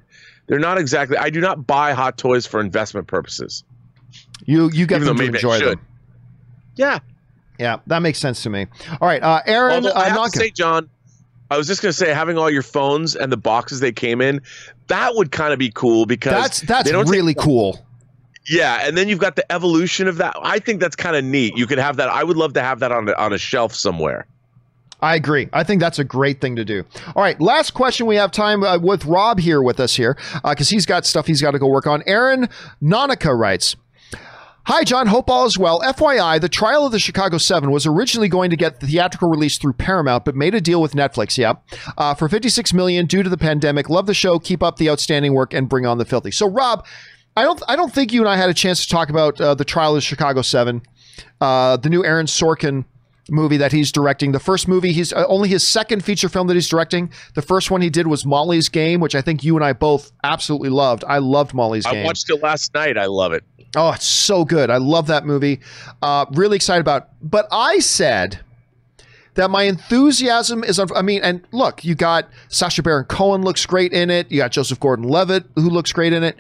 [0.48, 1.18] they're not exactly.
[1.18, 3.64] I do not buy hot toys for investment purposes.
[4.46, 5.82] You you get Even them to enjoy them.
[6.76, 7.00] Yeah.
[7.60, 8.68] Yeah, that makes sense to me.
[9.02, 9.86] All right, uh, Aaron.
[9.86, 10.88] Although, I uh, have not to say, John,
[11.50, 14.22] I was just going to say, having all your phones and the boxes they came
[14.22, 14.42] in,
[14.88, 17.84] that would kind of be cool because that's that's they don't take- really cool.
[18.50, 20.36] Yeah, and then you've got the evolution of that.
[20.42, 21.58] I think that's kind of neat.
[21.58, 22.10] You could have that.
[22.10, 24.26] I would love to have that on a, on a shelf somewhere.
[25.02, 25.48] I agree.
[25.54, 26.84] I think that's a great thing to do.
[27.16, 28.08] All right, last question.
[28.08, 31.42] We have time uh, with Rob here with us here because he's got stuff he's
[31.42, 32.02] got to go work on.
[32.08, 32.50] Aaron
[32.82, 33.76] Nonica writes.
[34.66, 35.08] Hi, John.
[35.08, 35.80] Hope all is well.
[35.80, 39.58] FYI, the trial of the Chicago Seven was originally going to get the theatrical release
[39.58, 41.38] through Paramount, but made a deal with Netflix.
[41.38, 41.64] Yep,
[41.98, 43.90] uh, for fifty-six million due to the pandemic.
[43.90, 44.40] Love the show.
[44.40, 46.32] Keep up the outstanding work and bring on the filthy.
[46.32, 46.86] So, Rob,
[47.38, 49.54] I don't, I don't think you and I had a chance to talk about uh,
[49.54, 50.82] the trial of Chicago Seven,
[51.40, 52.84] uh, the new Aaron Sorkin
[53.30, 54.32] movie that he's directing.
[54.32, 57.12] The first movie, he's uh, only his second feature film that he's directing.
[57.36, 60.12] The first one he did was Molly's Game, which I think you and I both
[60.24, 61.04] absolutely loved.
[61.08, 62.04] I loved Molly's I Game.
[62.04, 62.98] I watched it last night.
[62.98, 63.44] I love it.
[63.76, 64.72] Oh, it's so good.
[64.72, 65.60] I love that movie.
[66.02, 67.10] Uh, really excited about.
[67.22, 68.40] But I said
[69.36, 70.80] that my enthusiasm is.
[70.80, 74.32] I mean, and look, you got Sacha Baron Cohen looks great in it.
[74.32, 76.40] You got Joseph Gordon-Levitt who looks great in it.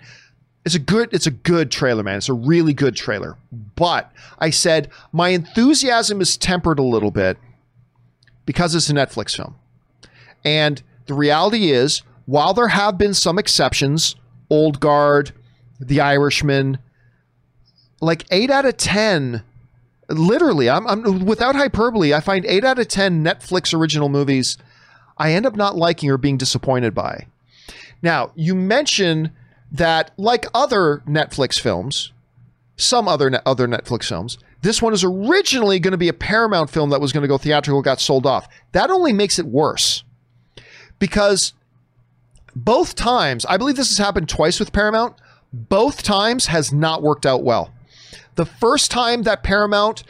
[0.67, 1.13] It's a good.
[1.13, 2.17] It's a good trailer, man.
[2.17, 3.37] It's a really good trailer.
[3.77, 7.37] But I said my enthusiasm is tempered a little bit
[8.45, 9.55] because it's a Netflix film,
[10.43, 14.17] and the reality is, while there have been some exceptions,
[14.49, 15.31] Old Guard,
[15.79, 16.79] The Irishman,
[18.01, 19.43] like eight out of ten
[20.09, 24.57] literally I'm, I'm without hyperbole i find eight out of ten netflix original movies
[25.17, 27.27] i end up not liking or being disappointed by
[28.01, 29.31] now you mention
[29.71, 32.11] that like other netflix films
[32.75, 36.89] some other other netflix films this one is originally going to be a paramount film
[36.89, 40.03] that was going to go theatrical got sold off that only makes it worse
[40.99, 41.53] because
[42.55, 45.15] both times i believe this has happened twice with paramount
[45.53, 47.71] both times has not worked out well
[48.37, 50.03] the first time that Paramount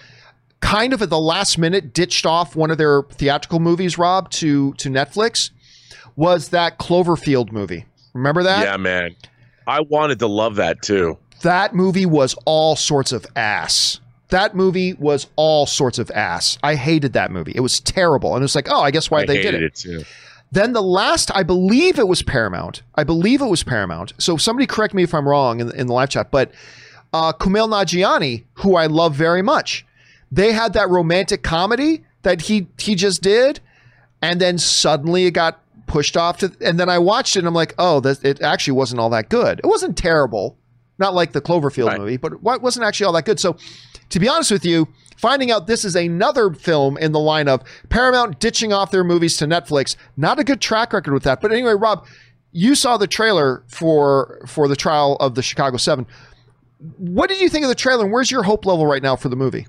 [0.59, 4.73] kind of at the last minute ditched off one of their theatrical movies, Rob, to
[4.73, 5.49] to Netflix
[6.15, 7.85] was that Cloverfield movie.
[8.13, 8.63] Remember that?
[8.63, 9.15] Yeah, man.
[9.67, 11.17] I wanted to love that too.
[11.41, 13.99] That movie was all sorts of ass.
[14.29, 16.57] That movie was all sorts of ass.
[16.63, 17.53] I hated that movie.
[17.53, 18.35] It was terrible.
[18.35, 19.63] And it's like, oh, I guess why I they did it.
[19.63, 20.03] it too.
[20.51, 22.81] Then the last, I believe it was Paramount.
[22.95, 24.13] I believe it was Paramount.
[24.17, 26.51] So somebody correct me if I'm wrong in, in the live chat, but
[27.13, 29.85] uh, Kumail Nanjiani, who I love very much,
[30.31, 33.59] they had that romantic comedy that he he just did,
[34.21, 36.51] and then suddenly it got pushed off to.
[36.61, 39.29] And then I watched it, and I'm like, oh, this, it actually wasn't all that
[39.29, 39.59] good.
[39.59, 40.57] It wasn't terrible,
[40.99, 41.99] not like the Cloverfield Right.
[41.99, 43.39] movie, but it wasn't actually all that good.
[43.39, 43.57] So,
[44.09, 44.87] to be honest with you,
[45.17, 49.35] finding out this is another film in the line of Paramount ditching off their movies
[49.37, 51.41] to Netflix, not a good track record with that.
[51.41, 52.05] But anyway, Rob,
[52.51, 56.05] you saw the trailer for for the trial of the Chicago Seven.
[56.97, 58.03] What did you think of the trailer?
[58.03, 59.67] And where's your hope level right now for the movie?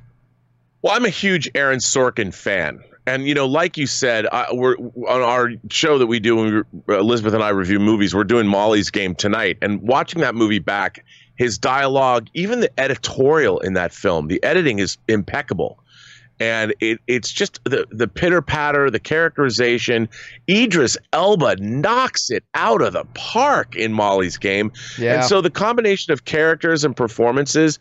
[0.83, 2.81] Well, I'm a huge Aaron Sorkin fan.
[3.09, 6.65] And you know, like you said, I, we're on our show that we do when
[6.87, 8.15] we, uh, Elizabeth and I review movies.
[8.15, 11.05] We're doing Molly's Game tonight, and watching that movie back,
[11.37, 15.79] his dialogue, even the editorial in that film, the editing is impeccable,
[16.39, 20.09] and it it's just the the pitter patter, the characterization.
[20.49, 24.71] Idris Elba knocks it out of the park in Molly's Game,
[25.15, 27.79] and so the combination of characters and performances,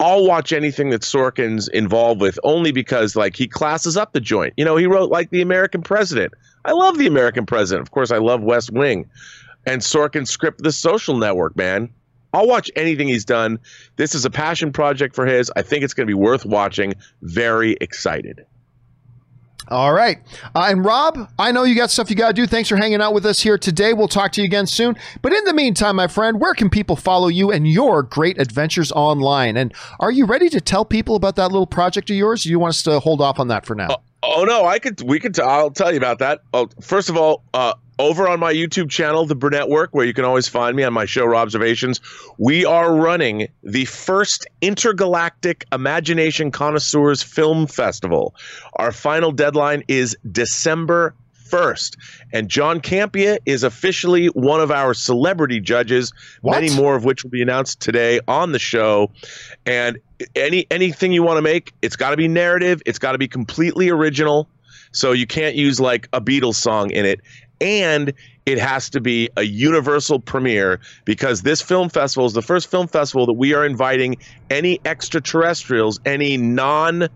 [0.00, 4.54] I'll watch anything that Sorkin's involved with only because like he classes up the joint.
[4.56, 6.34] You know, he wrote like The American President.
[6.64, 7.86] I love The American President.
[7.86, 9.08] Of course, I love West Wing.
[9.66, 11.90] And Sorkin script The Social Network, man.
[12.32, 13.60] I'll watch anything he's done.
[13.96, 15.52] This is a passion project for his.
[15.54, 16.94] I think it's going to be worth watching.
[17.22, 18.44] Very excited.
[19.68, 20.18] All right.
[20.54, 22.46] Uh, and Rob, I know you got stuff you got to do.
[22.46, 23.92] Thanks for hanging out with us here today.
[23.92, 24.96] We'll talk to you again soon.
[25.22, 28.92] But in the meantime, my friend, where can people follow you and your great adventures
[28.92, 29.56] online?
[29.56, 32.42] And are you ready to tell people about that little project of yours?
[32.42, 34.02] Or do you want us to hold off on that for now?
[34.26, 35.00] Oh no, I could.
[35.02, 35.34] We could.
[35.34, 36.40] T- I'll tell you about that.
[36.52, 40.14] Oh, first of all, uh, over on my YouTube channel, The Burnett Work, where you
[40.14, 42.00] can always find me on my show, Observations,
[42.38, 48.34] we are running the first intergalactic Imagination Connoisseurs Film Festival.
[48.74, 51.14] Our final deadline is December
[51.48, 51.96] 1st.
[52.32, 56.60] And John Campea is officially one of our celebrity judges, What?
[56.60, 59.12] many more of which will be announced today on the show.
[59.66, 59.98] And
[60.34, 63.28] any anything you want to make, it's got to be narrative, it's got to be
[63.28, 64.48] completely original.
[64.92, 67.20] So you can't use like a Beatles song in it.
[67.60, 68.12] And
[68.46, 72.86] it has to be a universal premiere because this film festival is the first film
[72.88, 74.16] festival that we are inviting
[74.50, 77.08] any extraterrestrials, any non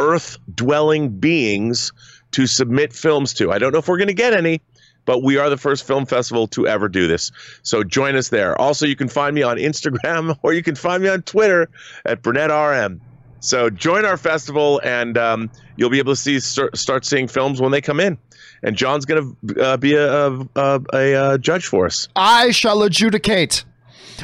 [0.00, 1.92] Earth dwelling beings
[2.32, 3.52] to submit films to.
[3.52, 4.62] I don't know if we're going to get any,
[5.04, 7.32] but we are the first film festival to ever do this.
[7.62, 8.58] So join us there.
[8.60, 11.68] Also, you can find me on Instagram or you can find me on Twitter
[12.04, 13.00] at Burnett RM.
[13.40, 17.60] So join our festival, and um, you'll be able to see start, start seeing films
[17.60, 18.18] when they come in.
[18.62, 22.08] And John's going to uh, be a, a, a, a uh, judge for us.
[22.14, 23.64] I shall adjudicate.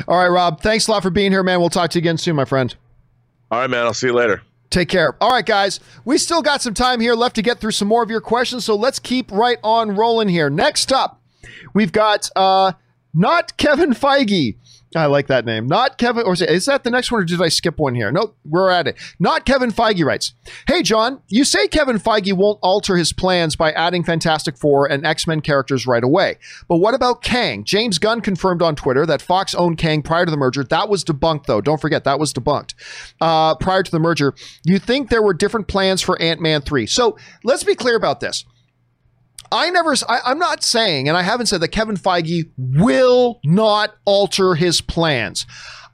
[0.06, 0.60] All right, Rob.
[0.60, 1.60] Thanks a lot for being here, man.
[1.60, 2.74] We'll talk to you again soon, my friend.
[3.50, 3.86] All right, man.
[3.86, 4.42] I'll see you later.
[4.70, 5.16] Take care.
[5.22, 5.80] All right, guys.
[6.04, 8.64] We still got some time here left to get through some more of your questions,
[8.64, 10.50] so let's keep right on rolling here.
[10.50, 11.20] Next up,
[11.74, 12.72] we've got uh
[13.14, 14.56] not Kevin Feige.
[14.96, 15.66] I like that name.
[15.66, 18.10] Not Kevin, or is that the next one, or did I skip one here?
[18.10, 18.96] Nope, we're at it.
[19.18, 20.34] Not Kevin Feige writes
[20.66, 25.06] Hey, John, you say Kevin Feige won't alter his plans by adding Fantastic Four and
[25.06, 26.38] X Men characters right away.
[26.68, 27.64] But what about Kang?
[27.64, 30.64] James Gunn confirmed on Twitter that Fox owned Kang prior to the merger.
[30.64, 31.60] That was debunked, though.
[31.60, 32.74] Don't forget, that was debunked
[33.20, 34.34] uh, prior to the merger.
[34.64, 36.86] You think there were different plans for Ant Man 3.
[36.86, 38.44] So let's be clear about this.
[39.52, 43.94] I never, I, am not saying, and I haven't said that Kevin Feige will not
[44.04, 45.46] alter his plans.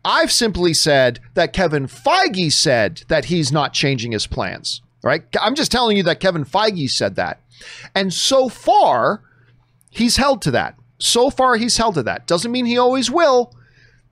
[0.05, 5.23] I've simply said that Kevin Feige said that he's not changing his plans, right?
[5.41, 7.41] I'm just telling you that Kevin Feige said that.
[7.95, 9.23] And so far,
[9.91, 10.77] he's held to that.
[10.99, 12.27] So far, he's held to that.
[12.27, 13.55] Doesn't mean he always will,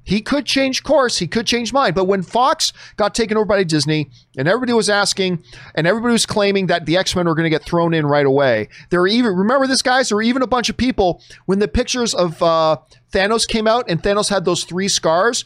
[0.02, 1.18] he could change course.
[1.18, 1.94] He could change mind.
[1.94, 5.44] But when Fox got taken over by Disney and everybody was asking
[5.74, 8.26] and everybody was claiming that the X Men were going to get thrown in right
[8.26, 10.08] away, there were even, remember this, guys?
[10.08, 12.78] There were even a bunch of people when the pictures of uh,
[13.12, 15.44] Thanos came out and Thanos had those three scars.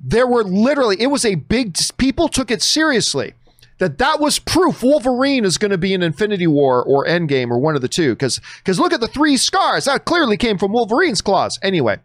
[0.00, 3.34] There were literally, it was a big, people took it seriously
[3.78, 7.58] that that was proof Wolverine is going to be in Infinity War or Endgame or
[7.58, 8.14] one of the two.
[8.14, 11.58] Because because look at the three scars that clearly came from Wolverine's claws.
[11.62, 11.98] Anyway,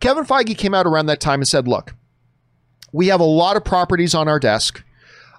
[0.00, 1.94] Kevin Feige came out around that time and said, "Look,
[2.92, 4.82] we have a lot of properties on our desk.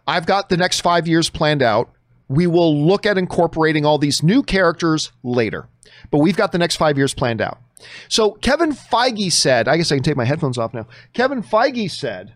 [0.07, 1.89] I've got the next five years planned out.
[2.27, 5.67] We will look at incorporating all these new characters later,
[6.11, 7.59] but we've got the next five years planned out."
[8.07, 10.87] So Kevin Feige said, I guess I can take my headphones off now.
[11.13, 12.33] Kevin Feige said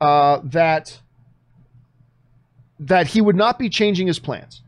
[0.00, 1.00] uh, that
[2.80, 4.62] that he would not be changing his plans.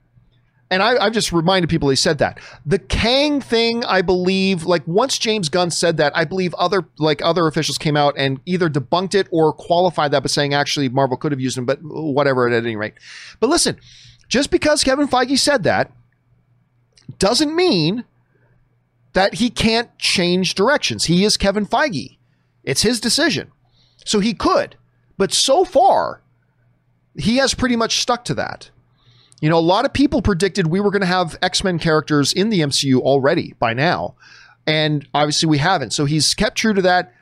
[0.71, 2.39] And I, have just reminded people he said that.
[2.65, 7.21] The Kang thing, I believe, like once James Gunn said that, I believe other like
[7.23, 11.19] other officials came out and either debunked it or qualified that by saying actually Marvel
[11.19, 12.95] could have used him, but whatever at any rate.
[13.39, 13.79] But listen,
[14.29, 15.93] just because Kevin Feige said that
[17.19, 18.05] doesn't mean
[19.13, 21.05] that he can't change directions.
[21.05, 22.17] He is Kevin Feige.
[22.65, 23.53] It's his decision.
[24.07, 24.77] So he could.
[25.19, 26.23] But so far,
[27.17, 28.71] he has pretty much stuck to that.
[29.41, 32.33] You know, a lot of people predicted we were going to have X Men characters
[32.33, 34.15] in the MCU already by now.
[34.67, 35.93] And obviously we haven't.
[35.93, 37.13] So he's kept true to that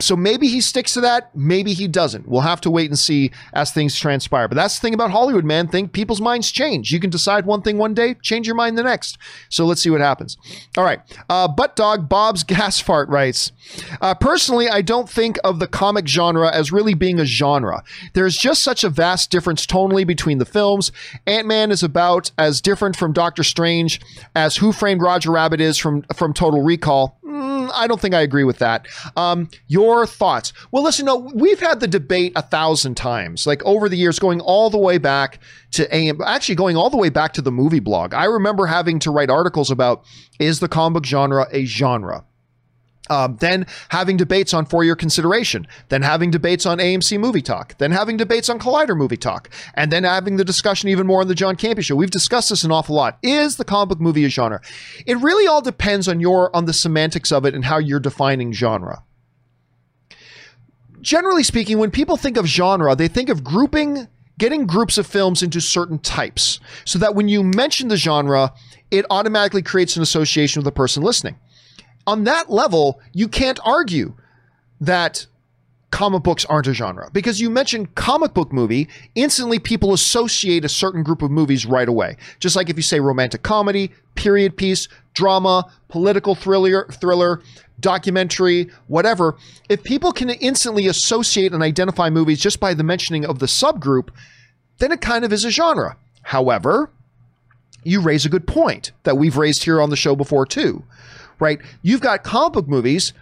[0.00, 2.28] so maybe he sticks to that, maybe he doesn't.
[2.28, 4.48] We'll have to wait and see as things transpire.
[4.48, 5.68] But that's the thing about Hollywood, man.
[5.68, 6.90] Think people's minds change.
[6.90, 9.18] You can decide one thing one day, change your mind the next.
[9.48, 10.36] So let's see what happens.
[10.76, 11.00] All right.
[11.28, 13.52] Uh, Butt Dog Bob's Gas Fart writes
[14.00, 17.82] uh, Personally, I don't think of the comic genre as really being a genre.
[18.14, 20.90] There's just such a vast difference tonally between the films.
[21.26, 24.00] Ant Man is about as different from Doctor Strange
[24.34, 27.18] as Who Framed Roger Rabbit is from, from Total Recall.
[27.34, 28.86] Mm, I don't think I agree with that.
[29.16, 30.52] Um, your thoughts?
[30.70, 34.40] Well, listen, no, we've had the debate a thousand times, like over the years, going
[34.40, 35.40] all the way back
[35.72, 38.14] to AM, actually going all the way back to the movie blog.
[38.14, 40.04] I remember having to write articles about
[40.38, 42.24] is the comic book genre a genre?
[43.10, 47.76] Um, then having debates on For Your Consideration, then having debates on AMC Movie Talk,
[47.76, 51.28] then having debates on Collider Movie Talk, and then having the discussion even more on
[51.28, 51.96] the John Campea Show.
[51.96, 53.18] We've discussed this an awful lot.
[53.22, 54.62] Is the comic book movie a genre?
[55.04, 58.52] It really all depends on your on the semantics of it and how you're defining
[58.52, 59.02] genre.
[61.02, 64.08] Generally speaking, when people think of genre, they think of grouping
[64.38, 68.52] getting groups of films into certain types so that when you mention the genre,
[68.90, 71.36] it automatically creates an association with the person listening
[72.06, 74.14] on that level, you can't argue
[74.80, 75.26] that
[75.94, 80.68] comic books aren't a genre because you mentioned comic book movie, instantly people associate a
[80.68, 82.16] certain group of movies right away.
[82.40, 87.42] Just like if you say romantic comedy, period piece, drama, political thriller, thriller,
[87.78, 89.36] documentary, whatever,
[89.68, 94.08] if people can instantly associate and identify movies just by the mentioning of the subgroup,
[94.78, 95.96] then it kind of is a genre.
[96.22, 96.90] However,
[97.84, 100.82] you raise a good point that we've raised here on the show before too
[101.38, 101.60] right?
[101.82, 103.12] You've got comic book movies,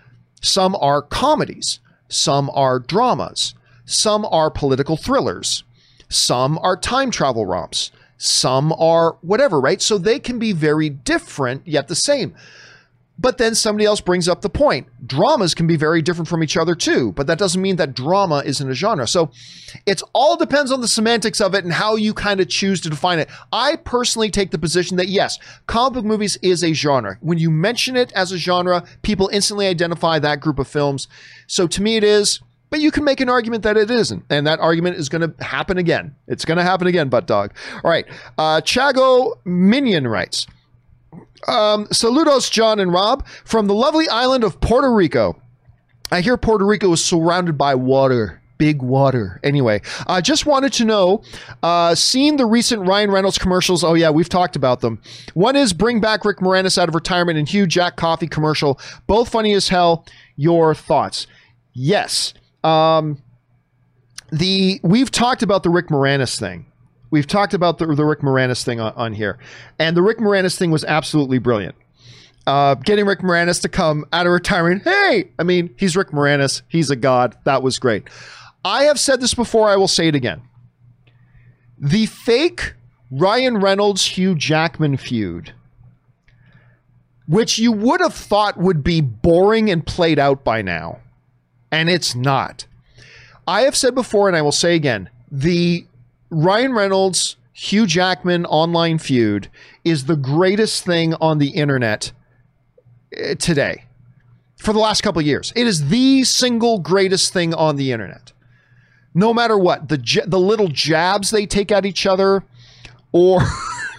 [0.41, 5.65] some are comedies, some are dramas, some are political thrillers,
[6.09, 9.81] some are time travel romps, some are whatever, right?
[9.83, 12.35] So they can be very different yet the same.
[13.23, 14.89] But then somebody else brings up the point.
[15.07, 18.43] Dramas can be very different from each other too, but that doesn't mean that drama
[18.45, 19.07] isn't a genre.
[19.07, 19.31] So
[19.87, 22.91] it's all depends on the semantics of it and how you kind of choose to
[22.91, 23.31] define it.
[23.53, 25.39] I personally take the position that yes,
[25.69, 27.17] comic book movies is a genre.
[27.21, 31.07] When you mention it as a genre, people instantly identify that group of films.
[31.47, 32.41] So to me, it is.
[32.73, 34.25] but you can make an argument that it isn't.
[34.31, 36.17] And that argument is going to happen again.
[36.27, 37.53] It's going to happen again, butt dog.
[37.85, 38.07] All right.
[38.39, 40.47] Uh, Chago Minion writes
[41.47, 45.41] um, Saludos, John and Rob, from the lovely island of Puerto Rico.
[46.11, 48.41] I hear Puerto Rico is surrounded by water.
[48.59, 49.41] Big water.
[49.43, 51.25] Anyway, I uh, just wanted to know,
[51.65, 53.83] uh, seen the recent Ryan Reynolds commercials.
[53.83, 55.01] Oh, yeah, we've talked about them.
[55.35, 58.79] One is Bring Back Rick Moranis out of retirement and Hugh Jack Coffee commercial.
[59.09, 60.07] Both funny as hell.
[60.37, 61.27] Your thoughts?
[61.73, 62.35] Yes.
[62.63, 63.21] Um,
[64.31, 66.67] the We've talked about the Rick Moranis thing.
[67.13, 69.39] We've talked about the, the Rick Moranis thing on, on here.
[69.79, 71.77] And the Rick Moranis thing was absolutely brilliant
[72.47, 74.83] uh, getting Rick Moranis to come out of retirement.
[74.83, 76.63] Hey, I mean, he's Rick Moranis.
[76.69, 77.37] He's a god.
[77.45, 78.09] That was great.
[78.65, 79.69] I have said this before.
[79.69, 80.43] I will say it again.
[81.79, 82.75] The fake
[83.11, 85.53] Ryan Reynolds Hugh Jackman feud,
[87.27, 91.01] which you would have thought would be boring and played out by now,
[91.71, 92.67] and it's not.
[93.47, 95.87] I have said before, and I will say again the
[96.33, 99.51] Ryan Reynolds Hugh Jackman online feud
[99.85, 102.13] is the greatest thing on the internet
[103.15, 103.85] uh, today
[104.57, 105.53] for the last couple years.
[105.55, 108.33] It is the single greatest thing on the internet.
[109.15, 112.43] No matter what, the the little jabs they take at each other
[113.13, 113.41] or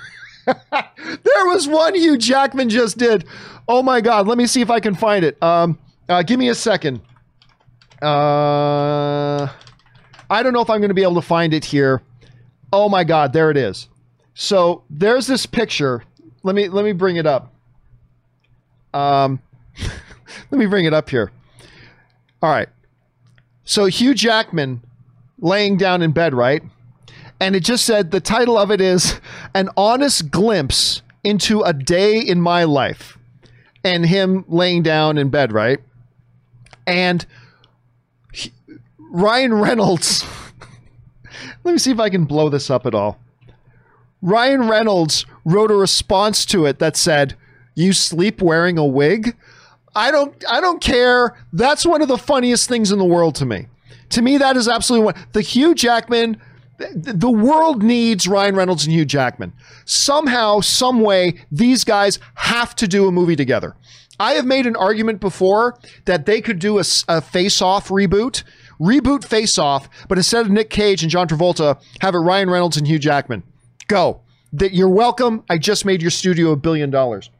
[0.48, 3.26] there was one Hugh Jackman just did.
[3.68, 5.42] Oh my god, let me see if I can find it.
[5.44, 5.78] Um
[6.10, 7.00] uh, give me a second.
[8.02, 9.50] Uh
[10.32, 12.02] I don't know if I'm going to be able to find it here.
[12.74, 13.88] Oh my god, there it is.
[14.34, 16.04] So, there's this picture.
[16.42, 17.54] Let me let me bring it up.
[18.96, 19.40] Um,
[20.52, 21.32] let me bring it up here.
[22.42, 22.68] All right.
[23.64, 24.82] So Hugh Jackman
[25.40, 26.62] laying down in bed, right?
[27.40, 29.20] And it just said the title of it is
[29.54, 33.18] An Honest Glimpse into a Day in My Life.
[33.84, 35.80] And him laying down in bed, right?
[36.88, 37.26] And
[38.34, 38.52] he,
[38.98, 40.26] Ryan Reynolds.
[41.64, 43.20] let me see if I can blow this up at all.
[44.22, 47.36] Ryan Reynolds wrote a response to it that said,
[47.76, 49.36] you sleep wearing a wig.
[49.96, 51.38] I don't I don't care.
[51.52, 53.68] That's one of the funniest things in the world to me.
[54.10, 55.16] To me, that is absolutely one.
[55.34, 56.40] The Hugh Jackman,
[56.78, 59.54] the world needs Ryan Reynolds and Hugh Jackman.
[59.86, 63.76] Somehow, some way, these guys have to do a movie together.
[64.20, 68.44] I have made an argument before that they could do a, a face off reboot,
[68.84, 72.78] reboot face off, but instead of Nick Cage and John Travolta, have it Ryan Reynolds
[72.78, 73.44] and Hugh Jackman.
[73.88, 74.22] Go.
[74.52, 75.44] That you're welcome.
[75.50, 77.32] I just made your studio a billion dollars.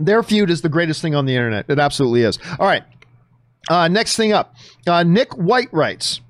[0.00, 1.66] Their feud is the greatest thing on the internet.
[1.68, 2.38] It absolutely is.
[2.58, 2.82] All right.
[3.68, 4.54] Uh, next thing up,
[4.86, 6.20] uh, Nick White writes.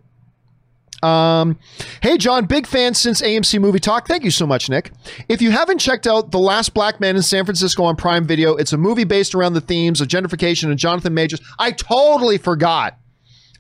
[1.03, 1.59] Um,
[2.01, 4.09] hey, John, big fan since AMC Movie Talk.
[4.09, 4.91] Thank you so much, Nick.
[5.29, 8.55] If you haven't checked out The Last Black Man in San Francisco on Prime Video,
[8.55, 11.41] it's a movie based around the themes of gentrification and Jonathan Majors.
[11.59, 12.99] I totally forgot.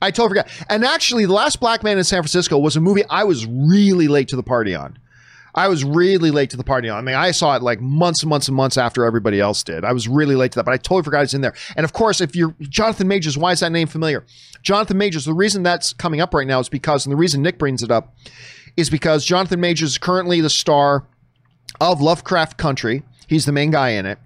[0.04, 0.66] I totally forgot.
[0.68, 4.08] And actually, The Last Black Man in San Francisco was a movie I was really
[4.08, 4.98] late to the party on.
[5.54, 6.88] I was really late to the party.
[6.88, 6.98] On.
[6.98, 9.84] I mean, I saw it like months and months and months after everybody else did.
[9.84, 11.54] I was really late to that, but I totally forgot it's in there.
[11.76, 14.24] And of course, if you're Jonathan Majors, why is that name familiar?
[14.62, 17.58] Jonathan Majors, the reason that's coming up right now is because, and the reason Nick
[17.58, 18.16] brings it up
[18.76, 21.06] is because Jonathan Majors is currently the star
[21.80, 23.04] of Lovecraft Country.
[23.28, 24.18] He's the main guy in it.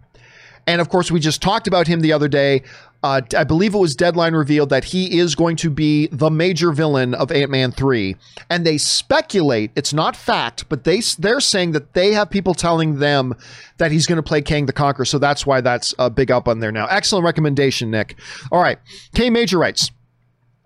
[0.66, 2.62] And of course, we just talked about him the other day
[3.02, 6.72] uh, I believe it was Deadline revealed that he is going to be the major
[6.72, 8.16] villain of Ant Man three,
[8.50, 12.98] and they speculate it's not fact, but they they're saying that they have people telling
[12.98, 13.34] them
[13.76, 16.48] that he's going to play Kang the Conqueror, so that's why that's a big up
[16.48, 16.86] on there now.
[16.86, 18.18] Excellent recommendation, Nick.
[18.50, 18.78] All right,
[19.14, 19.90] K Major writes.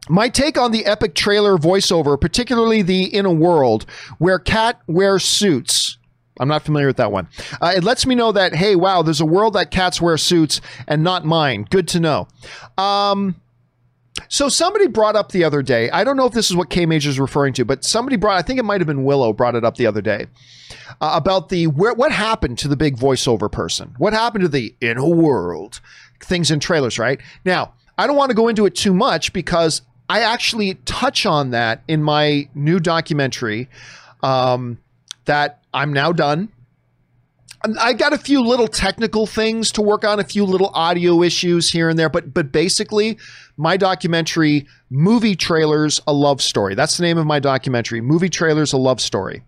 [0.09, 3.86] My take on the epic trailer voiceover, particularly the In a World,
[4.18, 5.96] where Cat wears suits
[6.43, 7.28] I'm not familiar with that one.
[7.60, 10.60] Uh, it lets me know that, hey, wow, there's a world that cats wear suits
[10.89, 11.66] and not mine.
[11.70, 12.27] Good to know.
[12.77, 13.36] Um,
[14.28, 16.85] so somebody brought up the other day, I don't know if this is what K
[16.85, 19.55] Major is referring to, but somebody brought, I think it might have been Willow brought
[19.55, 20.27] it up the other day
[21.01, 23.94] uh, about the, where, what happened to the big voiceover person?
[23.98, 25.81] What happened to the in a world
[26.20, 27.20] things in trailers, right?
[27.44, 31.51] Now, I don't want to go into it too much because I actually touch on
[31.51, 33.69] that in my new documentary
[34.23, 34.78] um,
[35.24, 36.50] that I'm now done.
[37.80, 41.70] I got a few little technical things to work on, a few little audio issues
[41.70, 43.18] here and there, but but basically,
[43.56, 46.74] my documentary, movie trailers, a love story.
[46.74, 49.44] That's the name of my documentary, movie trailers, a love story.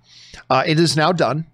[0.48, 1.46] Uh, it is now done,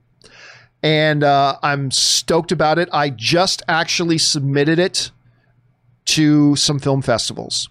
[0.82, 2.90] and uh, I'm stoked about it.
[2.92, 5.10] I just actually submitted it
[6.06, 7.70] to some film festivals.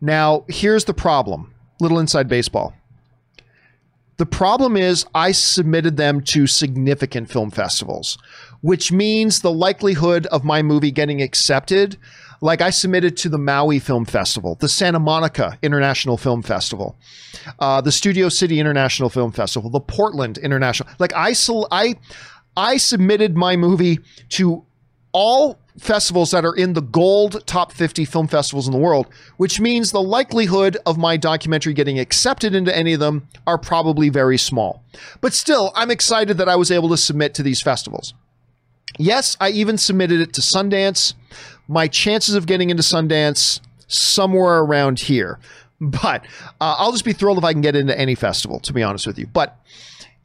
[0.00, 2.74] Now, here's the problem: little inside baseball.
[4.20, 8.18] The problem is, I submitted them to significant film festivals,
[8.60, 11.96] which means the likelihood of my movie getting accepted
[12.42, 16.96] Like I submitted to the Maui Film Festival, the Santa Monica International Film Festival,
[17.58, 20.88] uh, the Studio City International Film Festival, the Portland International.
[20.98, 21.34] Like I,
[21.70, 21.94] I,
[22.56, 24.64] I submitted my movie to
[25.12, 29.06] all festivals that are in the gold top 50 film festivals in the world,
[29.36, 34.08] which means the likelihood of my documentary getting accepted into any of them are probably
[34.08, 34.84] very small.
[35.20, 38.14] But still, I'm excited that I was able to submit to these festivals.
[38.98, 41.14] Yes, I even submitted it to Sundance.
[41.68, 45.38] My chances of getting into Sundance somewhere around here.
[45.80, 46.26] But
[46.60, 49.06] uh, I'll just be thrilled if I can get into any festival, to be honest
[49.06, 49.26] with you.
[49.26, 49.58] But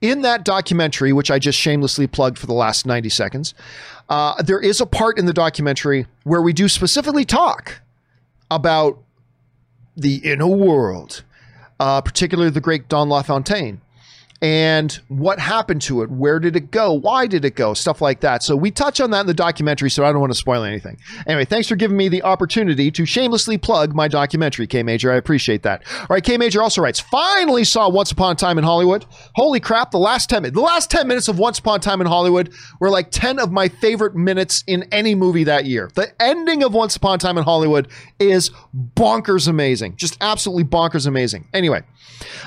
[0.01, 3.53] in that documentary, which I just shamelessly plugged for the last 90 seconds,
[4.09, 7.81] uh, there is a part in the documentary where we do specifically talk
[8.51, 8.99] about
[9.97, 11.23] the in a world,
[11.79, 13.81] uh, particularly the great Don LaFontaine
[14.45, 18.19] and what happened to it where did it go why did it go stuff like
[18.19, 18.43] that.
[18.43, 20.97] So we touch on that in the documentary so i don't want to spoil anything.
[21.25, 25.15] Anyway thanks for giving me the opportunity to shamelessly plug my documentary k major i
[25.15, 25.81] appreciate that.
[26.01, 29.07] All right k major also writes finally saw once upon a time in hollywood.
[29.33, 31.99] Holy crap the last 10 minutes the last 10 minutes of once upon a time
[31.99, 35.89] in hollywood were like 10 of my favorite minutes in any movie that year.
[35.95, 37.87] The ending of once upon a time in hollywood
[38.19, 38.51] is
[38.95, 41.47] bonkers amazing just absolutely bonkers amazing.
[41.51, 41.81] Anyway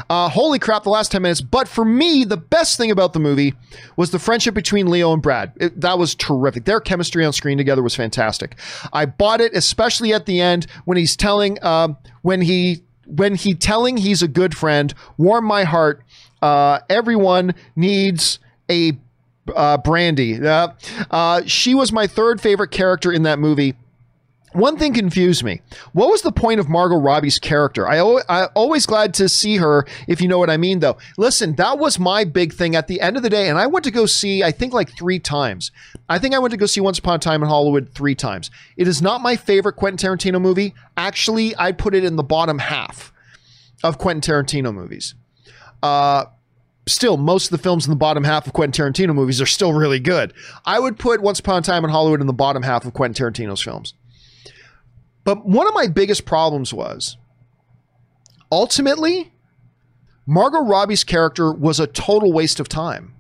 [0.09, 1.41] uh, holy crap, the last 10 minutes.
[1.41, 3.55] But for me, the best thing about the movie
[3.97, 5.53] was the friendship between Leo and Brad.
[5.57, 6.65] It, that was terrific.
[6.65, 8.57] Their chemistry on screen together was fantastic.
[8.93, 11.89] I bought it, especially at the end when he's telling, uh,
[12.23, 16.03] when he, when he telling he's a good friend, warm my heart.
[16.41, 18.39] Uh, everyone needs
[18.71, 18.93] a
[19.55, 20.45] uh, Brandy.
[20.47, 20.69] Uh,
[21.11, 23.75] uh, she was my third favorite character in that movie.
[24.53, 25.61] One thing confused me.
[25.93, 27.87] What was the point of Margot Robbie's character?
[27.87, 27.99] I,
[28.29, 30.97] I always glad to see her, if you know what I mean, though.
[31.19, 33.85] Listen, that was my big thing at the end of the day, and I went
[33.85, 35.71] to go see, I think, like three times.
[36.09, 38.51] I think I went to go see Once Upon a Time in Hollywood three times.
[38.77, 40.75] It is not my favorite Quentin Tarantino movie.
[40.97, 43.13] Actually, I put it in the bottom half
[43.85, 45.15] of Quentin Tarantino movies.
[45.83, 46.25] Uh,
[46.87, 49.75] still, most of the films in the bottom half of Quentin Tarantino movies are still
[49.75, 50.33] really good.
[50.65, 53.33] I would put Once Upon a Time in Hollywood in the bottom half of Quentin
[53.33, 53.95] Tarantino's films.
[55.29, 57.19] But one of my biggest problems was
[58.51, 59.31] ultimately,
[60.25, 63.13] Margot Robbie's character was a total waste of time.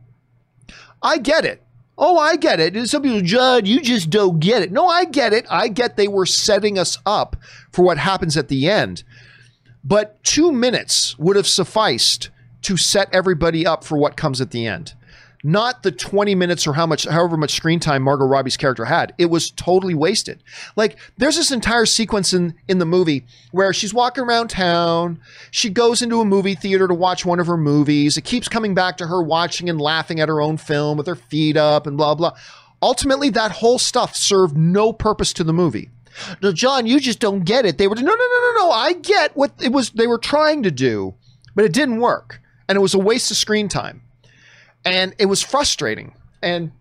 [1.02, 1.62] I get it.
[1.98, 2.88] Oh, I get it.
[2.88, 4.72] Some people, Judd, you just don't get it.
[4.72, 5.44] No, I get it.
[5.50, 7.36] I get they were setting us up
[7.72, 9.04] for what happens at the end.
[9.84, 12.30] But two minutes would have sufficed
[12.62, 14.94] to set everybody up for what comes at the end
[15.44, 19.14] not the 20 minutes or how much however much screen time Margot Robbie's character had.
[19.18, 20.42] It was totally wasted.
[20.74, 25.20] Like there's this entire sequence in in the movie where she's walking around town,
[25.50, 28.16] she goes into a movie theater to watch one of her movies.
[28.16, 31.16] It keeps coming back to her watching and laughing at her own film with her
[31.16, 32.36] feet up and blah blah.
[32.82, 35.90] Ultimately that whole stuff served no purpose to the movie.
[36.42, 37.78] No, John, you just don't get it.
[37.78, 38.70] They were no no no no no.
[38.72, 41.14] I get what it was they were trying to do,
[41.54, 42.40] but it didn't work.
[42.68, 44.02] And it was a waste of screen time
[44.84, 46.14] and it was frustrating.
[46.42, 46.72] And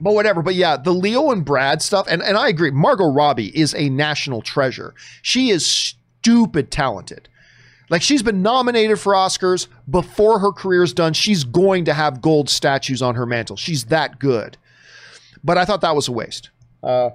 [0.00, 0.42] but whatever.
[0.42, 2.70] But yeah, the Leo and Brad stuff, and, and I agree.
[2.70, 4.94] Margot Robbie is a national treasure.
[5.22, 7.28] She is stupid talented.
[7.90, 11.12] Like she's been nominated for Oscars before her career's done.
[11.12, 13.56] She's going to have gold statues on her mantle.
[13.56, 14.56] She's that good.
[15.42, 16.50] But I thought that was a waste.
[16.82, 17.10] Uh,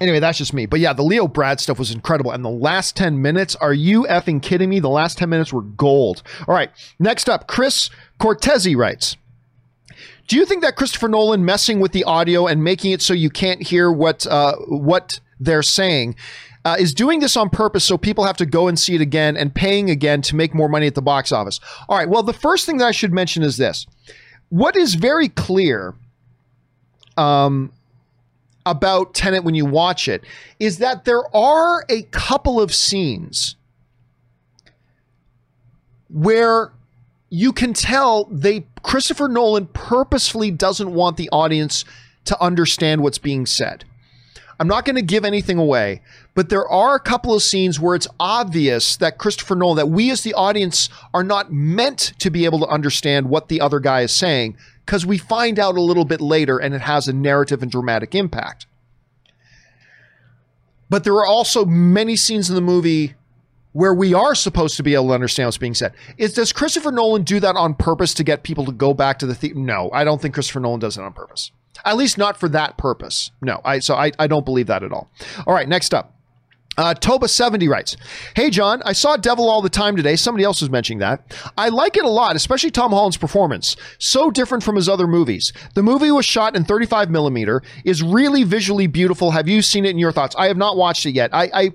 [0.00, 0.64] anyway, that's just me.
[0.64, 2.32] But yeah, the Leo Brad stuff was incredible.
[2.32, 4.80] And the last 10 minutes, are you effing kidding me?
[4.80, 6.22] The last 10 minutes were gold.
[6.48, 7.90] All right, next up, Chris
[8.20, 9.16] Cortezi writes.
[10.28, 13.30] Do you think that Christopher Nolan messing with the audio and making it so you
[13.30, 16.14] can't hear what uh, what they're saying
[16.64, 19.36] uh, is doing this on purpose so people have to go and see it again
[19.36, 21.58] and paying again to make more money at the box office?
[21.88, 22.08] All right.
[22.08, 23.86] Well, the first thing that I should mention is this:
[24.50, 25.94] what is very clear
[27.16, 27.72] um,
[28.64, 30.22] about Tenet when you watch it
[30.60, 33.56] is that there are a couple of scenes
[36.08, 36.72] where
[37.30, 41.84] you can tell they Christopher Nolan purposefully doesn't want the audience
[42.24, 43.84] to understand what's being said.
[44.58, 46.02] I'm not going to give anything away,
[46.34, 50.10] but there are a couple of scenes where it's obvious that Christopher Nolan, that we
[50.10, 54.02] as the audience are not meant to be able to understand what the other guy
[54.02, 57.62] is saying because we find out a little bit later and it has a narrative
[57.62, 58.66] and dramatic impact.
[60.90, 63.14] But there are also many scenes in the movie
[63.72, 65.94] where we are supposed to be able to understand what's being said.
[66.18, 69.26] Is does Christopher Nolan do that on purpose to get people to go back to
[69.26, 69.58] the theater?
[69.58, 71.52] No, I don't think Christopher Nolan does it on purpose.
[71.84, 73.30] At least not for that purpose.
[73.40, 75.10] No, I so I, I don't believe that at all.
[75.46, 76.16] All right, next up.
[76.78, 77.96] Uh, Toba70 writes,
[78.34, 80.16] Hey, John, I saw Devil all the time today.
[80.16, 81.36] Somebody else was mentioning that.
[81.58, 83.76] I like it a lot, especially Tom Holland's performance.
[83.98, 85.52] So different from his other movies.
[85.74, 89.32] The movie was shot in 35 millimeter, is really visually beautiful.
[89.32, 90.34] Have you seen it in your thoughts?
[90.38, 91.34] I have not watched it yet.
[91.34, 91.70] I, I,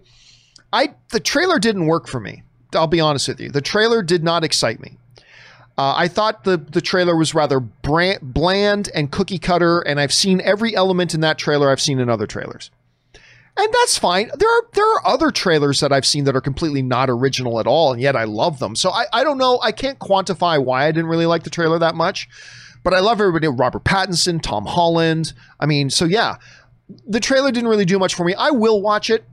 [0.76, 2.43] I the trailer didn't work for me.
[2.73, 3.49] I'll be honest with you.
[3.49, 4.97] The trailer did not excite me.
[5.77, 10.14] Uh, I thought the the trailer was rather brand, bland and cookie cutter, and I've
[10.14, 12.69] seen every element in that trailer I've seen in other trailers
[13.57, 14.30] and that's fine.
[14.38, 17.68] There are there are other trailers that I've seen that are completely not original at
[17.68, 18.76] all, and yet I love them.
[18.76, 19.60] So I, I don't know.
[19.61, 22.27] I can't quantify why I didn't really like the trailer that much,
[22.84, 23.47] but I love everybody.
[23.47, 25.34] Robert Pattinson, Tom Holland.
[25.60, 26.35] I mean, so yeah,
[27.07, 28.34] the trailer didn't really do much for me.
[28.35, 29.23] I will watch it.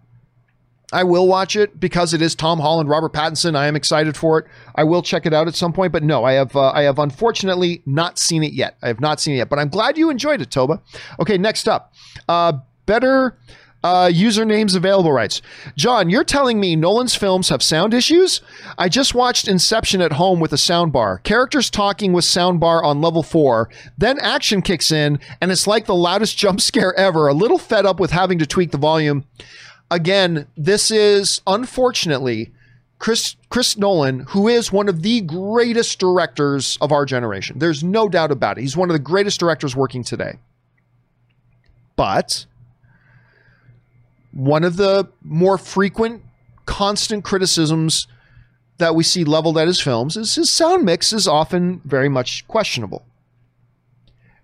[0.92, 3.56] I will watch it because it is Tom Holland, Robert Pattinson.
[3.56, 4.46] I am excited for it.
[4.74, 6.98] I will check it out at some point, but no, I have uh, I have
[6.98, 8.76] unfortunately not seen it yet.
[8.82, 10.80] I have not seen it yet, but I'm glad you enjoyed it, Toba.
[11.18, 11.92] Okay, next up,
[12.28, 12.54] uh,
[12.86, 13.36] better
[13.84, 15.42] uh, usernames available rights.
[15.76, 18.40] John, you're telling me Nolan's films have sound issues?
[18.78, 21.22] I just watched Inception at home with a soundbar.
[21.22, 23.68] Characters talking with soundbar on level four.
[23.98, 27.26] Then action kicks in, and it's like the loudest jump scare ever.
[27.26, 29.24] A little fed up with having to tweak the volume.
[29.92, 32.50] Again, this is unfortunately
[32.98, 37.58] Chris Chris Nolan, who is one of the greatest directors of our generation.
[37.58, 38.62] There's no doubt about it.
[38.62, 40.38] He's one of the greatest directors working today.
[41.94, 42.46] But
[44.30, 46.22] one of the more frequent,
[46.64, 48.06] constant criticisms
[48.78, 52.48] that we see leveled at his films is his sound mix is often very much
[52.48, 53.04] questionable.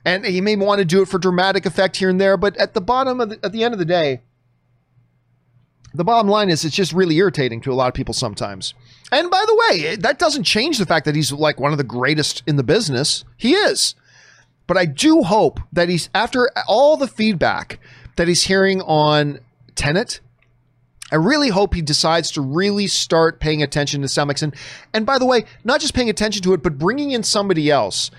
[0.04, 2.74] And he may want to do it for dramatic effect here and there, but at
[2.74, 4.20] the bottom of the, at the end of the day,
[5.94, 8.74] the bottom line is it's just really irritating to a lot of people sometimes.
[9.10, 11.84] And by the way, that doesn't change the fact that he's like one of the
[11.84, 13.24] greatest in the business.
[13.36, 13.94] He is.
[14.66, 17.80] But I do hope that he's after all the feedback
[18.16, 19.40] that he's hearing on
[19.74, 20.20] Tenet.
[21.10, 24.42] I really hope he decides to really start paying attention to sound.
[24.42, 24.54] And,
[24.92, 28.10] and by the way, not just paying attention to it, but bringing in somebody else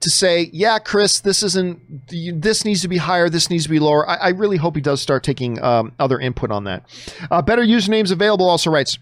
[0.00, 2.08] to say, yeah, Chris, this isn't,
[2.40, 4.08] this needs to be higher, this needs to be lower.
[4.08, 6.84] I, I really hope he does start taking um, other input on that.
[7.30, 8.98] Uh, better usernames available also writes,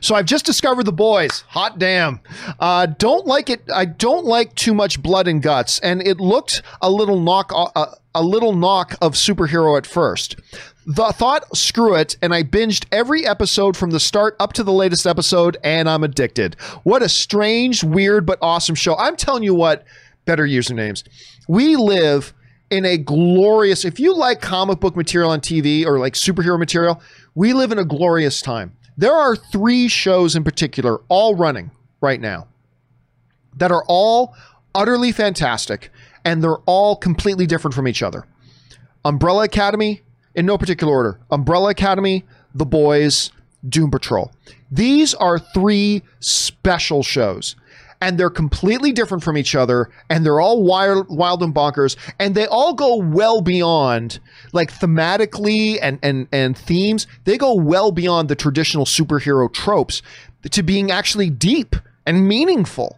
[0.00, 1.44] so I've just discovered the boys.
[1.48, 2.20] Hot damn.
[2.58, 3.62] Uh, don't like it.
[3.72, 7.86] I don't like too much blood and guts, and it looked a little knock, uh,
[8.14, 10.36] a little knock of superhero at first.
[10.86, 14.72] The thought, screw it, and I binged every episode from the start up to the
[14.72, 16.54] latest episode, and I'm addicted.
[16.82, 18.96] What a strange, weird, but awesome show.
[18.96, 19.84] I'm telling you what,
[20.24, 21.04] better usernames.
[21.48, 22.32] We live
[22.70, 27.02] in a glorious, if you like comic book material on TV or like superhero material,
[27.34, 28.72] we live in a glorious time.
[28.96, 32.48] There are three shows in particular, all running right now,
[33.56, 34.34] that are all
[34.74, 35.90] utterly fantastic,
[36.24, 38.26] and they're all completely different from each other.
[39.04, 40.02] Umbrella Academy,
[40.34, 43.32] in no particular order Umbrella Academy, The Boys,
[43.68, 44.32] Doom Patrol.
[44.70, 47.56] These are three special shows.
[48.02, 52.34] And they're completely different from each other, and they're all wild, wild and bonkers, and
[52.34, 54.20] they all go well beyond,
[54.54, 57.06] like thematically and and and themes.
[57.24, 60.00] They go well beyond the traditional superhero tropes
[60.50, 62.96] to being actually deep and meaningful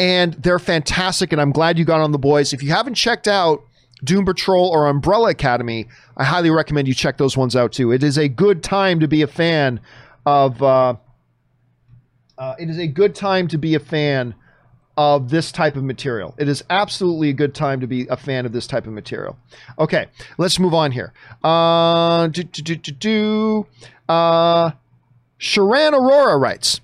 [0.00, 1.30] and they're fantastic.
[1.30, 2.54] And I'm glad you got on the boys.
[2.54, 3.62] If you haven't checked out
[4.02, 7.92] Doom Patrol or Umbrella Academy, I highly recommend you check those ones out too.
[7.92, 9.78] It is a good time to be a fan
[10.24, 10.62] of.
[10.62, 10.94] Uh,
[12.38, 14.34] uh, it is a good time to be a fan
[15.00, 16.34] of this type of material.
[16.36, 19.38] It is absolutely a good time to be a fan of this type of material.
[19.78, 21.14] Okay, let's move on here.
[21.42, 23.66] Uh, do, do, do, do,
[24.10, 24.72] uh,
[25.38, 26.82] Sharan Aurora writes,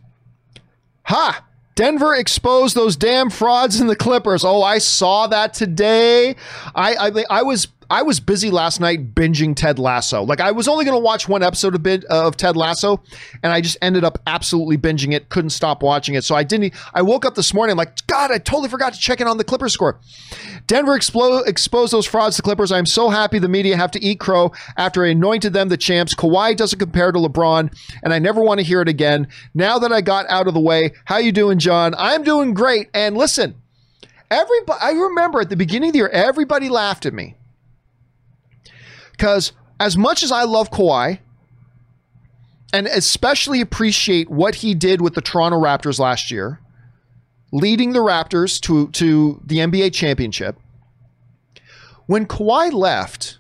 [1.03, 1.45] Ha!
[1.75, 4.47] Denver exposed those damn frauds in the Clippers.
[4.47, 6.37] Oh, I saw that today.
[6.75, 10.23] I I, I was I was busy last night binging Ted Lasso.
[10.23, 13.03] Like I was only going to watch one episode of, bit, uh, of Ted Lasso,
[13.43, 15.29] and I just ended up absolutely binging it.
[15.29, 16.25] Couldn't stop watching it.
[16.25, 16.75] So I didn't.
[16.95, 17.73] I woke up this morning.
[17.73, 20.01] I'm like, God, I totally forgot to check in on the Clippers score.
[20.67, 22.73] Denver explo- exposed those frauds to Clippers.
[22.73, 26.15] I'm so happy the media have to eat crow after I anointed them the champs.
[26.15, 27.73] Kawhi doesn't compare to LeBron,
[28.03, 29.29] and I never want to hear it again.
[29.55, 31.95] Now that I got out of the way, how you doing, John?
[31.97, 32.89] I'm doing great.
[32.93, 33.55] And listen,
[34.31, 34.81] everybody.
[34.83, 37.37] I remember at the beginning of the year, everybody laughed at me
[39.17, 41.19] because as much as I love Kawhi
[42.73, 46.61] and especially appreciate what he did with the Toronto Raptors last year,
[47.53, 50.59] leading the Raptors to, to the NBA championship,
[52.07, 53.39] when Kawhi left,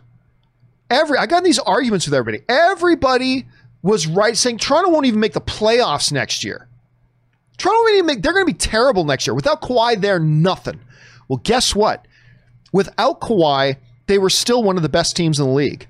[0.90, 2.44] every I got these arguments with everybody.
[2.48, 3.46] Everybody
[3.82, 6.68] was right saying Toronto won't even make the playoffs next year.
[7.58, 9.34] Toronto won't even make they're gonna be terrible next year.
[9.34, 10.80] Without Kawhi, they're nothing.
[11.28, 12.06] Well, guess what?
[12.72, 13.76] Without Kawhi,
[14.06, 15.86] they were still one of the best teams in the league.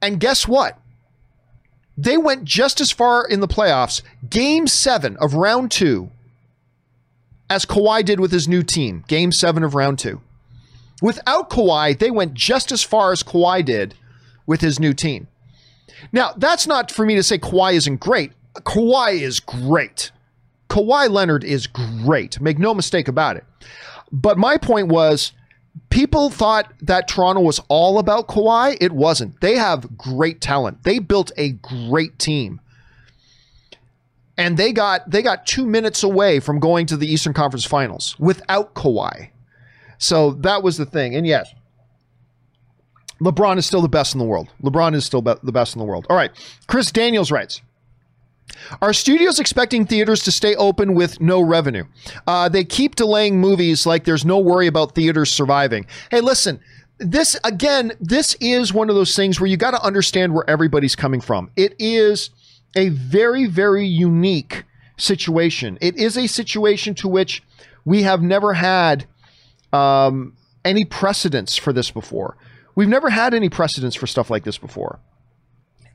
[0.00, 0.78] And guess what?
[1.96, 6.10] They went just as far in the playoffs, game seven of round two,
[7.48, 10.20] as Kawhi did with his new team, game seven of round two.
[11.02, 13.94] Without Kawhi, they went just as far as Kawhi did
[14.46, 15.28] with his new team.
[16.12, 18.32] Now, that's not for me to say Kawhi isn't great.
[18.54, 20.10] Kawhi is great.
[20.68, 22.40] Kawhi Leonard is great.
[22.40, 23.44] Make no mistake about it.
[24.10, 25.32] But my point was
[25.90, 28.76] people thought that Toronto was all about Kawhi.
[28.80, 29.40] It wasn't.
[29.40, 30.84] They have great talent.
[30.84, 32.60] They built a great team.
[34.38, 38.18] And they got they got 2 minutes away from going to the Eastern Conference Finals
[38.18, 39.30] without Kawhi.
[39.98, 41.14] So that was the thing.
[41.14, 41.52] And yes,
[43.20, 44.48] LeBron is still the best in the world.
[44.62, 46.06] LeBron is still be- the best in the world.
[46.10, 46.32] All right.
[46.66, 47.60] Chris Daniels writes
[48.80, 51.84] Are studios expecting theaters to stay open with no revenue?
[52.26, 55.86] Uh, they keep delaying movies like there's no worry about theaters surviving.
[56.10, 56.60] Hey, listen.
[56.98, 60.94] This again, this is one of those things where you got to understand where everybody's
[60.94, 61.50] coming from.
[61.56, 62.30] It is
[62.76, 64.64] a very, very unique
[64.96, 65.78] situation.
[65.80, 67.42] It is a situation to which
[67.84, 69.06] we have never had
[69.72, 72.36] um, any precedents for this before.
[72.74, 75.00] We've never had any precedents for stuff like this before.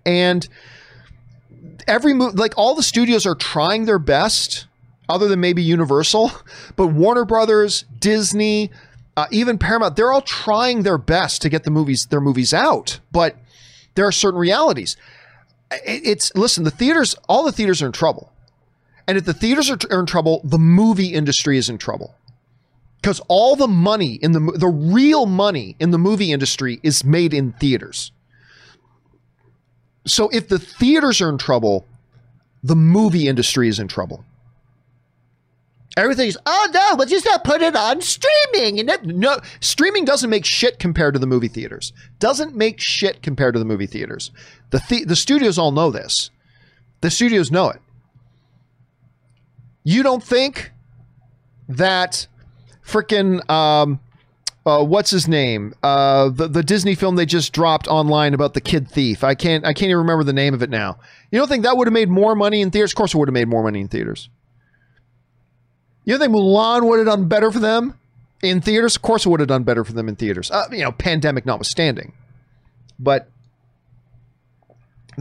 [0.06, 0.48] And
[1.88, 4.68] every move, like all the studios are trying their best,
[5.10, 6.32] other than maybe Universal,
[6.76, 8.72] but Warner Brothers, Disney,
[9.16, 13.00] uh, even Paramount, they're all trying their best to get the movies, their movies out.
[13.12, 13.36] But
[13.96, 14.96] there are certain realities.
[15.72, 18.32] It's listen, the theaters, all the theaters are in trouble.
[19.08, 22.16] And if the theaters are, are in trouble, the movie industry is in trouble
[23.02, 27.34] because all the money in the the real money in the movie industry is made
[27.34, 28.12] in theaters.
[30.08, 31.86] So if the theaters are in trouble,
[32.64, 34.24] the movie industry is in trouble.
[35.96, 40.30] Everything's oh no, but just not put it on streaming and that, no streaming doesn't
[40.30, 41.92] make shit compared to the movie theaters.
[42.20, 44.32] Doesn't make shit compared to the movie theaters.
[44.70, 46.30] The the, the studios all know this.
[47.02, 47.82] The studios know it.
[49.84, 50.72] You don't think
[51.68, 52.28] that
[52.86, 54.00] freaking um,
[54.68, 55.74] uh, what's his name?
[55.82, 59.24] Uh, the the Disney film they just dropped online about the kid thief.
[59.24, 61.00] I can't I can't even remember the name of it now.
[61.32, 62.92] You don't think that would have made more money in theaters?
[62.92, 64.28] Of course, it would have made more money in theaters.
[66.04, 67.98] You don't think Mulan would have done better for them
[68.42, 68.98] in theaters?
[68.98, 70.52] Of course, it would have done better for them in theaters.
[70.52, 72.12] Uh, you know, pandemic notwithstanding,
[73.00, 73.30] but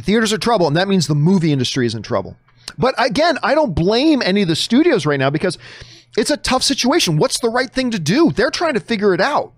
[0.00, 2.36] theaters are trouble, and that means the movie industry is in trouble.
[2.76, 5.56] But again, I don't blame any of the studios right now because
[6.16, 7.16] it's a tough situation.
[7.16, 8.30] What's the right thing to do?
[8.30, 9.52] They're trying to figure it out.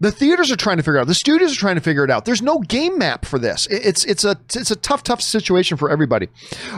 [0.00, 1.06] The theaters are trying to figure it out.
[1.06, 2.24] The studios are trying to figure it out.
[2.24, 3.68] There's no game map for this.
[3.70, 6.28] It's it's a it's a tough tough situation for everybody.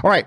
[0.03, 0.27] All right.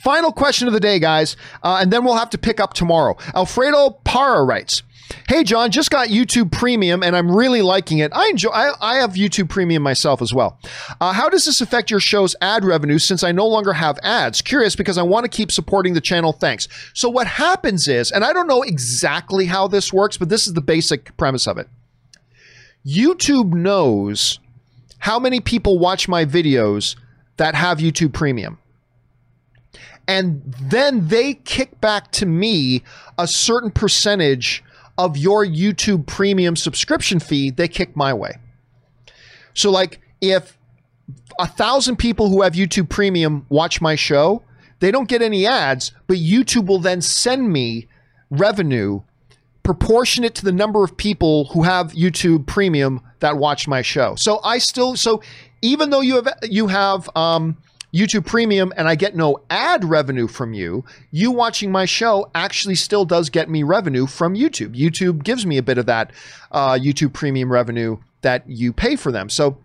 [0.00, 3.16] Final question of the day, guys, uh, and then we'll have to pick up tomorrow.
[3.34, 4.82] Alfredo Para writes,
[5.28, 8.12] Hey John, just got YouTube Premium and I'm really liking it.
[8.14, 8.50] I enjoy.
[8.50, 10.58] I, I have YouTube Premium myself as well.
[11.00, 14.42] Uh, how does this affect your show's ad revenue since I no longer have ads?
[14.42, 16.32] Curious because I want to keep supporting the channel.
[16.32, 16.68] Thanks.
[16.92, 20.54] So what happens is, and I don't know exactly how this works, but this is
[20.54, 21.68] the basic premise of it.
[22.84, 24.40] YouTube knows
[24.98, 26.96] how many people watch my videos
[27.36, 28.58] that have YouTube Premium
[30.08, 32.82] and then they kick back to me
[33.18, 34.62] a certain percentage
[34.98, 38.32] of your YouTube premium subscription fee, they kick my way.
[39.54, 40.56] So, like, if
[41.38, 44.42] a thousand people who have YouTube premium watch my show,
[44.80, 47.88] they don't get any ads, but YouTube will then send me
[48.30, 49.00] revenue
[49.66, 54.14] proportionate to the number of people who have YouTube premium that watch my show.
[54.16, 55.20] So I still so
[55.60, 57.56] even though you have you have um
[57.96, 62.74] YouTube Premium and I get no ad revenue from you, you watching my show actually
[62.74, 64.76] still does get me revenue from YouTube.
[64.76, 66.12] YouTube gives me a bit of that
[66.52, 69.30] uh, YouTube Premium revenue that you pay for them.
[69.30, 69.58] So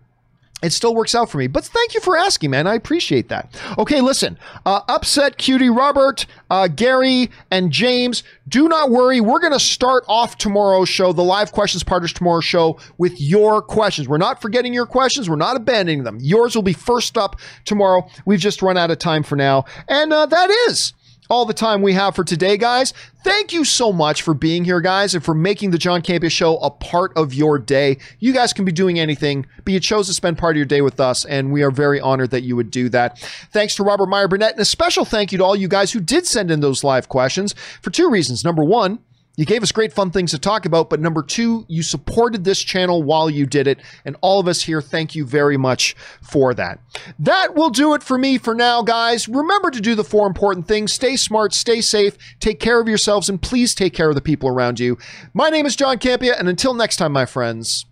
[0.62, 1.46] it still works out for me.
[1.46, 2.66] But thank you for asking, man.
[2.66, 3.54] I appreciate that.
[3.78, 4.38] Okay, listen.
[4.64, 8.22] Uh, upset cutie Robert, uh, Gary, and James.
[8.48, 9.20] Do not worry.
[9.20, 13.20] We're going to start off tomorrow's show, the live questions part of tomorrow's show, with
[13.20, 14.08] your questions.
[14.08, 15.28] We're not forgetting your questions.
[15.28, 16.18] We're not abandoning them.
[16.20, 18.08] Yours will be first up tomorrow.
[18.24, 19.64] We've just run out of time for now.
[19.88, 20.92] And uh, that is
[21.30, 22.92] all the time we have for today, guys.
[23.24, 26.58] Thank you so much for being here, guys, and for making the John Campea Show
[26.58, 27.98] a part of your day.
[28.18, 30.80] You guys can be doing anything, but you chose to spend part of your day
[30.80, 33.18] with us, and we are very honored that you would do that.
[33.52, 36.00] Thanks to Robert Meyer Burnett, and a special thank you to all you guys who
[36.00, 38.44] did send in those live questions for two reasons.
[38.44, 38.98] Number one,
[39.36, 42.60] you gave us great fun things to talk about, but number two, you supported this
[42.60, 43.80] channel while you did it.
[44.04, 46.80] And all of us here, thank you very much for that.
[47.18, 49.28] That will do it for me for now, guys.
[49.28, 53.28] Remember to do the four important things stay smart, stay safe, take care of yourselves,
[53.28, 54.98] and please take care of the people around you.
[55.32, 57.86] My name is John Campea, and until next time, my friends,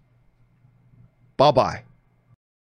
[1.37, 1.85] bye bye.